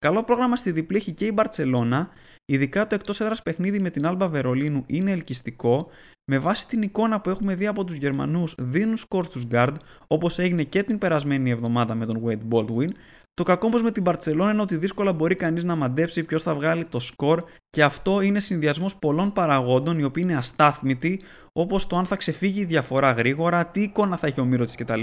Καλό 0.04 0.22
πρόγραμμα 0.24 0.56
στη 0.56 0.70
διπλή 0.70 0.96
έχει 0.96 1.12
και 1.12 1.26
η 1.26 1.30
Μπαρσελόνα, 1.34 2.08
ειδικά 2.44 2.86
το 2.86 2.94
εκτός 2.94 3.20
έδρας 3.20 3.42
παιχνίδι 3.42 3.80
με 3.80 3.90
την 3.90 4.06
Άλμπα 4.06 4.28
Βερολίνου 4.28 4.84
είναι 4.86 5.10
ελκυστικό. 5.10 5.88
Με 6.24 6.38
βάση 6.38 6.66
την 6.66 6.82
εικόνα 6.82 7.20
που 7.20 7.30
έχουμε 7.30 7.54
δει 7.54 7.66
από 7.66 7.84
τους 7.84 7.96
Γερμανούς, 7.96 8.54
δίνουν 8.58 8.96
σκορ 8.96 9.24
στους 9.24 9.44
Γκάρντ, 9.46 9.76
όπως 10.06 10.38
έγινε 10.38 10.62
και 10.62 10.82
την 10.82 10.98
περασμένη 10.98 11.50
εβδομάδα 11.50 11.94
με 11.94 12.06
τον 12.06 12.22
Wade 12.24 12.54
Baldwin. 12.54 12.88
Το 13.34 13.42
κακό 13.42 13.66
όμως 13.66 13.82
με 13.82 13.90
την 13.90 14.02
Μπαρσελόνα 14.02 14.50
είναι 14.50 14.60
ότι 14.60 14.76
δύσκολα 14.76 15.12
μπορεί 15.12 15.34
κανείς 15.34 15.64
να 15.64 15.74
μαντέψει 15.74 16.24
ποιος 16.24 16.42
θα 16.42 16.54
βγάλει 16.54 16.84
το 16.84 16.98
σκορ 16.98 17.44
και 17.70 17.82
αυτό 17.82 18.20
είναι 18.20 18.40
συνδυασμός 18.40 18.96
πολλών 18.96 19.32
παραγόντων 19.32 19.98
οι 19.98 20.04
οποίοι 20.04 20.22
είναι 20.26 20.36
αστάθμητοι, 20.36 21.22
όπως 21.52 21.86
το 21.86 21.96
αν 21.96 22.04
θα 22.04 22.16
ξεφύγει 22.16 22.60
η 22.60 22.64
διαφορά 22.64 23.10
γρήγορα, 23.10 23.66
τι 23.66 23.82
εικόνα 23.82 24.16
θα 24.16 24.26
έχει 24.26 24.40
ο 24.40 24.44
Μύρο 24.44 24.64
κτλ. 24.76 25.02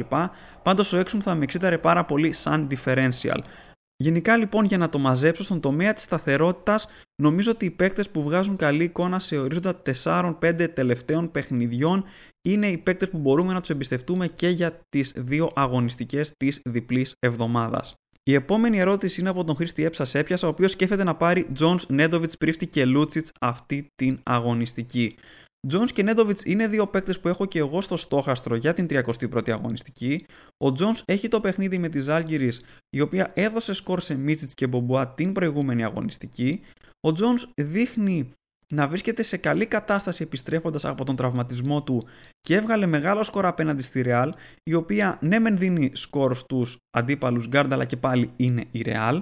Πάντως 0.64 0.94
ο 0.94 0.98
έξω 0.98 1.22
θα 1.22 1.36
με 1.36 1.44
εξήταρε 1.44 1.78
πάρα 1.78 2.06
πολύ 2.06 2.34
σαν 2.34 2.68
differential. 2.72 3.40
Γενικά 4.02 4.38
λοιπόν 4.38 4.66
για 4.66 4.78
να 4.78 4.90
το 4.90 5.00
μαζέψω 5.00 5.44
στον 5.44 5.60
τομέα 5.60 5.94
της 5.94 6.04
σταθερότητας 6.04 6.88
νομίζω 7.22 7.52
ότι 7.52 7.66
οι 7.66 7.72
παίκτες 7.72 8.10
που 8.10 8.22
βγάζουν 8.22 8.56
καλή 8.56 8.84
εικόνα 8.84 9.20
σε 9.20 9.38
ορίζοντα 9.38 9.82
4-5 10.04 10.68
τελευταίων 10.74 11.32
παιχνιδιών 11.32 12.04
είναι 12.42 12.68
οι 12.68 12.78
παίκτες 12.78 13.10
που 13.10 13.18
μπορούμε 13.18 13.54
να 13.54 13.60
τους 13.60 13.70
εμπιστευτούμε 13.70 14.28
και 14.28 14.48
για 14.50 14.80
τις 14.90 15.14
δύο 15.16 15.52
αγωνιστικές 15.56 16.34
της 16.38 16.62
διπλής 16.66 17.14
εβδομάδας. 17.20 17.94
Η 18.24 18.34
επόμενη 18.34 18.80
ερώτηση 18.80 19.20
είναι 19.20 19.30
από 19.30 19.44
τον 19.44 19.56
Χρήστη 19.56 19.84
Έψα 19.84 20.06
Σέπιας, 20.06 20.44
ο 20.44 20.48
οποίος 20.48 20.72
σκέφτεται 20.72 21.04
να 21.04 21.16
πάρει 21.16 21.48
Jones, 21.60 21.86
Νέντοβιτς, 21.88 22.38
Πρίφτη 22.38 22.68
και 22.68 22.86
Λούτσιτς 22.86 23.32
αυτή 23.42 23.88
την 23.96 24.20
αγωνιστική. 24.24 25.16
Jones 25.70 25.92
και 25.94 26.04
Νέντοβιτς 26.04 26.46
είναι 26.46 26.68
δύο 26.68 26.88
παίκτες 26.88 27.20
που 27.20 27.28
έχω 27.28 27.46
και 27.46 27.60
εγώ 27.60 27.82
στο 27.82 27.98
στόχαστρο 27.98 28.56
για 28.56 28.74
την 28.74 28.86
31η 28.90 29.50
αγωνιστική. 29.50 30.26
Ο 30.58 30.68
Jones 30.68 31.02
έχει 31.06 31.28
το 31.28 31.40
παιχνίδι 31.40 31.78
με 31.78 31.90
τη 31.90 32.00
Ζάλγκυρη, 32.00 32.52
η 32.90 33.02
οποία 33.02 33.32
έδωσε 33.34 33.74
σκορ 33.74 34.00
σε 34.00 34.16
Μίτσιτ 34.16 34.50
και 34.54 34.68
Μπομπουά 34.68 35.08
την 35.08 35.32
προηγούμενη 35.32 35.84
αγωνιστική. 35.84 36.62
Ο 37.08 37.10
Jones 37.10 37.52
δείχνει 37.56 38.32
να 38.72 38.88
βρίσκεται 38.88 39.24
σε 39.24 39.38
καλή 39.38 39.66
κατάσταση 39.66 40.24
επιστρέφοντας 40.24 40.86
από 40.86 41.06
τον 41.06 41.16
τραυματισμό 41.16 41.84
του 41.84 42.08
και 42.42 42.56
έβγαλε 42.56 42.86
μεγάλο 42.86 43.24
σκορ 43.24 43.46
απέναντι 43.46 43.84
στη 43.84 44.04
Real, 44.06 44.30
η 44.64 44.74
οποία 44.74 45.18
ναι 45.22 45.40
μεν 45.40 45.58
δίνει 45.58 45.92
σκορ 45.94 46.36
στους 46.36 46.78
αντίπαλους 46.98 47.48
γκάρντ, 47.48 47.74
αλλά 47.74 47.86
και 47.86 47.98
πάλι 47.98 48.32
είναι 48.36 48.66
η 48.72 48.84
Real. 48.86 49.22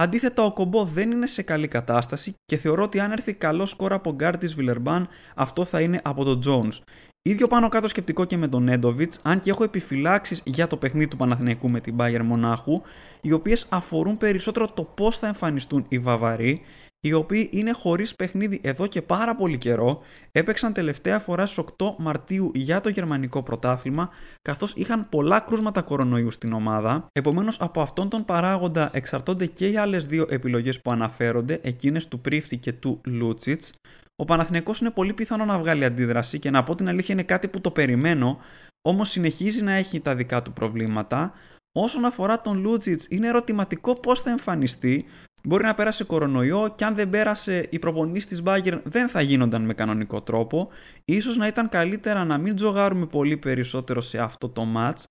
Αντίθετα, 0.00 0.42
ο 0.42 0.52
Κομπό 0.52 0.84
δεν 0.84 1.10
είναι 1.10 1.26
σε 1.26 1.42
καλή 1.42 1.68
κατάσταση 1.68 2.34
και 2.44 2.56
θεωρώ 2.56 2.82
ότι 2.82 3.00
αν 3.00 3.12
έρθει 3.12 3.34
καλός 3.34 3.70
σκορ 3.70 3.92
από 3.92 4.12
γκάρ 4.12 4.38
της 4.38 4.54
Βιλερμπάν, 4.54 5.08
αυτό 5.34 5.64
θα 5.64 5.80
είναι 5.80 6.00
από 6.04 6.24
τον 6.24 6.40
Jones. 6.46 6.78
Ίδιο 7.22 7.46
πάνω 7.46 7.68
κάτω 7.68 7.88
σκεπτικό 7.88 8.24
και 8.24 8.36
με 8.36 8.48
τον 8.48 8.62
Νέντοβιτς, 8.62 9.20
αν 9.22 9.40
και 9.40 9.50
έχω 9.50 9.64
επιφυλάξεις 9.64 10.42
για 10.44 10.66
το 10.66 10.76
παιχνίδι 10.76 11.08
του 11.08 11.16
Παναθηναϊκού 11.16 11.70
με 11.70 11.80
την 11.80 11.96
Bayern 11.98 12.22
Μονάχου, 12.24 12.82
οι 13.20 13.32
οποίες 13.32 13.66
αφορούν 13.68 14.16
περισσότερο 14.16 14.66
το 14.66 14.84
πώς 14.84 15.18
θα 15.18 15.26
εμφανιστούν 15.26 15.84
οι 15.88 15.98
Βαυαροί 15.98 16.60
οι 17.00 17.12
οποίοι 17.12 17.48
είναι 17.52 17.72
χωρίς 17.72 18.14
παιχνίδι 18.16 18.60
εδώ 18.62 18.86
και 18.86 19.02
πάρα 19.02 19.34
πολύ 19.34 19.58
καιρό, 19.58 20.00
έπαιξαν 20.32 20.72
τελευταία 20.72 21.18
φορά 21.18 21.46
στις 21.46 21.64
8 21.78 21.94
Μαρτίου 21.98 22.50
για 22.54 22.80
το 22.80 22.88
γερμανικό 22.88 23.42
πρωτάθλημα, 23.42 24.08
καθώς 24.42 24.72
είχαν 24.76 25.08
πολλά 25.08 25.40
κρούσματα 25.40 25.82
κορονοϊού 25.82 26.30
στην 26.30 26.52
ομάδα. 26.52 27.06
Επομένως, 27.12 27.60
από 27.60 27.80
αυτόν 27.80 28.08
τον 28.08 28.24
παράγοντα 28.24 28.90
εξαρτώνται 28.92 29.46
και 29.46 29.68
οι 29.68 29.76
άλλες 29.76 30.06
δύο 30.06 30.26
επιλογές 30.28 30.80
που 30.80 30.90
αναφέρονται, 30.90 31.60
εκείνες 31.62 32.08
του 32.08 32.20
Πρίφτη 32.20 32.56
και 32.56 32.72
του 32.72 33.00
Λούτσιτς. 33.06 33.72
Ο 34.16 34.24
Παναθηναϊκός 34.24 34.80
είναι 34.80 34.90
πολύ 34.90 35.14
πιθανό 35.14 35.44
να 35.44 35.58
βγάλει 35.58 35.84
αντίδραση 35.84 36.38
και 36.38 36.50
να 36.50 36.62
πω 36.62 36.74
την 36.74 36.88
αλήθεια 36.88 37.14
είναι 37.14 37.22
κάτι 37.22 37.48
που 37.48 37.60
το 37.60 37.70
περιμένω, 37.70 38.38
όμως 38.82 39.08
συνεχίζει 39.08 39.62
να 39.62 39.72
έχει 39.72 40.00
τα 40.00 40.14
δικά 40.14 40.42
του 40.42 40.52
προβλήματα. 40.52 41.32
Όσον 41.72 42.04
αφορά 42.04 42.40
τον 42.40 42.60
Λούτσιτ, 42.60 43.02
είναι 43.08 43.26
ερωτηματικό 43.26 44.00
πώς 44.00 44.20
θα 44.20 44.30
εμφανιστεί. 44.30 45.04
Μπορεί 45.44 45.64
να 45.64 45.74
πέρασε 45.74 46.04
κορονοϊό 46.04 46.72
και 46.76 46.84
αν 46.84 46.94
δεν 46.94 47.10
πέρασε 47.10 47.66
οι 47.70 47.78
προπονήσει 47.78 48.26
της 48.26 48.42
Bayern 48.44 48.80
δεν 48.84 49.08
θα 49.08 49.20
γίνονταν 49.20 49.62
με 49.62 49.74
κανονικό 49.74 50.22
τρόπο. 50.22 50.68
Ίσως 51.04 51.36
να 51.36 51.46
ήταν 51.46 51.68
καλύτερα 51.68 52.24
να 52.24 52.38
μην 52.38 52.54
τζογάρουμε 52.54 53.06
πολύ 53.06 53.36
περισσότερο 53.36 54.00
σε 54.00 54.18
αυτό 54.18 54.48
το 54.48 54.66
match. 54.76 55.02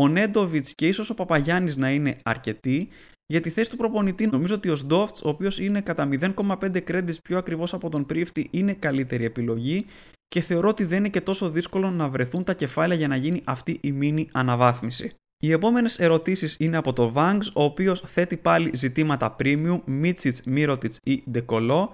Ο 0.00 0.08
Νέντοβιτς 0.08 0.74
και 0.74 0.86
ίσως 0.86 1.10
ο 1.10 1.14
Παπαγιάννης 1.14 1.76
να 1.76 1.90
είναι 1.90 2.16
αρκετοί. 2.24 2.88
Για 3.26 3.40
τη 3.40 3.50
θέση 3.50 3.70
του 3.70 3.76
προπονητή, 3.76 4.26
νομίζω 4.26 4.54
ότι 4.54 4.68
ο 4.68 4.76
Σντόφτς, 4.76 5.22
ο 5.22 5.28
οποίος 5.28 5.58
είναι 5.58 5.80
κατά 5.80 6.08
0,5 6.12 6.82
credits 6.88 7.16
πιο 7.22 7.38
ακριβώς 7.38 7.74
από 7.74 7.88
τον 7.88 8.06
Πρίφτη, 8.06 8.48
είναι 8.50 8.74
καλύτερη 8.74 9.24
επιλογή 9.24 9.86
και 10.28 10.40
θεωρώ 10.40 10.68
ότι 10.68 10.84
δεν 10.84 10.98
είναι 10.98 11.08
και 11.08 11.20
τόσο 11.20 11.50
δύσκολο 11.50 11.90
να 11.90 12.08
βρεθούν 12.08 12.44
τα 12.44 12.54
κεφάλαια 12.54 12.98
για 12.98 13.08
να 13.08 13.16
γίνει 13.16 13.42
αυτή 13.44 13.78
η 13.82 13.92
μίνι 13.92 14.28
αναβάθμιση. 14.32 15.16
Οι 15.44 15.52
επόμενες 15.52 15.98
ερωτήσεις 15.98 16.56
είναι 16.58 16.76
από 16.76 16.92
το 16.92 17.12
Vangs, 17.16 17.52
ο 17.54 17.62
οποίος 17.62 18.00
θέτει 18.00 18.36
πάλι 18.36 18.70
ζητήματα 18.74 19.36
premium, 19.38 19.80
Μίτσιτ, 19.84 20.36
Μύρωτιτ 20.46 20.94
ή 21.02 21.24
Ντεκολό. 21.30 21.90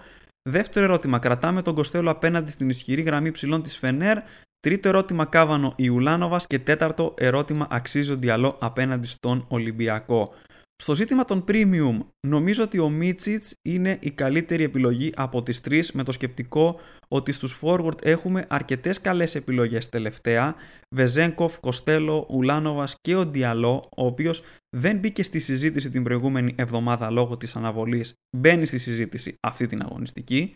Δεύτερο 0.48 0.84
ερώτημα, 0.84 1.18
κρατάμε 1.18 1.62
τον 1.62 1.74
Κοστέλο 1.74 2.10
απέναντι 2.10 2.50
στην 2.50 2.68
ισχυρή 2.68 3.02
γραμμή 3.02 3.30
ψηλών 3.30 3.62
της 3.62 3.76
Φενέρ. 3.76 4.18
Τρίτο 4.60 4.88
ερώτημα, 4.88 5.24
Κάβανο 5.24 5.72
Ιουλάνοβα. 5.76 6.40
Και 6.46 6.58
τέταρτο 6.58 7.14
ερώτημα, 7.18 7.66
αξίζει 7.70 8.12
ο 8.12 8.16
Διαλό 8.16 8.56
απέναντι 8.60 9.06
στον 9.06 9.44
Ολυμπιακό. 9.48 10.34
Στο 10.80 10.94
ζήτημα 10.94 11.24
των 11.24 11.44
premium, 11.48 11.98
νομίζω 12.26 12.62
ότι 12.62 12.78
ο 12.78 12.88
Μίτσιτς 12.88 13.54
είναι 13.62 13.98
η 14.00 14.10
καλύτερη 14.10 14.62
επιλογή 14.62 15.12
από 15.16 15.42
τις 15.42 15.60
τρεις 15.60 15.92
με 15.92 16.02
το 16.02 16.12
σκεπτικό 16.12 16.80
ότι 17.08 17.32
στους 17.32 17.60
forward 17.62 18.04
έχουμε 18.04 18.46
αρκετές 18.48 19.00
καλές 19.00 19.34
επιλογές 19.34 19.88
τελευταία. 19.88 20.54
Βεζέγκοφ, 20.94 21.60
Κοστέλο, 21.60 22.26
Ουλάνοβας 22.30 22.96
και 23.00 23.14
ο 23.14 23.26
Ντιαλό, 23.26 23.88
ο 23.96 24.06
οποίος 24.06 24.42
δεν 24.76 24.98
μπήκε 24.98 25.22
στη 25.22 25.38
συζήτηση 25.38 25.90
την 25.90 26.02
προηγούμενη 26.02 26.54
εβδομάδα 26.58 27.10
λόγω 27.10 27.36
της 27.36 27.56
αναβολής, 27.56 28.12
μπαίνει 28.36 28.66
στη 28.66 28.78
συζήτηση 28.78 29.36
αυτή 29.40 29.66
την 29.66 29.82
αγωνιστική. 29.82 30.54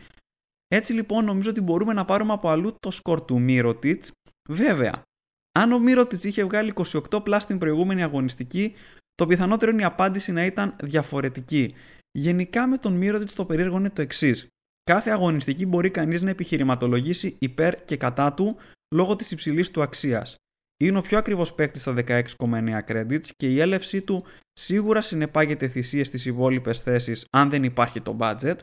Έτσι 0.68 0.92
λοιπόν 0.92 1.24
νομίζω 1.24 1.50
ότι 1.50 1.60
μπορούμε 1.60 1.92
να 1.92 2.04
πάρουμε 2.04 2.32
από 2.32 2.48
αλλού 2.48 2.74
το 2.80 2.90
σκορ 2.90 3.24
του 3.24 3.40
Μύρωτιτς. 3.40 4.12
Βέβαια, 4.48 5.02
αν 5.58 5.72
ο 5.72 5.78
Μύρωτιτς 5.78 6.24
είχε 6.24 6.44
βγάλει 6.44 6.72
28 7.10 7.24
πλά 7.24 7.40
στην 7.40 7.58
προηγούμενη 7.58 8.02
αγωνιστική, 8.02 8.74
το 9.14 9.26
πιθανότερο 9.26 9.70
είναι 9.70 9.82
η 9.82 9.84
απάντηση 9.84 10.32
να 10.32 10.44
ήταν 10.44 10.76
διαφορετική. 10.82 11.74
Γενικά 12.10 12.66
με 12.66 12.76
τον 12.76 12.92
Μύρωτιτ 12.92 13.30
το 13.34 13.44
περίεργο 13.44 13.76
είναι 13.76 13.90
το 13.90 14.02
εξής. 14.02 14.46
Κάθε 14.84 15.10
αγωνιστική 15.10 15.66
μπορεί 15.66 15.90
κανείς 15.90 16.22
να 16.22 16.30
επιχειρηματολογήσει 16.30 17.36
υπέρ 17.38 17.84
και 17.84 17.96
κατά 17.96 18.32
του 18.32 18.56
λόγω 18.94 19.16
της 19.16 19.30
υψηλής 19.30 19.70
του 19.70 19.82
αξίας. 19.82 20.36
Είναι 20.84 20.98
ο 20.98 21.00
πιο 21.00 21.18
ακριβώ 21.18 21.52
παίκτης 21.54 21.80
στα 21.80 21.94
16,9 22.06 22.84
credits 22.88 23.26
και 23.36 23.48
η 23.48 23.60
έλευσή 23.60 24.02
του 24.02 24.24
σίγουρα 24.52 25.00
συνεπάγεται 25.00 25.68
θυσίες 25.68 26.06
στις 26.06 26.26
υπόλοιπες 26.26 26.80
θέσεις 26.80 27.26
αν 27.30 27.50
δεν 27.50 27.64
υπάρχει 27.64 28.00
το 28.00 28.16
budget. 28.20 28.56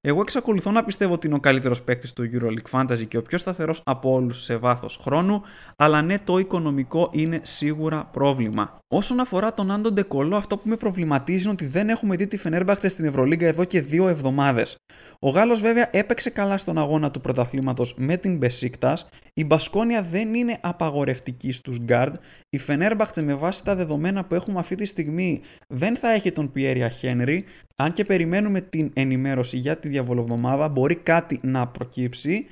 Εγώ 0.00 0.20
εξακολουθώ 0.20 0.70
να 0.70 0.84
πιστεύω 0.84 1.12
ότι 1.12 1.26
είναι 1.26 1.36
ο 1.36 1.40
καλύτερος 1.40 1.82
παίκτης 1.82 2.12
του 2.12 2.28
EuroLeague 2.32 2.70
Fantasy 2.70 3.06
και 3.08 3.16
ο 3.16 3.22
πιο 3.22 3.38
σταθερός 3.38 3.82
από 3.84 4.12
όλους 4.12 4.42
σε 4.42 4.56
βάθος 4.56 4.96
χρόνου, 4.96 5.42
αλλά 5.76 6.02
ναι, 6.02 6.18
το 6.18 6.38
οικονομικό 6.38 7.10
είναι 7.12 7.40
σίγουρα 7.42 8.06
πρόβλημα. 8.06 8.79
Όσον 8.92 9.20
αφορά 9.20 9.54
τον 9.54 9.70
Άντων 9.70 9.94
Ντεκολό, 9.94 10.36
αυτό 10.36 10.56
που 10.56 10.68
με 10.68 10.76
προβληματίζει 10.76 11.42
είναι 11.42 11.52
ότι 11.52 11.66
δεν 11.66 11.88
έχουμε 11.88 12.16
δει 12.16 12.26
τη 12.26 12.36
Φενέρμπαχτσε 12.36 12.88
στην 12.88 13.04
Ευρωλίγκα 13.04 13.46
εδώ 13.46 13.64
και 13.64 13.80
δύο 13.80 14.08
εβδομάδες. 14.08 14.76
Ο 15.18 15.30
Γάλλος 15.30 15.60
βέβαια 15.60 15.88
έπαιξε 15.92 16.30
καλά 16.30 16.58
στον 16.58 16.78
αγώνα 16.78 17.10
του 17.10 17.20
πρωταθλήματος 17.20 17.94
με 17.96 18.16
την 18.16 18.36
Μπεσίκτας. 18.36 19.08
Η 19.34 19.44
Μπασκόνια 19.44 20.02
δεν 20.02 20.34
είναι 20.34 20.58
απαγορευτική 20.60 21.52
στους 21.52 21.78
γκάρντ. 21.78 22.14
Η 22.50 22.58
Φενέρμπαχτσε 22.58 23.22
με 23.22 23.34
βάση 23.34 23.64
τα 23.64 23.74
δεδομένα 23.74 24.24
που 24.24 24.34
έχουμε 24.34 24.58
αυτή 24.58 24.74
τη 24.74 24.84
στιγμή 24.84 25.40
δεν 25.68 25.96
θα 25.96 26.12
έχει 26.12 26.32
τον 26.32 26.52
Πιέρ 26.52 26.88
Χένρι. 26.88 27.44
Αν 27.76 27.92
και 27.92 28.04
περιμένουμε 28.04 28.60
την 28.60 28.90
ενημέρωση 28.94 29.56
για 29.56 29.76
τη 29.76 29.88
διαβολοβδομάδα, 29.88 30.68
μπορεί 30.68 30.94
κάτι 30.94 31.40
να 31.42 31.66
προκύψει. 31.66 32.46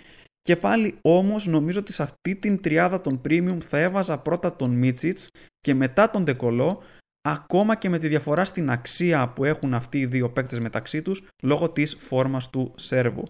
Και 0.48 0.56
πάλι 0.56 0.98
όμως 1.02 1.46
νομίζω 1.46 1.78
ότι 1.78 1.92
σε 1.92 2.02
αυτή 2.02 2.36
την 2.36 2.60
τριάδα 2.60 3.00
των 3.00 3.20
premium 3.28 3.56
θα 3.60 3.78
έβαζα 3.78 4.18
πρώτα 4.18 4.56
τον 4.56 4.70
Μίτσιτς 4.70 5.30
και 5.60 5.74
μετά 5.74 6.10
τον 6.10 6.24
Ντεκολό 6.24 6.82
ακόμα 7.28 7.76
και 7.76 7.88
με 7.88 7.98
τη 7.98 8.08
διαφορά 8.08 8.44
στην 8.44 8.70
αξία 8.70 9.28
που 9.28 9.44
έχουν 9.44 9.74
αυτοί 9.74 9.98
οι 9.98 10.06
δύο 10.06 10.30
παίκτες 10.30 10.60
μεταξύ 10.60 11.02
τους 11.02 11.22
λόγω 11.42 11.70
της 11.70 11.96
φόρμας 11.98 12.50
του 12.50 12.72
Σέρβου. 12.76 13.24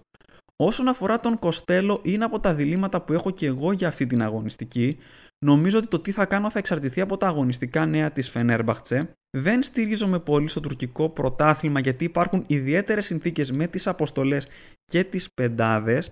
Όσον 0.57 0.89
αφορά 0.89 1.21
τον 1.21 1.39
Κοστέλο 1.39 2.01
είναι 2.05 2.25
από 2.25 2.41
τα 2.41 2.55
διλήμματα 2.55 3.01
που 3.03 3.13
έχω 3.13 3.31
και 3.31 3.47
εγώ 3.47 3.73
για 3.73 3.89
αυτή 3.89 4.07
την 4.07 4.23
αγωνιστική. 4.23 4.97
Νομίζω 5.45 5.79
ότι 5.79 5.89
το 5.89 5.99
τι 5.99 6.13
θα 6.13 6.27
κάνω 6.27 6.51
θα 6.51 6.59
εξαρτηθεί 6.59 7.01
από 7.01 7.17
τα 7.17 7.27
αγωνιστικά 7.27 7.87
νέα 7.87 8.11
της 8.11 8.29
Φενέρμπαχτσε. 8.31 9.13
Δεν 9.37 9.63
στηρίζομαι 9.63 10.19
πολύ 10.19 10.49
στο 10.49 10.61
τουρκικό 10.61 11.09
πρωτάθλημα 11.09 11.81
γιατί 11.81 12.05
υπάρχουν 12.05 12.45
ιδιαίτερες 12.47 13.07
συνθήκες 13.07 13.51
με 13.51 13.67
τις 13.67 13.87
αποστολές 13.87 14.49
και 14.85 15.05
τις 15.05 15.29
πεντάδες 15.35 16.11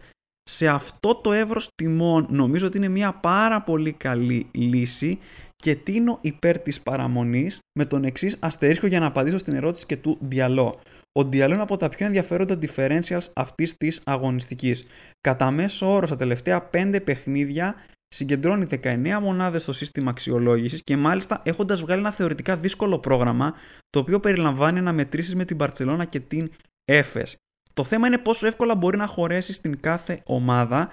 σε 0.51 0.69
αυτό 0.69 1.15
το 1.15 1.33
εύρος 1.33 1.69
τιμών 1.75 2.27
νομίζω 2.31 2.67
ότι 2.67 2.77
είναι 2.77 2.89
μια 2.89 3.13
πάρα 3.13 3.63
πολύ 3.63 3.93
καλή 3.93 4.49
λύση 4.53 5.19
και 5.57 5.75
τίνω 5.77 6.19
υπέρ 6.21 6.59
της 6.59 6.81
παραμονής 6.81 7.59
με 7.79 7.85
τον 7.85 8.05
εξής 8.05 8.37
αστερίσκο 8.41 8.87
για 8.87 9.01
να 9.01 9.07
απαντήσω 9.07 9.39
στην 9.39 9.55
ερώτηση 9.55 9.87
και 9.87 9.97
του 9.97 10.19
Διαλό. 10.21 10.81
Ο 11.13 11.25
Διαλό 11.25 11.55
είναι 11.55 11.63
από 11.63 11.77
τα 11.77 11.89
πιο 11.89 12.07
ενδιαφέροντα 12.07 12.59
differentials 12.63 13.27
αυτής 13.33 13.77
της 13.77 14.01
αγωνιστικής. 14.05 14.87
Κατά 15.21 15.51
μέσο 15.51 15.93
όρο 15.93 16.07
στα 16.07 16.17
τελευταία 16.17 16.71
5 16.73 17.01
παιχνίδια 17.05 17.75
συγκεντρώνει 18.09 18.67
19 18.83 19.19
μονάδες 19.21 19.63
στο 19.63 19.73
σύστημα 19.73 20.11
αξιολόγησης 20.11 20.83
και 20.83 20.97
μάλιστα 20.97 21.43
έχοντας 21.45 21.81
βγάλει 21.81 22.01
ένα 22.01 22.13
θεωρητικά 22.13 22.57
δύσκολο 22.57 22.99
πρόγραμμα 22.99 23.55
το 23.91 23.99
οποίο 23.99 24.21
περιλαμβάνει 24.21 24.79
αναμετρήσεις 24.79 25.35
με 25.35 25.45
την 25.45 25.57
Μπαρτσελώνα 25.57 26.05
και 26.05 26.21
την 26.21 26.51
Έφες. 26.85 27.37
Το 27.77 27.85
θέμα 27.85 28.07
είναι 28.07 28.19
πόσο 28.19 28.47
εύκολα 28.47 28.75
μπορεί 28.75 28.97
να 28.97 29.07
χωρέσει 29.07 29.53
στην 29.53 29.81
κάθε 29.81 30.21
ομάδα 30.25 30.89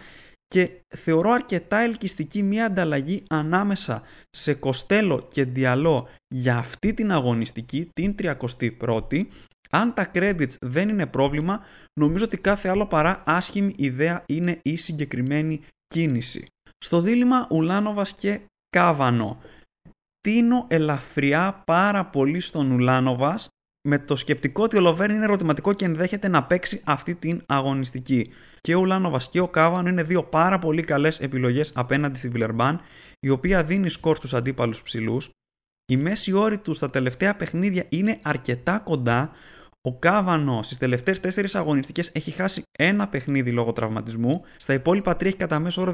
και 0.47 0.81
θεωρώ 0.95 1.31
αρκετά 1.31 1.77
ελκυστική 1.77 2.43
μια 2.43 2.65
ανταλλαγή 2.65 3.23
ανάμεσα 3.29 4.01
σε 4.29 4.53
Κοστέλο 4.53 5.27
και 5.31 5.45
Διαλό 5.45 6.07
για 6.27 6.57
αυτή 6.57 6.93
την 6.93 7.11
αγωνιστική, 7.11 7.89
την 7.93 8.15
31η. 8.19 9.25
Αν 9.69 9.93
τα 9.93 10.11
credits 10.13 10.55
δεν 10.61 10.89
είναι 10.89 11.05
πρόβλημα, 11.05 11.63
νομίζω 11.99 12.25
ότι 12.25 12.37
κάθε 12.37 12.69
άλλο 12.69 12.87
παρά 12.87 13.23
άσχημη 13.25 13.73
ιδέα 13.77 14.23
είναι 14.25 14.59
η 14.61 14.75
συγκεκριμένη 14.75 15.61
κίνηση. 15.87 16.45
Στο 16.77 17.01
δίλημα 17.01 17.47
Ουλάνοβας 17.49 18.13
και 18.13 18.41
Κάβανο. 18.69 19.41
Τίνω 20.21 20.65
ελαφριά 20.69 21.63
πάρα 21.65 22.05
πολύ 22.05 22.39
στον 22.39 22.71
Ουλάνοβας 22.71 23.47
με 23.87 23.99
το 23.99 24.15
σκεπτικό 24.15 24.63
ότι 24.63 24.77
ο 24.77 24.79
Λοβέρν 24.79 25.15
είναι 25.15 25.23
ερωτηματικό 25.23 25.73
και 25.73 25.85
ενδέχεται 25.85 26.27
να 26.27 26.43
παίξει 26.43 26.81
αυτή 26.83 27.15
την 27.15 27.41
αγωνιστική. 27.45 28.29
Και 28.61 28.75
ο 28.75 28.85
Λάνοβας 28.85 29.29
και 29.29 29.39
ο 29.39 29.47
Κάβανο 29.47 29.89
είναι 29.89 30.03
δύο 30.03 30.23
πάρα 30.23 30.59
πολύ 30.59 30.83
καλές 30.83 31.19
επιλογές 31.19 31.71
απέναντι 31.75 32.17
στη 32.17 32.27
Βιλερμπάν, 32.27 32.81
η 33.19 33.29
οποία 33.29 33.63
δίνει 33.63 33.89
σκορ 33.89 34.15
στους 34.15 34.33
αντίπαλους 34.33 34.81
ψηλούς. 34.81 35.29
Η 35.91 35.97
μέση 35.97 36.33
όρη 36.33 36.57
τους 36.57 36.77
στα 36.77 36.89
τελευταία 36.89 37.35
παιχνίδια 37.35 37.85
είναι 37.89 38.19
αρκετά 38.23 38.79
κοντά. 38.79 39.31
Ο 39.81 39.99
Κάβανο 39.99 40.63
στις 40.63 40.77
τελευταίες 40.77 41.19
4 41.19 41.45
αγωνιστικές 41.53 42.09
έχει 42.13 42.31
χάσει 42.31 42.63
ένα 42.77 43.07
παιχνίδι 43.07 43.51
λόγω 43.51 43.73
τραυματισμού. 43.73 44.41
Στα 44.57 44.73
υπόλοιπα 44.73 45.15
τρία 45.15 45.29
έχει 45.29 45.37
κατά 45.37 45.59
μέσο 45.59 45.81
όρο 45.81 45.93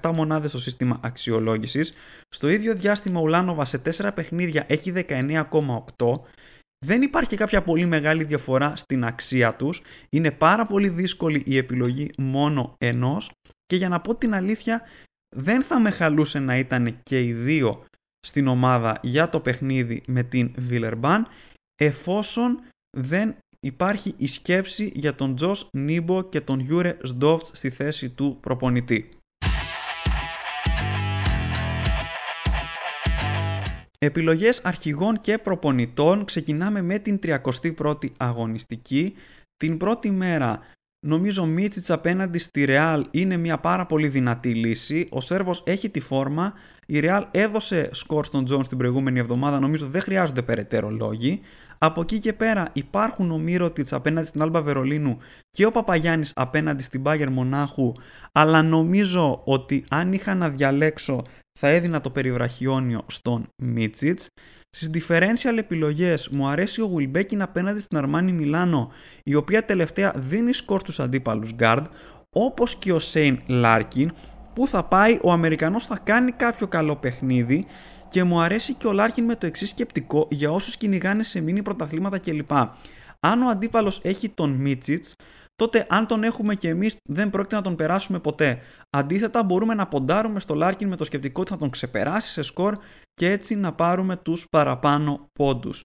18,7 0.00 0.10
μονάδες 0.14 0.50
στο 0.50 0.58
σύστημα 0.58 1.00
αξιολόγησης. 1.02 1.92
Στο 2.28 2.48
ίδιο 2.48 2.74
διάστημα 2.74 3.20
ο 3.20 3.26
Λάνοβας 3.26 3.68
σε 3.68 3.78
4 3.78 4.10
παιχνίδια 4.14 4.64
έχει 4.66 4.92
19,8 5.08 6.20
δεν 6.84 7.02
υπάρχει 7.02 7.36
κάποια 7.36 7.62
πολύ 7.62 7.86
μεγάλη 7.86 8.24
διαφορά 8.24 8.76
στην 8.76 9.04
αξία 9.04 9.56
τους. 9.56 9.82
Είναι 10.10 10.30
πάρα 10.30 10.66
πολύ 10.66 10.88
δύσκολη 10.88 11.42
η 11.46 11.56
επιλογή 11.56 12.10
μόνο 12.18 12.74
ενός 12.78 13.30
και 13.66 13.76
για 13.76 13.88
να 13.88 14.00
πω 14.00 14.14
την 14.14 14.34
αλήθεια 14.34 14.82
δεν 15.36 15.62
θα 15.62 15.80
με 15.80 15.90
χαλούσε 15.90 16.38
να 16.38 16.56
ήταν 16.56 17.00
και 17.02 17.22
οι 17.22 17.32
δύο 17.32 17.84
στην 18.26 18.46
ομάδα 18.46 18.98
για 19.02 19.28
το 19.28 19.40
παιχνίδι 19.40 20.02
με 20.06 20.22
την 20.22 20.52
Βιλερμπάν 20.56 21.26
εφόσον 21.76 22.60
δεν 22.96 23.36
υπάρχει 23.60 24.14
η 24.16 24.26
σκέψη 24.26 24.92
για 24.94 25.14
τον 25.14 25.34
Τζος 25.34 25.68
Νίμπο 25.72 26.22
και 26.22 26.40
τον 26.40 26.60
Γιούστ 26.60 27.56
στη 27.56 27.70
θέση 27.70 28.10
του 28.10 28.38
προπονητή. 28.40 29.08
Επιλογές 34.04 34.60
αρχηγών 34.64 35.20
και 35.20 35.38
προπονητών 35.38 36.24
ξεκινάμε 36.24 36.82
με 36.82 36.98
την 36.98 37.18
31η 37.22 38.10
αγωνιστική. 38.16 39.14
Την 39.56 39.76
πρώτη 39.76 40.10
μέρα 40.10 40.60
νομίζω 41.06 41.44
Μίτσιτς 41.44 41.90
απέναντι 41.90 42.38
στη 42.38 42.64
Ρεάλ 42.64 43.06
είναι 43.10 43.36
μια 43.36 43.58
πάρα 43.58 43.86
πολύ 43.86 44.08
δυνατή 44.08 44.54
λύση. 44.54 45.08
Ο 45.10 45.20
Σέρβος 45.20 45.62
έχει 45.66 45.90
τη 45.90 46.00
φόρμα. 46.00 46.52
Η 46.86 47.00
Ρεάλ 47.00 47.26
έδωσε 47.30 47.88
σκορ 47.92 48.24
στον 48.24 48.44
Τζόουνς 48.44 48.66
την 48.68 48.78
προηγούμενη 48.78 49.18
εβδομάδα. 49.18 49.60
Νομίζω 49.60 49.86
δεν 49.86 50.00
χρειάζονται 50.00 50.42
περαιτέρω 50.42 50.90
λόγοι. 50.90 51.40
Από 51.78 52.00
εκεί 52.00 52.18
και 52.18 52.32
πέρα 52.32 52.70
υπάρχουν 52.72 53.30
ο 53.30 53.38
Μίροτιτς 53.38 53.92
απέναντι 53.92 54.26
στην 54.26 54.42
Άλμπα 54.42 54.62
Βερολίνου 54.62 55.18
και 55.50 55.66
ο 55.66 55.70
Παπαγιάννης 55.70 56.32
απέναντι 56.34 56.82
στην 56.82 57.00
Μπάγερν 57.00 57.30
Μονάχου. 57.30 57.92
Αλλά 58.32 58.62
νομίζω 58.62 59.42
ότι 59.44 59.84
αν 59.88 60.12
είχα 60.12 60.34
να 60.34 60.48
διαλέξω 60.48 61.24
θα 61.64 61.70
έδινα 61.70 62.00
το 62.00 62.10
περιβραχιόνιο 62.10 63.02
στον 63.06 63.46
Μίτσιτς. 63.56 64.28
Στις 64.70 64.90
differential 64.94 65.56
επιλογές 65.58 66.28
μου 66.28 66.46
αρέσει 66.46 66.80
ο 66.80 66.94
Wilbekin 66.96 67.38
απέναντι 67.38 67.80
στην 67.80 67.96
Αρμάνι 67.96 68.32
Μιλάνο 68.32 68.90
η 69.24 69.34
οποία 69.34 69.64
τελευταία 69.64 70.12
δίνει 70.16 70.52
σκορ 70.52 70.80
στους 70.80 71.00
αντίπαλους 71.00 71.54
guard 71.58 71.84
όπως 72.30 72.76
και 72.76 72.92
ο 72.92 72.98
Σέιν 72.98 73.40
Λάρκιν 73.46 74.12
που 74.54 74.66
θα 74.66 74.84
πάει 74.84 75.18
ο 75.22 75.32
Αμερικανός 75.32 75.86
θα 75.86 75.98
κάνει 76.02 76.32
κάποιο 76.32 76.66
καλό 76.66 76.96
παιχνίδι 76.96 77.64
και 78.08 78.24
μου 78.24 78.40
αρέσει 78.40 78.74
και 78.74 78.86
ο 78.86 78.92
Λάρκιν 78.92 79.24
με 79.24 79.36
το 79.36 79.46
εξής 79.46 79.68
σκεπτικό 79.68 80.26
για 80.30 80.50
όσους 80.50 80.76
κυνηγάνε 80.76 81.22
σε 81.22 81.40
μίνι 81.40 81.62
πρωταθλήματα 81.62 82.18
κλπ. 82.18 82.52
Αν 83.20 83.42
ο 83.42 83.48
αντίπαλος 83.48 84.00
έχει 84.02 84.28
τον 84.28 84.50
Μίτσιτς, 84.50 85.14
τότε 85.62 85.86
αν 85.88 86.06
τον 86.06 86.24
έχουμε 86.24 86.54
και 86.54 86.68
εμείς 86.68 86.96
δεν 87.08 87.30
πρόκειται 87.30 87.56
να 87.56 87.62
τον 87.62 87.76
περάσουμε 87.76 88.18
ποτέ. 88.20 88.60
Αντίθετα 88.90 89.42
μπορούμε 89.42 89.74
να 89.74 89.86
ποντάρουμε 89.88 90.40
στο 90.40 90.54
Λάρκιν 90.54 90.88
με 90.88 90.96
το 90.96 91.04
σκεπτικό 91.04 91.40
ότι 91.40 91.50
θα 91.50 91.56
τον 91.56 91.70
ξεπεράσει 91.70 92.30
σε 92.30 92.42
σκορ 92.42 92.78
και 93.14 93.30
έτσι 93.30 93.54
να 93.54 93.72
πάρουμε 93.72 94.16
τους 94.16 94.46
παραπάνω 94.50 95.28
πόντους. 95.32 95.82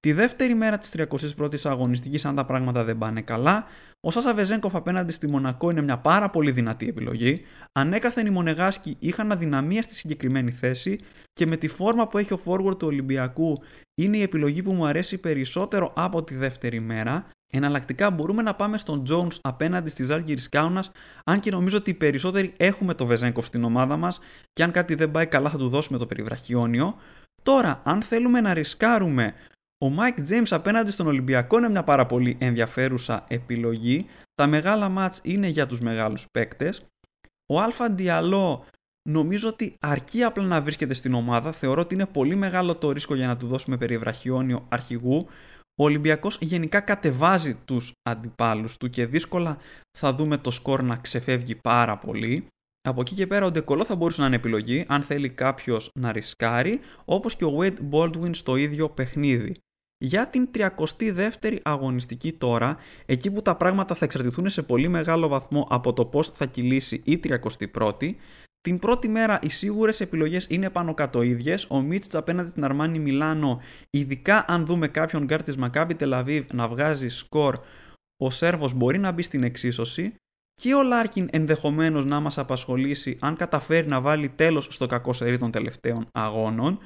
Τη 0.00 0.12
δεύτερη 0.12 0.54
μέρα 0.54 0.78
της 0.78 0.94
31η 0.96 1.54
αγωνιστικής, 1.64 2.24
αν 2.24 2.34
τα 2.34 2.44
πράγματα 2.44 2.84
δεν 2.84 2.98
πάνε 2.98 3.20
καλά, 3.22 3.64
ο 4.00 4.10
Σάσα 4.10 4.34
Βεζέγκοφ 4.34 4.74
απέναντι 4.74 5.12
στη 5.12 5.28
Μονακό 5.28 5.70
είναι 5.70 5.82
μια 5.82 5.98
πάρα 5.98 6.30
πολύ 6.30 6.50
δυνατή 6.50 6.88
επιλογή. 6.88 7.42
Ανέκαθεν 7.72 8.26
οι 8.26 8.30
Μονεγάσκοι 8.30 8.96
είχαν 8.98 9.32
αδυναμία 9.32 9.82
στη 9.82 9.94
συγκεκριμένη 9.94 10.50
θέση 10.50 11.00
και 11.32 11.46
με 11.46 11.56
τη 11.56 11.68
φόρμα 11.68 12.08
που 12.08 12.18
έχει 12.18 12.32
ο 12.32 12.40
forward 12.44 12.78
του 12.78 12.86
Ολυμπιακού 12.86 13.62
είναι 13.94 14.16
η 14.16 14.22
επιλογή 14.22 14.62
που 14.62 14.72
μου 14.72 14.86
αρέσει 14.86 15.18
περισσότερο 15.18 15.92
από 15.96 16.24
τη 16.24 16.34
δεύτερη 16.34 16.80
μέρα. 16.80 17.26
Εναλλακτικά 17.52 18.10
μπορούμε 18.10 18.42
να 18.42 18.54
πάμε 18.54 18.78
στον 18.78 19.02
Jones 19.10 19.38
απέναντι 19.40 19.90
στη 19.90 20.04
Ζάλγκη 20.04 20.34
Κάουνα, 20.48 20.84
αν 21.24 21.40
και 21.40 21.50
νομίζω 21.50 21.76
ότι 21.76 21.90
οι 21.90 21.94
περισσότεροι 21.94 22.54
έχουμε 22.56 22.94
το 22.94 23.06
Βεζέγκοφ 23.06 23.46
στην 23.46 23.64
ομάδα 23.64 23.96
μας 23.96 24.20
και 24.52 24.62
αν 24.62 24.70
κάτι 24.70 24.94
δεν 24.94 25.10
πάει 25.10 25.26
καλά 25.26 25.50
θα 25.50 25.58
του 25.58 25.68
δώσουμε 25.68 25.98
το 25.98 26.06
περιβραχιόνιο. 26.06 26.96
Τώρα, 27.42 27.80
αν 27.84 28.02
θέλουμε 28.02 28.40
να 28.40 28.54
ρισκάρουμε 28.54 29.34
ο 29.84 29.92
Mike 29.98 30.28
James 30.30 30.46
απέναντι 30.50 30.90
στον 30.90 31.06
Ολυμπιακό 31.06 31.58
είναι 31.58 31.68
μια 31.68 31.84
πάρα 31.84 32.06
πολύ 32.06 32.36
ενδιαφέρουσα 32.40 33.24
επιλογή. 33.28 34.06
Τα 34.34 34.46
μεγάλα 34.46 34.88
μάτς 34.88 35.20
είναι 35.24 35.48
για 35.48 35.66
τους 35.66 35.80
μεγάλους 35.80 36.26
παίκτες. 36.30 36.86
Ο 37.52 37.60
Αλφα 37.60 37.90
Διαλό 37.90 38.64
νομίζω 39.08 39.48
ότι 39.48 39.76
αρκεί 39.80 40.22
απλά 40.22 40.44
να 40.44 40.60
βρίσκεται 40.60 40.94
στην 40.94 41.14
ομάδα. 41.14 41.52
Θεωρώ 41.52 41.80
ότι 41.80 41.94
είναι 41.94 42.06
πολύ 42.06 42.34
μεγάλο 42.34 42.74
το 42.74 42.90
ρίσκο 42.90 43.14
για 43.14 43.26
να 43.26 43.36
του 43.36 43.46
δώσουμε 43.46 43.76
περιβραχιόνιο 43.76 44.66
αρχηγού. 44.68 45.26
Ο 45.80 45.84
Ολυμπιακός 45.84 46.38
γενικά 46.40 46.80
κατεβάζει 46.80 47.54
τους 47.54 47.92
αντιπάλους 48.02 48.76
του 48.76 48.90
και 48.90 49.06
δύσκολα 49.06 49.58
θα 49.98 50.14
δούμε 50.14 50.36
το 50.36 50.50
σκορ 50.50 50.82
να 50.82 50.96
ξεφεύγει 50.96 51.54
πάρα 51.54 51.98
πολύ. 51.98 52.46
Από 52.88 53.00
εκεί 53.00 53.14
και 53.14 53.26
πέρα 53.26 53.46
ο 53.46 53.50
Ντεκολό 53.50 53.84
θα 53.84 53.96
μπορούσε 53.96 54.20
να 54.20 54.26
είναι 54.26 54.36
επιλογή 54.36 54.84
αν 54.88 55.02
θέλει 55.02 55.30
κάποιος 55.30 55.90
να 55.94 56.12
ρισκάρει, 56.12 56.80
όπως 57.04 57.36
και 57.36 57.44
ο 57.44 57.58
Wade 57.60 57.76
Baldwin 57.90 58.30
στο 58.34 58.56
ίδιο 58.56 58.88
παιχνίδι. 58.88 59.54
Για 60.02 60.28
την 60.28 60.48
32η 60.54 61.58
αγωνιστική 61.62 62.32
τώρα, 62.32 62.76
εκεί 63.06 63.30
που 63.30 63.42
τα 63.42 63.56
πράγματα 63.56 63.94
θα 63.94 64.04
εξαρτηθούν 64.04 64.48
σε 64.48 64.62
πολύ 64.62 64.88
μεγάλο 64.88 65.28
βαθμό 65.28 65.66
από 65.70 65.92
το 65.92 66.04
πώς 66.04 66.28
θα 66.28 66.46
κυλήσει 66.46 67.02
η 67.04 67.20
31η, 67.24 68.14
Την 68.60 68.78
πρώτη 68.78 69.08
μέρα 69.08 69.38
οι 69.42 69.48
σίγουρες 69.48 70.00
επιλογές 70.00 70.46
είναι 70.48 70.70
πάνω 70.70 70.94
κάτω 70.94 71.22
ίδιες. 71.22 71.66
Ο 71.70 71.80
Μίτσιτς 71.80 72.14
απέναντι 72.14 72.50
στην 72.50 72.64
Αρμάνι 72.64 72.98
Μιλάνο, 72.98 73.60
ειδικά 73.90 74.44
αν 74.48 74.66
δούμε 74.66 74.88
κάποιον 74.88 75.24
γκάρ 75.24 75.42
της 75.42 75.56
Μακάμπι 75.56 75.94
Τελαβίβ 75.94 76.44
να 76.52 76.68
βγάζει 76.68 77.08
σκορ, 77.08 77.58
ο 78.16 78.30
Σέρβος 78.30 78.74
μπορεί 78.74 78.98
να 78.98 79.12
μπει 79.12 79.22
στην 79.22 79.42
εξίσωση. 79.42 80.14
Και 80.54 80.74
ο 80.74 80.82
Λάρκιν 80.82 81.28
ενδεχομένως 81.32 82.04
να 82.04 82.20
μας 82.20 82.38
απασχολήσει 82.38 83.16
αν 83.20 83.36
καταφέρει 83.36 83.86
να 83.86 84.00
βάλει 84.00 84.28
τέλος 84.28 84.66
στο 84.70 84.86
κακό 84.86 85.12
σερί 85.12 85.38
των 85.38 85.50
τελευταίων 85.50 86.08
αγώνων. 86.12 86.78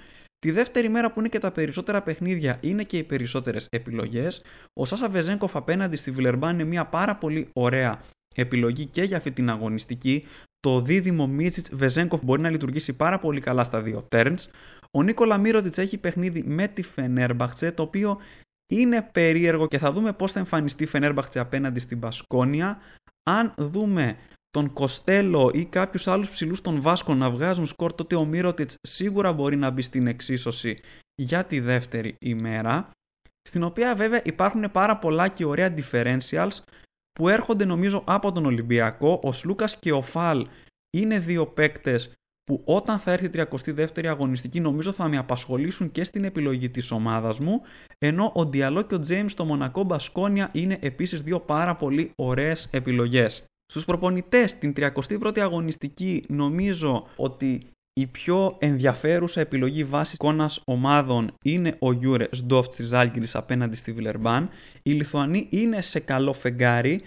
Τη 0.44 0.50
δεύτερη 0.50 0.88
μέρα 0.88 1.12
που 1.12 1.18
είναι 1.20 1.28
και 1.28 1.38
τα 1.38 1.52
περισσότερα 1.52 2.02
παιχνίδια 2.02 2.58
είναι 2.60 2.82
και 2.82 2.96
οι 2.96 3.02
περισσότερες 3.02 3.66
επιλογές. 3.70 4.42
Ο 4.72 4.84
Σάσα 4.84 5.08
Βεζέγκοφ 5.08 5.56
απέναντι 5.56 5.96
στη 5.96 6.10
Βιλερμπάν 6.10 6.54
είναι 6.54 6.64
μια 6.64 6.86
πάρα 6.86 7.16
πολύ 7.16 7.48
ωραία 7.52 8.00
επιλογή 8.34 8.86
και 8.86 9.02
για 9.02 9.16
αυτή 9.16 9.32
την 9.32 9.50
αγωνιστική. 9.50 10.26
Το 10.60 10.80
δίδυμο 10.80 11.26
Μίτσιτς 11.26 11.74
Βεζέγκοφ 11.74 12.22
μπορεί 12.24 12.40
να 12.40 12.50
λειτουργήσει 12.50 12.92
πάρα 12.92 13.18
πολύ 13.18 13.40
καλά 13.40 13.64
στα 13.64 13.82
δύο 13.82 14.08
turns. 14.10 14.44
Ο 14.90 15.02
Νίκολα 15.02 15.38
Μίροτιτς 15.38 15.78
έχει 15.78 15.98
παιχνίδι 15.98 16.42
με 16.46 16.68
τη 16.68 16.82
Φενέρμπαχτσε, 16.82 17.72
το 17.72 17.82
οποίο 17.82 18.18
είναι 18.72 19.08
περίεργο 19.12 19.68
και 19.68 19.78
θα 19.78 19.92
δούμε 19.92 20.12
πώς 20.12 20.32
θα 20.32 20.38
εμφανιστεί 20.38 20.82
η 20.82 20.86
Φενέρμπαχτσε 20.86 21.38
απέναντι 21.38 21.80
στην 21.80 21.98
Πασκόνια. 21.98 22.78
Αν 23.30 23.54
δούμε 23.56 24.16
τον 24.54 24.72
Κοστέλο 24.72 25.50
ή 25.54 25.64
κάποιους 25.64 26.08
άλλους 26.08 26.30
ψηλούς 26.30 26.60
των 26.60 26.80
Βάσκων 26.80 27.18
να 27.18 27.30
βγάζουν 27.30 27.66
σκορ, 27.66 27.92
τότε 27.92 28.16
ο 28.16 28.24
Μύρωτιτς 28.24 28.76
σίγουρα 28.80 29.32
μπορεί 29.32 29.56
να 29.56 29.70
μπει 29.70 29.82
στην 29.82 30.06
εξίσωση 30.06 30.78
για 31.14 31.44
τη 31.44 31.60
δεύτερη 31.60 32.16
ημέρα. 32.20 32.90
Στην 33.48 33.62
οποία 33.62 33.94
βέβαια 33.94 34.20
υπάρχουν 34.24 34.70
πάρα 34.70 34.98
πολλά 34.98 35.28
και 35.28 35.44
ωραία 35.44 35.74
differentials 35.76 36.58
που 37.12 37.28
έρχονται 37.28 37.64
νομίζω 37.64 38.02
από 38.06 38.32
τον 38.32 38.46
Ολυμπιακό. 38.46 39.20
Ο 39.22 39.32
Σλούκας 39.32 39.78
και 39.78 39.92
ο 39.92 40.02
Φαλ 40.02 40.46
είναι 40.96 41.18
δύο 41.18 41.46
παίκτες 41.46 42.12
που 42.44 42.62
όταν 42.64 42.98
θα 42.98 43.12
έρθει 43.12 43.26
η 43.26 43.30
32η 43.34 44.06
αγωνιστική 44.06 44.60
νομίζω 44.60 44.92
θα 44.92 45.08
με 45.08 45.16
απασχολήσουν 45.16 45.90
και 45.90 46.04
στην 46.04 46.24
επιλογή 46.24 46.70
της 46.70 46.90
ομάδας 46.90 47.40
μου 47.40 47.60
ενώ 47.98 48.32
ο 48.34 48.44
Διαλό 48.44 48.82
και 48.82 48.94
ο 48.94 48.98
Τζέιμς 48.98 49.32
στο 49.32 49.44
Μονακό 49.44 49.82
Μπασκόνια 49.82 50.50
είναι 50.52 50.78
επίσης 50.80 51.22
δύο 51.22 51.40
πάρα 51.40 51.76
πολύ 51.76 52.12
ωραίες 52.16 52.68
επιλογές. 52.70 53.44
Στους 53.74 53.86
προπονητές 53.86 54.58
την 54.58 54.72
31η 54.76 55.38
αγωνιστική 55.38 56.24
νομίζω 56.28 57.06
ότι 57.16 57.66
η 57.92 58.06
πιο 58.06 58.56
ενδιαφέρουσα 58.58 59.40
επιλογή 59.40 59.84
βάσης 59.84 60.14
εικόνας 60.14 60.60
ομάδων 60.64 61.34
είναι 61.44 61.76
ο 61.78 61.92
Γιούρε 61.92 62.26
Ζντοβτς 62.30 62.74
της 62.74 62.96
Ζάλγκιρις 62.96 63.26
απέναντι 63.32 63.76
στη 63.76 63.92
Βιλερμπάν. 63.92 64.48
Οι 64.82 64.92
Λιθουανοί 64.92 65.46
είναι 65.50 65.80
σε 65.80 66.00
καλό 66.00 66.32
φεγγάρι. 66.32 67.00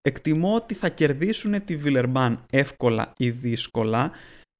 Εκτιμώ 0.00 0.54
ότι 0.54 0.74
θα 0.74 0.88
κερδίσουν 0.88 1.64
τη 1.64 1.76
Βιλερμπάν 1.76 2.44
εύκολα 2.50 3.12
ή 3.16 3.30
δύσκολα. 3.30 4.10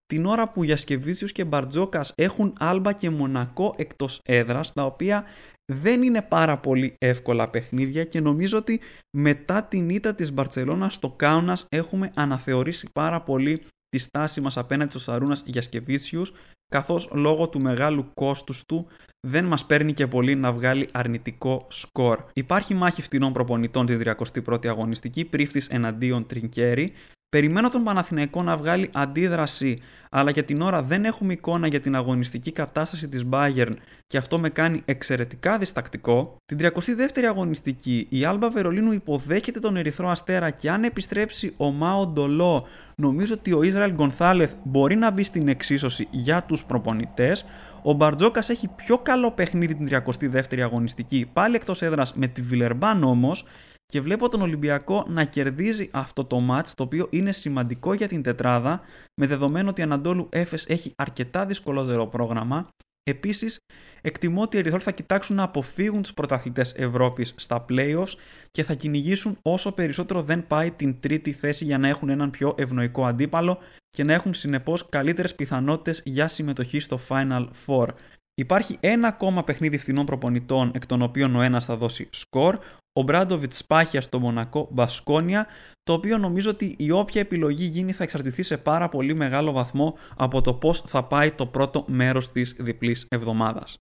Την 0.07 0.27
ώρα 0.27 0.53
που 0.53 0.65
Γιασικεβίτσιους 0.65 1.33
και 1.33 1.45
Μπαρτζόκας 1.45 2.13
έχουν 2.17 2.53
Άλμπα 2.59 2.93
και 2.93 3.11
Μονακό 3.11 3.75
εκτός 3.77 4.21
έδρας, 4.25 4.73
τα 4.73 4.85
οποία 4.85 5.25
δεν 5.73 6.03
είναι 6.03 6.23
πάρα 6.23 6.59
πολύ 6.59 6.95
εύκολα 6.99 7.51
παιχνίδια 7.51 8.05
και 8.05 8.21
νομίζω 8.21 8.59
ότι 8.59 8.81
μετά 9.17 9.63
την 9.63 9.89
ήττα 9.89 10.15
της 10.15 10.33
Μπαρτσελώνα 10.33 10.89
στο 10.89 11.11
Κάουνας 11.11 11.67
έχουμε 11.69 12.11
αναθεωρήσει 12.15 12.89
πάρα 12.93 13.23
πολύ 13.23 13.63
τη 13.89 13.99
στάση 13.99 14.41
μας 14.41 14.57
απέναντι 14.57 14.91
στο 14.91 14.99
Σαρούνας 14.99 15.43
Γιασκεβίτσιους 15.47 16.33
καθώς 16.69 17.11
λόγω 17.15 17.49
του 17.49 17.61
μεγάλου 17.61 18.11
κόστους 18.15 18.65
του 18.65 18.87
δεν 19.27 19.45
μας 19.45 19.67
παίρνει 19.67 19.93
και 19.93 20.07
πολύ 20.07 20.35
να 20.35 20.53
βγάλει 20.53 20.89
αρνητικό 20.93 21.67
σκορ. 21.69 22.25
Υπάρχει 22.33 22.75
μάχη 22.75 23.03
φτηνών 23.03 23.33
προπονητών 23.33 23.87
τη 23.87 23.97
31η 24.05 24.67
αγωνιστική, 24.67 25.25
πρίφτης 25.25 25.69
εναντίον 25.69 26.27
Τρινκέρι 26.27 26.93
Περιμένω 27.31 27.71
τον 27.71 27.85
Παναθηναϊκό 27.85 28.43
να 28.43 28.57
βγάλει 28.57 28.91
αντίδραση, 28.95 29.79
αλλά 30.11 30.31
για 30.31 30.45
την 30.45 30.61
ώρα 30.61 30.83
δεν 30.83 31.05
έχουμε 31.05 31.33
εικόνα 31.33 31.67
για 31.67 31.81
την 31.81 31.95
αγωνιστική 31.95 32.53
κατάσταση 32.53 33.09
της 33.09 33.25
Bayern 33.31 33.75
και 34.07 34.17
αυτό 34.17 34.39
με 34.39 34.49
κάνει 34.49 34.83
εξαιρετικά 34.85 35.59
διστακτικό. 35.59 36.37
Την 36.47 36.59
32η 36.61 37.23
αγωνιστική 37.29 38.07
η 38.11 38.25
Άλμπα 38.25 38.51
Βερολίνου 38.51 38.93
υποδέχεται 38.93 39.59
τον 39.59 39.77
Ερυθρό 39.77 40.09
Αστέρα 40.09 40.51
και 40.51 40.71
αν 40.71 40.85
επιστρέψει 40.85 41.55
ο 41.57 41.71
Μάο 41.71 42.07
Ντολό 42.07 42.67
νομίζω 42.97 43.35
ότι 43.35 43.53
ο 43.53 43.63
Ισραήλ 43.63 43.93
Γκονθάλεθ 43.93 44.53
μπορεί 44.65 44.97
να 44.97 45.11
μπει 45.11 45.23
στην 45.23 45.49
εξίσωση 45.49 46.09
για 46.11 46.43
τους 46.43 46.65
προπονητές. 46.65 47.45
Ο 47.83 47.93
Μπαρτζόκας 47.93 48.49
έχει 48.49 48.69
πιο 48.69 48.99
καλό 48.99 49.31
παιχνίδι 49.31 49.75
την 49.75 49.89
32η 49.91 50.61
αγωνιστική 50.61 51.31
πάλι 51.33 51.57
εκτός 51.57 51.83
έδρας 51.83 52.15
με 52.15 52.27
τη 52.27 52.43
Βιλερμπάν 52.43 53.03
όμως 53.03 53.45
και 53.93 54.01
βλέπω 54.01 54.29
τον 54.29 54.43
Ολυμπιακό 54.43 55.05
να 55.09 55.25
κερδίζει 55.25 55.89
αυτό 55.93 56.25
το 56.25 56.41
μάτς 56.41 56.75
το 56.75 56.83
οποίο 56.83 57.07
είναι 57.11 57.33
σημαντικό 57.33 57.95
για 57.95 58.09
την 58.09 58.23
τετράδα 58.23 58.81
με 59.21 59.27
δεδομένο 59.27 59.69
ότι 59.69 59.81
η 59.81 59.85
Αναντόλου 59.85 60.29
Έφες 60.33 60.67
έχει 60.67 60.93
αρκετά 60.97 61.47
δυσκολότερο 61.47 62.07
πρόγραμμα. 62.07 62.69
Επίσης, 63.03 63.59
εκτιμώ 64.01 64.43
ότι 64.43 64.57
οι 64.57 64.59
Ερυθροί 64.59 64.81
θα 64.81 64.91
κοιτάξουν 64.91 65.37
να 65.37 65.43
αποφύγουν 65.43 66.03
τους 66.03 66.15
πρωταθλητές 66.15 66.75
Ευρώπης 66.77 67.35
στα 67.37 67.65
playoffs 67.69 68.13
και 68.51 68.63
θα 68.63 68.75
κυνηγήσουν 68.75 69.39
όσο 69.43 69.73
περισσότερο 69.73 70.23
δεν 70.23 70.47
πάει 70.47 70.71
την 70.71 71.01
τρίτη 71.01 71.33
θέση 71.33 71.65
για 71.65 71.79
να 71.79 71.89
έχουν 71.89 72.09
έναν 72.09 72.31
πιο 72.31 72.55
ευνοϊκό 72.59 73.07
αντίπαλο 73.07 73.59
και 73.91 74.05
να 74.05 74.13
έχουν 74.13 74.35
συνεπώς 74.35 74.89
καλύτερες 74.89 75.35
πιθανότητες 75.35 76.03
για 76.05 76.29
συμμετοχή 76.29 76.81
στο 76.81 76.99
Final 77.09 77.49
Four. 77.67 77.89
Υπάρχει 78.35 78.77
ένα 78.81 79.09
ακόμα 79.09 79.45
παιχνίδι 79.45 79.79
φθηνών 79.79 80.07
προπονητών, 80.07 80.71
εκ 80.75 80.87
των 80.87 81.03
οποίων 81.03 81.35
ο 81.35 81.43
ένας 81.43 81.65
θα 81.65 81.77
δώσει 81.77 82.09
σκορ. 82.11 82.59
Ο 82.99 83.03
Μπράντοβιτς 83.03 83.57
Σπάχια 83.57 84.01
στο 84.01 84.21
Μονακό 84.21 84.69
Μπασκόνια, 84.71 85.47
το 85.83 85.93
οποίο 85.93 86.19
νομίζω 86.19 86.51
ότι 86.51 86.75
η 86.79 86.91
όποια 86.91 87.21
επιλογή 87.21 87.65
γίνει 87.65 87.93
θα 87.93 88.03
εξαρτηθεί 88.03 88.43
σε 88.43 88.57
πάρα 88.57 88.89
πολύ 88.89 89.15
μεγάλο 89.15 89.53
βαθμό 89.53 89.97
από 90.17 90.41
το 90.41 90.55
πώς 90.55 90.81
θα 90.81 91.05
πάει 91.05 91.31
το 91.31 91.47
πρώτο 91.47 91.85
μέρος 91.87 92.33
της 92.33 92.57
διπλής 92.59 93.07
εβδομάδας. 93.09 93.77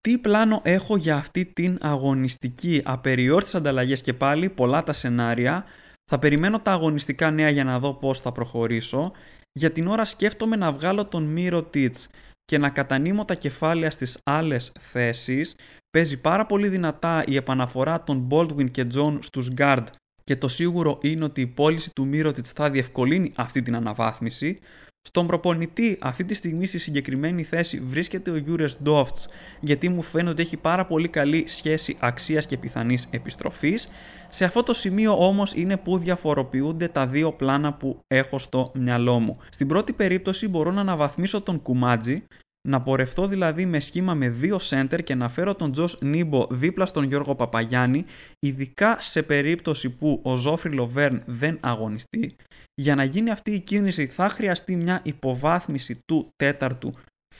Τι 0.00 0.18
πλάνο 0.18 0.60
έχω 0.64 0.96
για 0.96 1.16
αυτή 1.16 1.46
την 1.46 1.78
αγωνιστική, 1.80 2.82
απεριόριστες 2.84 3.54
ανταλλαγές 3.54 4.00
και 4.00 4.14
πάλι, 4.14 4.48
πολλά 4.48 4.82
τα 4.82 4.92
σενάρια. 4.92 5.64
Θα 6.10 6.18
περιμένω 6.18 6.60
τα 6.60 6.72
αγωνιστικά 6.72 7.30
νέα 7.30 7.48
για 7.48 7.64
να 7.64 7.78
δω 7.78 7.94
πώς 7.94 8.20
θα 8.20 8.32
προχωρήσω. 8.32 9.12
Για 9.52 9.72
την 9.72 9.86
ώρα 9.86 10.04
σκέφτομαι 10.04 10.56
να 10.56 10.72
βγάλω 10.72 11.06
τον 11.06 11.24
Μύρο 11.24 11.62
Τίτς 11.62 12.08
και 12.46 12.58
να 12.58 12.70
κατανείμω 12.70 13.24
τα 13.24 13.34
κεφάλαια 13.34 13.90
στις 13.90 14.18
άλλες 14.24 14.72
θέσεις. 14.78 15.54
Παίζει 15.90 16.20
πάρα 16.20 16.46
πολύ 16.46 16.68
δυνατά 16.68 17.24
η 17.26 17.36
επαναφορά 17.36 18.04
των 18.04 18.28
Baldwin 18.30 18.70
και 18.70 18.86
John 18.94 19.18
στους 19.20 19.50
Guard 19.56 19.84
και 20.24 20.36
το 20.36 20.48
σίγουρο 20.48 20.98
είναι 21.02 21.24
ότι 21.24 21.40
η 21.40 21.46
πώληση 21.46 21.90
του 21.92 22.06
Μύρωτιτς 22.06 22.52
θα 22.52 22.70
διευκολύνει 22.70 23.32
αυτή 23.36 23.62
την 23.62 23.76
αναβάθμιση. 23.76 24.58
Στον 25.06 25.26
προπονητή 25.26 25.98
αυτή 26.00 26.24
τη 26.24 26.34
στιγμή 26.34 26.66
στη 26.66 26.78
συγκεκριμένη 26.78 27.42
θέση 27.42 27.80
βρίσκεται 27.84 28.30
ο 28.30 28.36
Γιούρες 28.36 28.78
Ντόφτς 28.82 29.28
γιατί 29.60 29.88
μου 29.88 30.02
φαίνεται 30.02 30.30
ότι 30.30 30.42
έχει 30.42 30.56
πάρα 30.56 30.86
πολύ 30.86 31.08
καλή 31.08 31.44
σχέση 31.48 31.96
αξίας 31.98 32.46
και 32.46 32.56
πιθανής 32.56 33.08
επιστροφής. 33.10 33.88
Σε 34.28 34.44
αυτό 34.44 34.62
το 34.62 34.74
σημείο 34.74 35.26
όμως 35.26 35.52
είναι 35.54 35.76
που 35.76 35.98
διαφοροποιούνται 35.98 36.88
τα 36.88 37.06
δύο 37.06 37.32
πλάνα 37.32 37.74
που 37.74 37.98
έχω 38.06 38.38
στο 38.38 38.72
μυαλό 38.74 39.18
μου. 39.18 39.36
Στην 39.50 39.68
πρώτη 39.68 39.92
περίπτωση 39.92 40.48
μπορώ 40.48 40.70
να 40.70 40.80
αναβαθμίσω 40.80 41.40
τον 41.40 41.62
Κουμάτζι 41.62 42.22
να 42.68 42.82
πορευτώ 42.82 43.26
δηλαδή 43.26 43.66
με 43.66 43.80
σχήμα 43.80 44.14
με 44.14 44.28
δύο 44.28 44.58
center 44.70 44.98
και 45.04 45.14
να 45.14 45.28
φέρω 45.28 45.54
τον 45.54 45.72
Τζος 45.72 45.98
Νίμπο 46.00 46.46
δίπλα 46.50 46.86
στον 46.86 47.04
Γιώργο 47.04 47.34
Παπαγιάννη, 47.34 48.04
ειδικά 48.38 48.96
σε 49.00 49.22
περίπτωση 49.22 49.90
που 49.90 50.20
ο 50.22 50.36
Ζόφρι 50.36 50.72
Λοβέρν 50.72 51.22
δεν 51.26 51.58
αγωνιστεί. 51.60 52.36
Για 52.80 52.94
να 52.94 53.04
γίνει 53.04 53.30
αυτή 53.30 53.50
η 53.50 53.60
κίνηση 53.60 54.06
θα 54.06 54.28
χρειαστεί 54.28 54.76
μια 54.76 55.00
υποβάθμιση 55.04 56.00
του 56.06 56.28
τέταρτου 56.36 56.92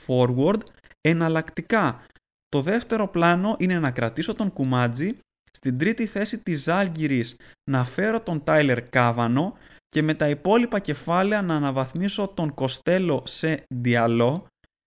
forward. 0.07 0.61
Εναλλακτικά, 1.01 2.07
το 2.49 2.63
δεύτερο 2.63 3.09
πλάνο 3.09 3.57
είναι 3.59 3.79
να 3.79 3.91
κρατήσω 3.91 4.35
τον 4.35 4.53
Κουμάτζι, 4.53 5.19
στην 5.51 5.79
τρίτη 5.79 6.07
θέση 6.07 6.39
της 6.39 6.63
Ζάλγκυρης 6.63 7.37
να 7.71 7.85
φέρω 7.85 8.21
τον 8.21 8.45
Τάιλερ 8.45 8.89
Κάβανο 8.89 9.57
και 9.89 10.03
με 10.03 10.15
τα 10.15 10.29
υπόλοιπα 10.29 10.79
κεφάλαια 10.79 11.43
να 11.43 11.55
αναβαθμίσω 11.55 12.29
τον 12.29 12.55
Κοστέλο 12.55 13.23
σε 13.27 13.65
Διαλό 13.75 14.47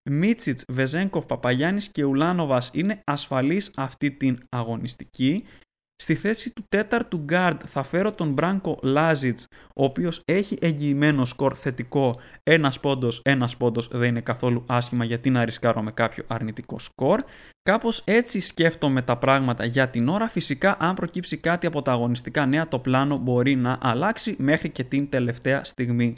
Μίτσιτς, 0.10 0.64
Βεζέγκοφ, 0.68 1.26
Παπαγιάννης 1.26 1.90
και 1.90 2.04
Ουλάνοβας 2.04 2.70
είναι 2.74 3.02
ασφαλείς 3.04 3.72
αυτή 3.76 4.12
την 4.12 4.40
αγωνιστική. 4.50 5.44
Στη 6.02 6.16
θέση 6.16 6.54
του 6.54 6.66
τέταρτου 6.70 7.26
guard 7.32 7.58
θα 7.66 7.84
φέρω 7.84 8.12
τον 8.12 8.32
Μπράνκο 8.32 8.80
Λάζιτς, 8.84 9.48
ο 9.76 9.84
οποίος 9.84 10.22
έχει 10.26 10.58
εγγυημένο 10.62 11.26
σκορ 11.26 11.54
θετικό. 11.58 12.20
Ένας 12.44 12.80
πόντος, 12.80 13.22
ένας 13.24 13.58
πόντος 13.58 13.88
δεν 13.88 14.10
είναι 14.10 14.22
καθόλου 14.22 14.64
άσχημα 14.68 15.06
γιατί 15.06 15.30
να 15.30 15.46
ρισκάρω 15.46 15.82
με 15.82 15.92
κάποιο 15.92 16.24
αρνητικό 16.28 16.80
σκορ. 16.80 17.24
Κάπως 17.62 18.02
έτσι 18.06 18.40
σκέφτομαι 18.40 19.02
τα 19.02 19.18
πράγματα 19.18 19.66
για 19.66 19.90
την 19.90 20.08
ώρα. 20.08 20.28
Φυσικά 20.28 20.78
αν 20.80 20.96
προκύψει 20.96 21.38
κάτι 21.38 21.68
από 21.68 21.82
τα 21.82 21.92
αγωνιστικά 21.92 22.46
νέα 22.46 22.68
το 22.68 22.80
πλάνο 22.80 23.18
μπορεί 23.18 23.56
να 23.56 23.78
αλλάξει 23.82 24.36
μέχρι 24.38 24.70
και 24.70 24.84
την 24.84 25.10
τελευταία 25.10 25.64
στιγμή. 25.64 26.16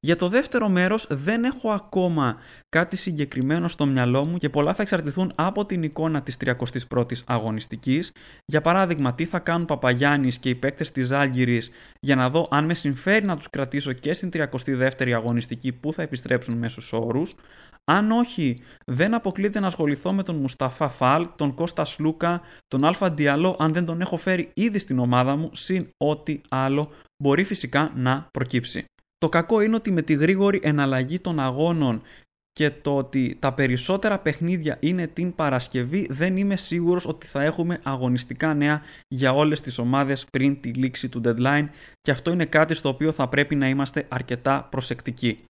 Για 0.00 0.16
το 0.16 0.28
δεύτερο 0.28 0.68
μέρος 0.68 1.06
δεν 1.10 1.44
έχω 1.44 1.70
ακόμα 1.70 2.36
κάτι 2.68 2.96
συγκεκριμένο 2.96 3.68
στο 3.68 3.86
μυαλό 3.86 4.24
μου 4.24 4.36
και 4.36 4.48
πολλά 4.48 4.74
θα 4.74 4.82
εξαρτηθούν 4.82 5.32
από 5.34 5.66
την 5.66 5.82
εικόνα 5.82 6.22
της 6.22 6.36
31ης 6.44 7.22
αγωνιστικής. 7.26 8.12
Για 8.44 8.60
παράδειγμα, 8.60 9.14
τι 9.14 9.24
θα 9.24 9.38
κάνουν 9.38 9.66
Παπαγιάννης 9.66 10.38
και 10.38 10.48
οι 10.48 10.54
παίκτες 10.54 10.92
της 10.92 11.10
Άλγηρης 11.10 11.70
για 12.00 12.16
να 12.16 12.30
δω 12.30 12.48
αν 12.50 12.64
με 12.64 12.74
συμφέρει 12.74 13.24
να 13.24 13.36
τους 13.36 13.50
κρατήσω 13.50 13.92
και 13.92 14.12
στην 14.12 14.30
32η 14.32 15.10
αγωνιστική 15.10 15.72
που 15.72 15.92
θα 15.92 16.02
επιστρέψουν 16.02 16.58
μέσω 16.58 16.98
όρους. 17.06 17.34
Αν 17.84 18.10
όχι, 18.10 18.58
δεν 18.86 19.14
αποκλείεται 19.14 19.60
να 19.60 19.66
ασχοληθώ 19.66 20.12
με 20.12 20.22
τον 20.22 20.36
Μουσταφά 20.36 20.88
Φαλ, 20.88 21.28
τον 21.36 21.54
Κώστα 21.54 21.84
Σλούκα, 21.84 22.40
τον 22.68 22.84
Αλφα 22.84 23.10
Διαλό 23.10 23.56
αν 23.58 23.72
δεν 23.72 23.84
τον 23.84 24.00
έχω 24.00 24.16
φέρει 24.16 24.50
ήδη 24.54 24.78
στην 24.78 24.98
ομάδα 24.98 25.36
μου, 25.36 25.50
συν 25.52 25.88
ό,τι 25.96 26.40
άλλο 26.48 26.90
μπορεί 27.22 27.44
φυσικά 27.44 27.92
να 27.94 28.28
προκύψει. 28.30 28.86
Το 29.18 29.28
κακό 29.28 29.60
είναι 29.60 29.74
ότι 29.74 29.90
με 29.92 30.02
τη 30.02 30.14
γρήγορη 30.14 30.60
εναλλαγή 30.62 31.20
των 31.20 31.40
αγώνων 31.40 32.02
και 32.52 32.70
το 32.70 32.96
ότι 32.96 33.36
τα 33.38 33.54
περισσότερα 33.54 34.18
παιχνίδια 34.18 34.76
είναι 34.80 35.06
την 35.06 35.34
Παρασκευή 35.34 36.06
δεν 36.10 36.36
είμαι 36.36 36.56
σίγουρος 36.56 37.06
ότι 37.06 37.26
θα 37.26 37.42
έχουμε 37.42 37.78
αγωνιστικά 37.82 38.54
νέα 38.54 38.82
για 39.08 39.32
όλες 39.32 39.60
τις 39.60 39.78
ομάδες 39.78 40.24
πριν 40.30 40.60
τη 40.60 40.68
λήξη 40.68 41.08
του 41.08 41.20
deadline 41.24 41.68
και 42.00 42.10
αυτό 42.10 42.30
είναι 42.30 42.44
κάτι 42.44 42.74
στο 42.74 42.88
οποίο 42.88 43.12
θα 43.12 43.28
πρέπει 43.28 43.54
να 43.54 43.68
είμαστε 43.68 44.06
αρκετά 44.08 44.68
προσεκτικοί. 44.70 45.44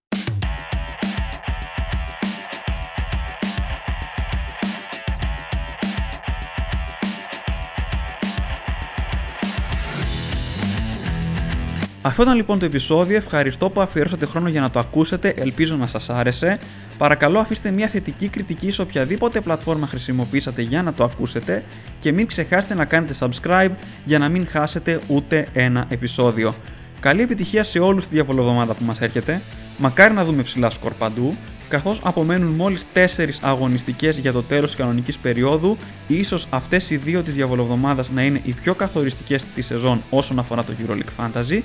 Αυτό 12.09 12.23
ήταν 12.23 12.37
λοιπόν 12.37 12.59
το 12.59 12.65
επεισόδιο. 12.65 13.17
Ευχαριστώ 13.17 13.71
που 13.71 13.81
αφιερώσατε 13.81 14.27
χρόνο 14.27 14.49
για 14.49 14.61
να 14.61 14.71
το 14.71 14.79
ακούσετε. 14.79 15.29
Ελπίζω 15.29 15.77
να 15.77 15.87
σας 15.87 16.11
άρεσε. 16.11 16.59
Παρακαλώ 16.99 17.39
αφήστε 17.39 17.71
μια 17.71 17.89
θετική 17.89 18.29
κριτική 18.29 18.71
σε 18.71 18.83
οποιαδήποτε 18.83 19.41
πλατφόρμα 19.41 19.87
χρησιμοποιήσατε 19.87 20.63
για 20.63 20.83
να 20.83 20.95
το 20.95 21.05
ακούσετε 21.05 21.65
και 21.99 22.13
μην 22.13 22.27
ξεχάσετε 22.27 22.75
να 22.75 22.85
κάνετε 22.85 23.15
subscribe 23.19 23.71
για 24.05 24.19
να 24.19 24.29
μην 24.29 24.47
χάσετε 24.47 25.01
ούτε 25.07 25.49
ένα 25.53 25.85
επεισόδιο. 25.89 26.55
Καλή 27.01 27.23
επιτυχία 27.23 27.63
σε 27.63 27.79
όλους 27.79 28.07
τη 28.09 28.15
διαβολοβδομάδα 28.15 28.75
που 28.75 28.85
μας 28.85 29.01
έρχεται. 29.01 29.41
Μακάρι 29.79 30.15
να 30.15 30.25
δούμε 30.25 30.43
ψηλά 30.43 30.71
σκορ 30.71 30.93
παντού 30.93 31.37
καθώς 31.69 32.01
απομένουν 32.05 32.55
μόλις 32.55 32.85
4 32.93 33.39
αγωνιστικές 33.41 34.19
για 34.19 34.33
το 34.33 34.43
τέλος 34.43 34.71
της 34.71 34.79
κανονικής 34.79 35.19
περίοδου, 35.19 35.77
ίσως 36.07 36.47
αυτές 36.51 36.91
οι 36.91 36.97
δύο 36.97 37.23
της 37.23 37.35
διαβολοβδομάδας 37.35 38.11
να 38.11 38.23
είναι 38.23 38.41
οι 38.45 38.53
πιο 38.53 38.75
καθοριστικές 38.75 39.45
της 39.45 39.67
σεζόν 39.67 40.03
όσον 40.11 40.39
αφορά 40.39 40.65
το 40.65 40.73
EuroLeague 40.79 41.25
Fantasy, 41.25 41.61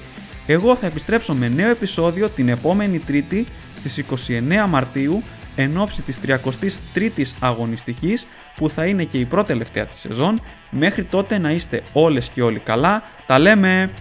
εγώ 0.45 0.75
θα 0.75 0.85
επιστρέψω 0.85 1.33
με 1.33 1.47
νέο 1.47 1.69
επεισόδιο 1.69 2.29
την 2.29 2.49
επόμενη 2.49 2.99
Τρίτη 2.99 3.45
στις 3.75 4.03
29 4.27 4.65
Μαρτίου 4.69 5.23
εν 5.55 5.77
ώψη 5.77 6.01
της 6.01 6.19
33ης 6.25 7.31
αγωνιστικής 7.39 8.25
που 8.55 8.69
θα 8.69 8.85
είναι 8.85 9.03
και 9.03 9.17
η 9.17 9.25
πρώτη 9.25 9.47
τελευταία 9.47 9.85
της 9.85 9.97
σεζόν. 9.99 10.39
Μέχρι 10.69 11.03
τότε 11.03 11.37
να 11.37 11.51
είστε 11.51 11.83
όλες 11.93 12.29
και 12.29 12.41
όλοι 12.41 12.59
καλά. 12.59 13.03
Τα 13.25 13.39
λέμε! 13.39 13.93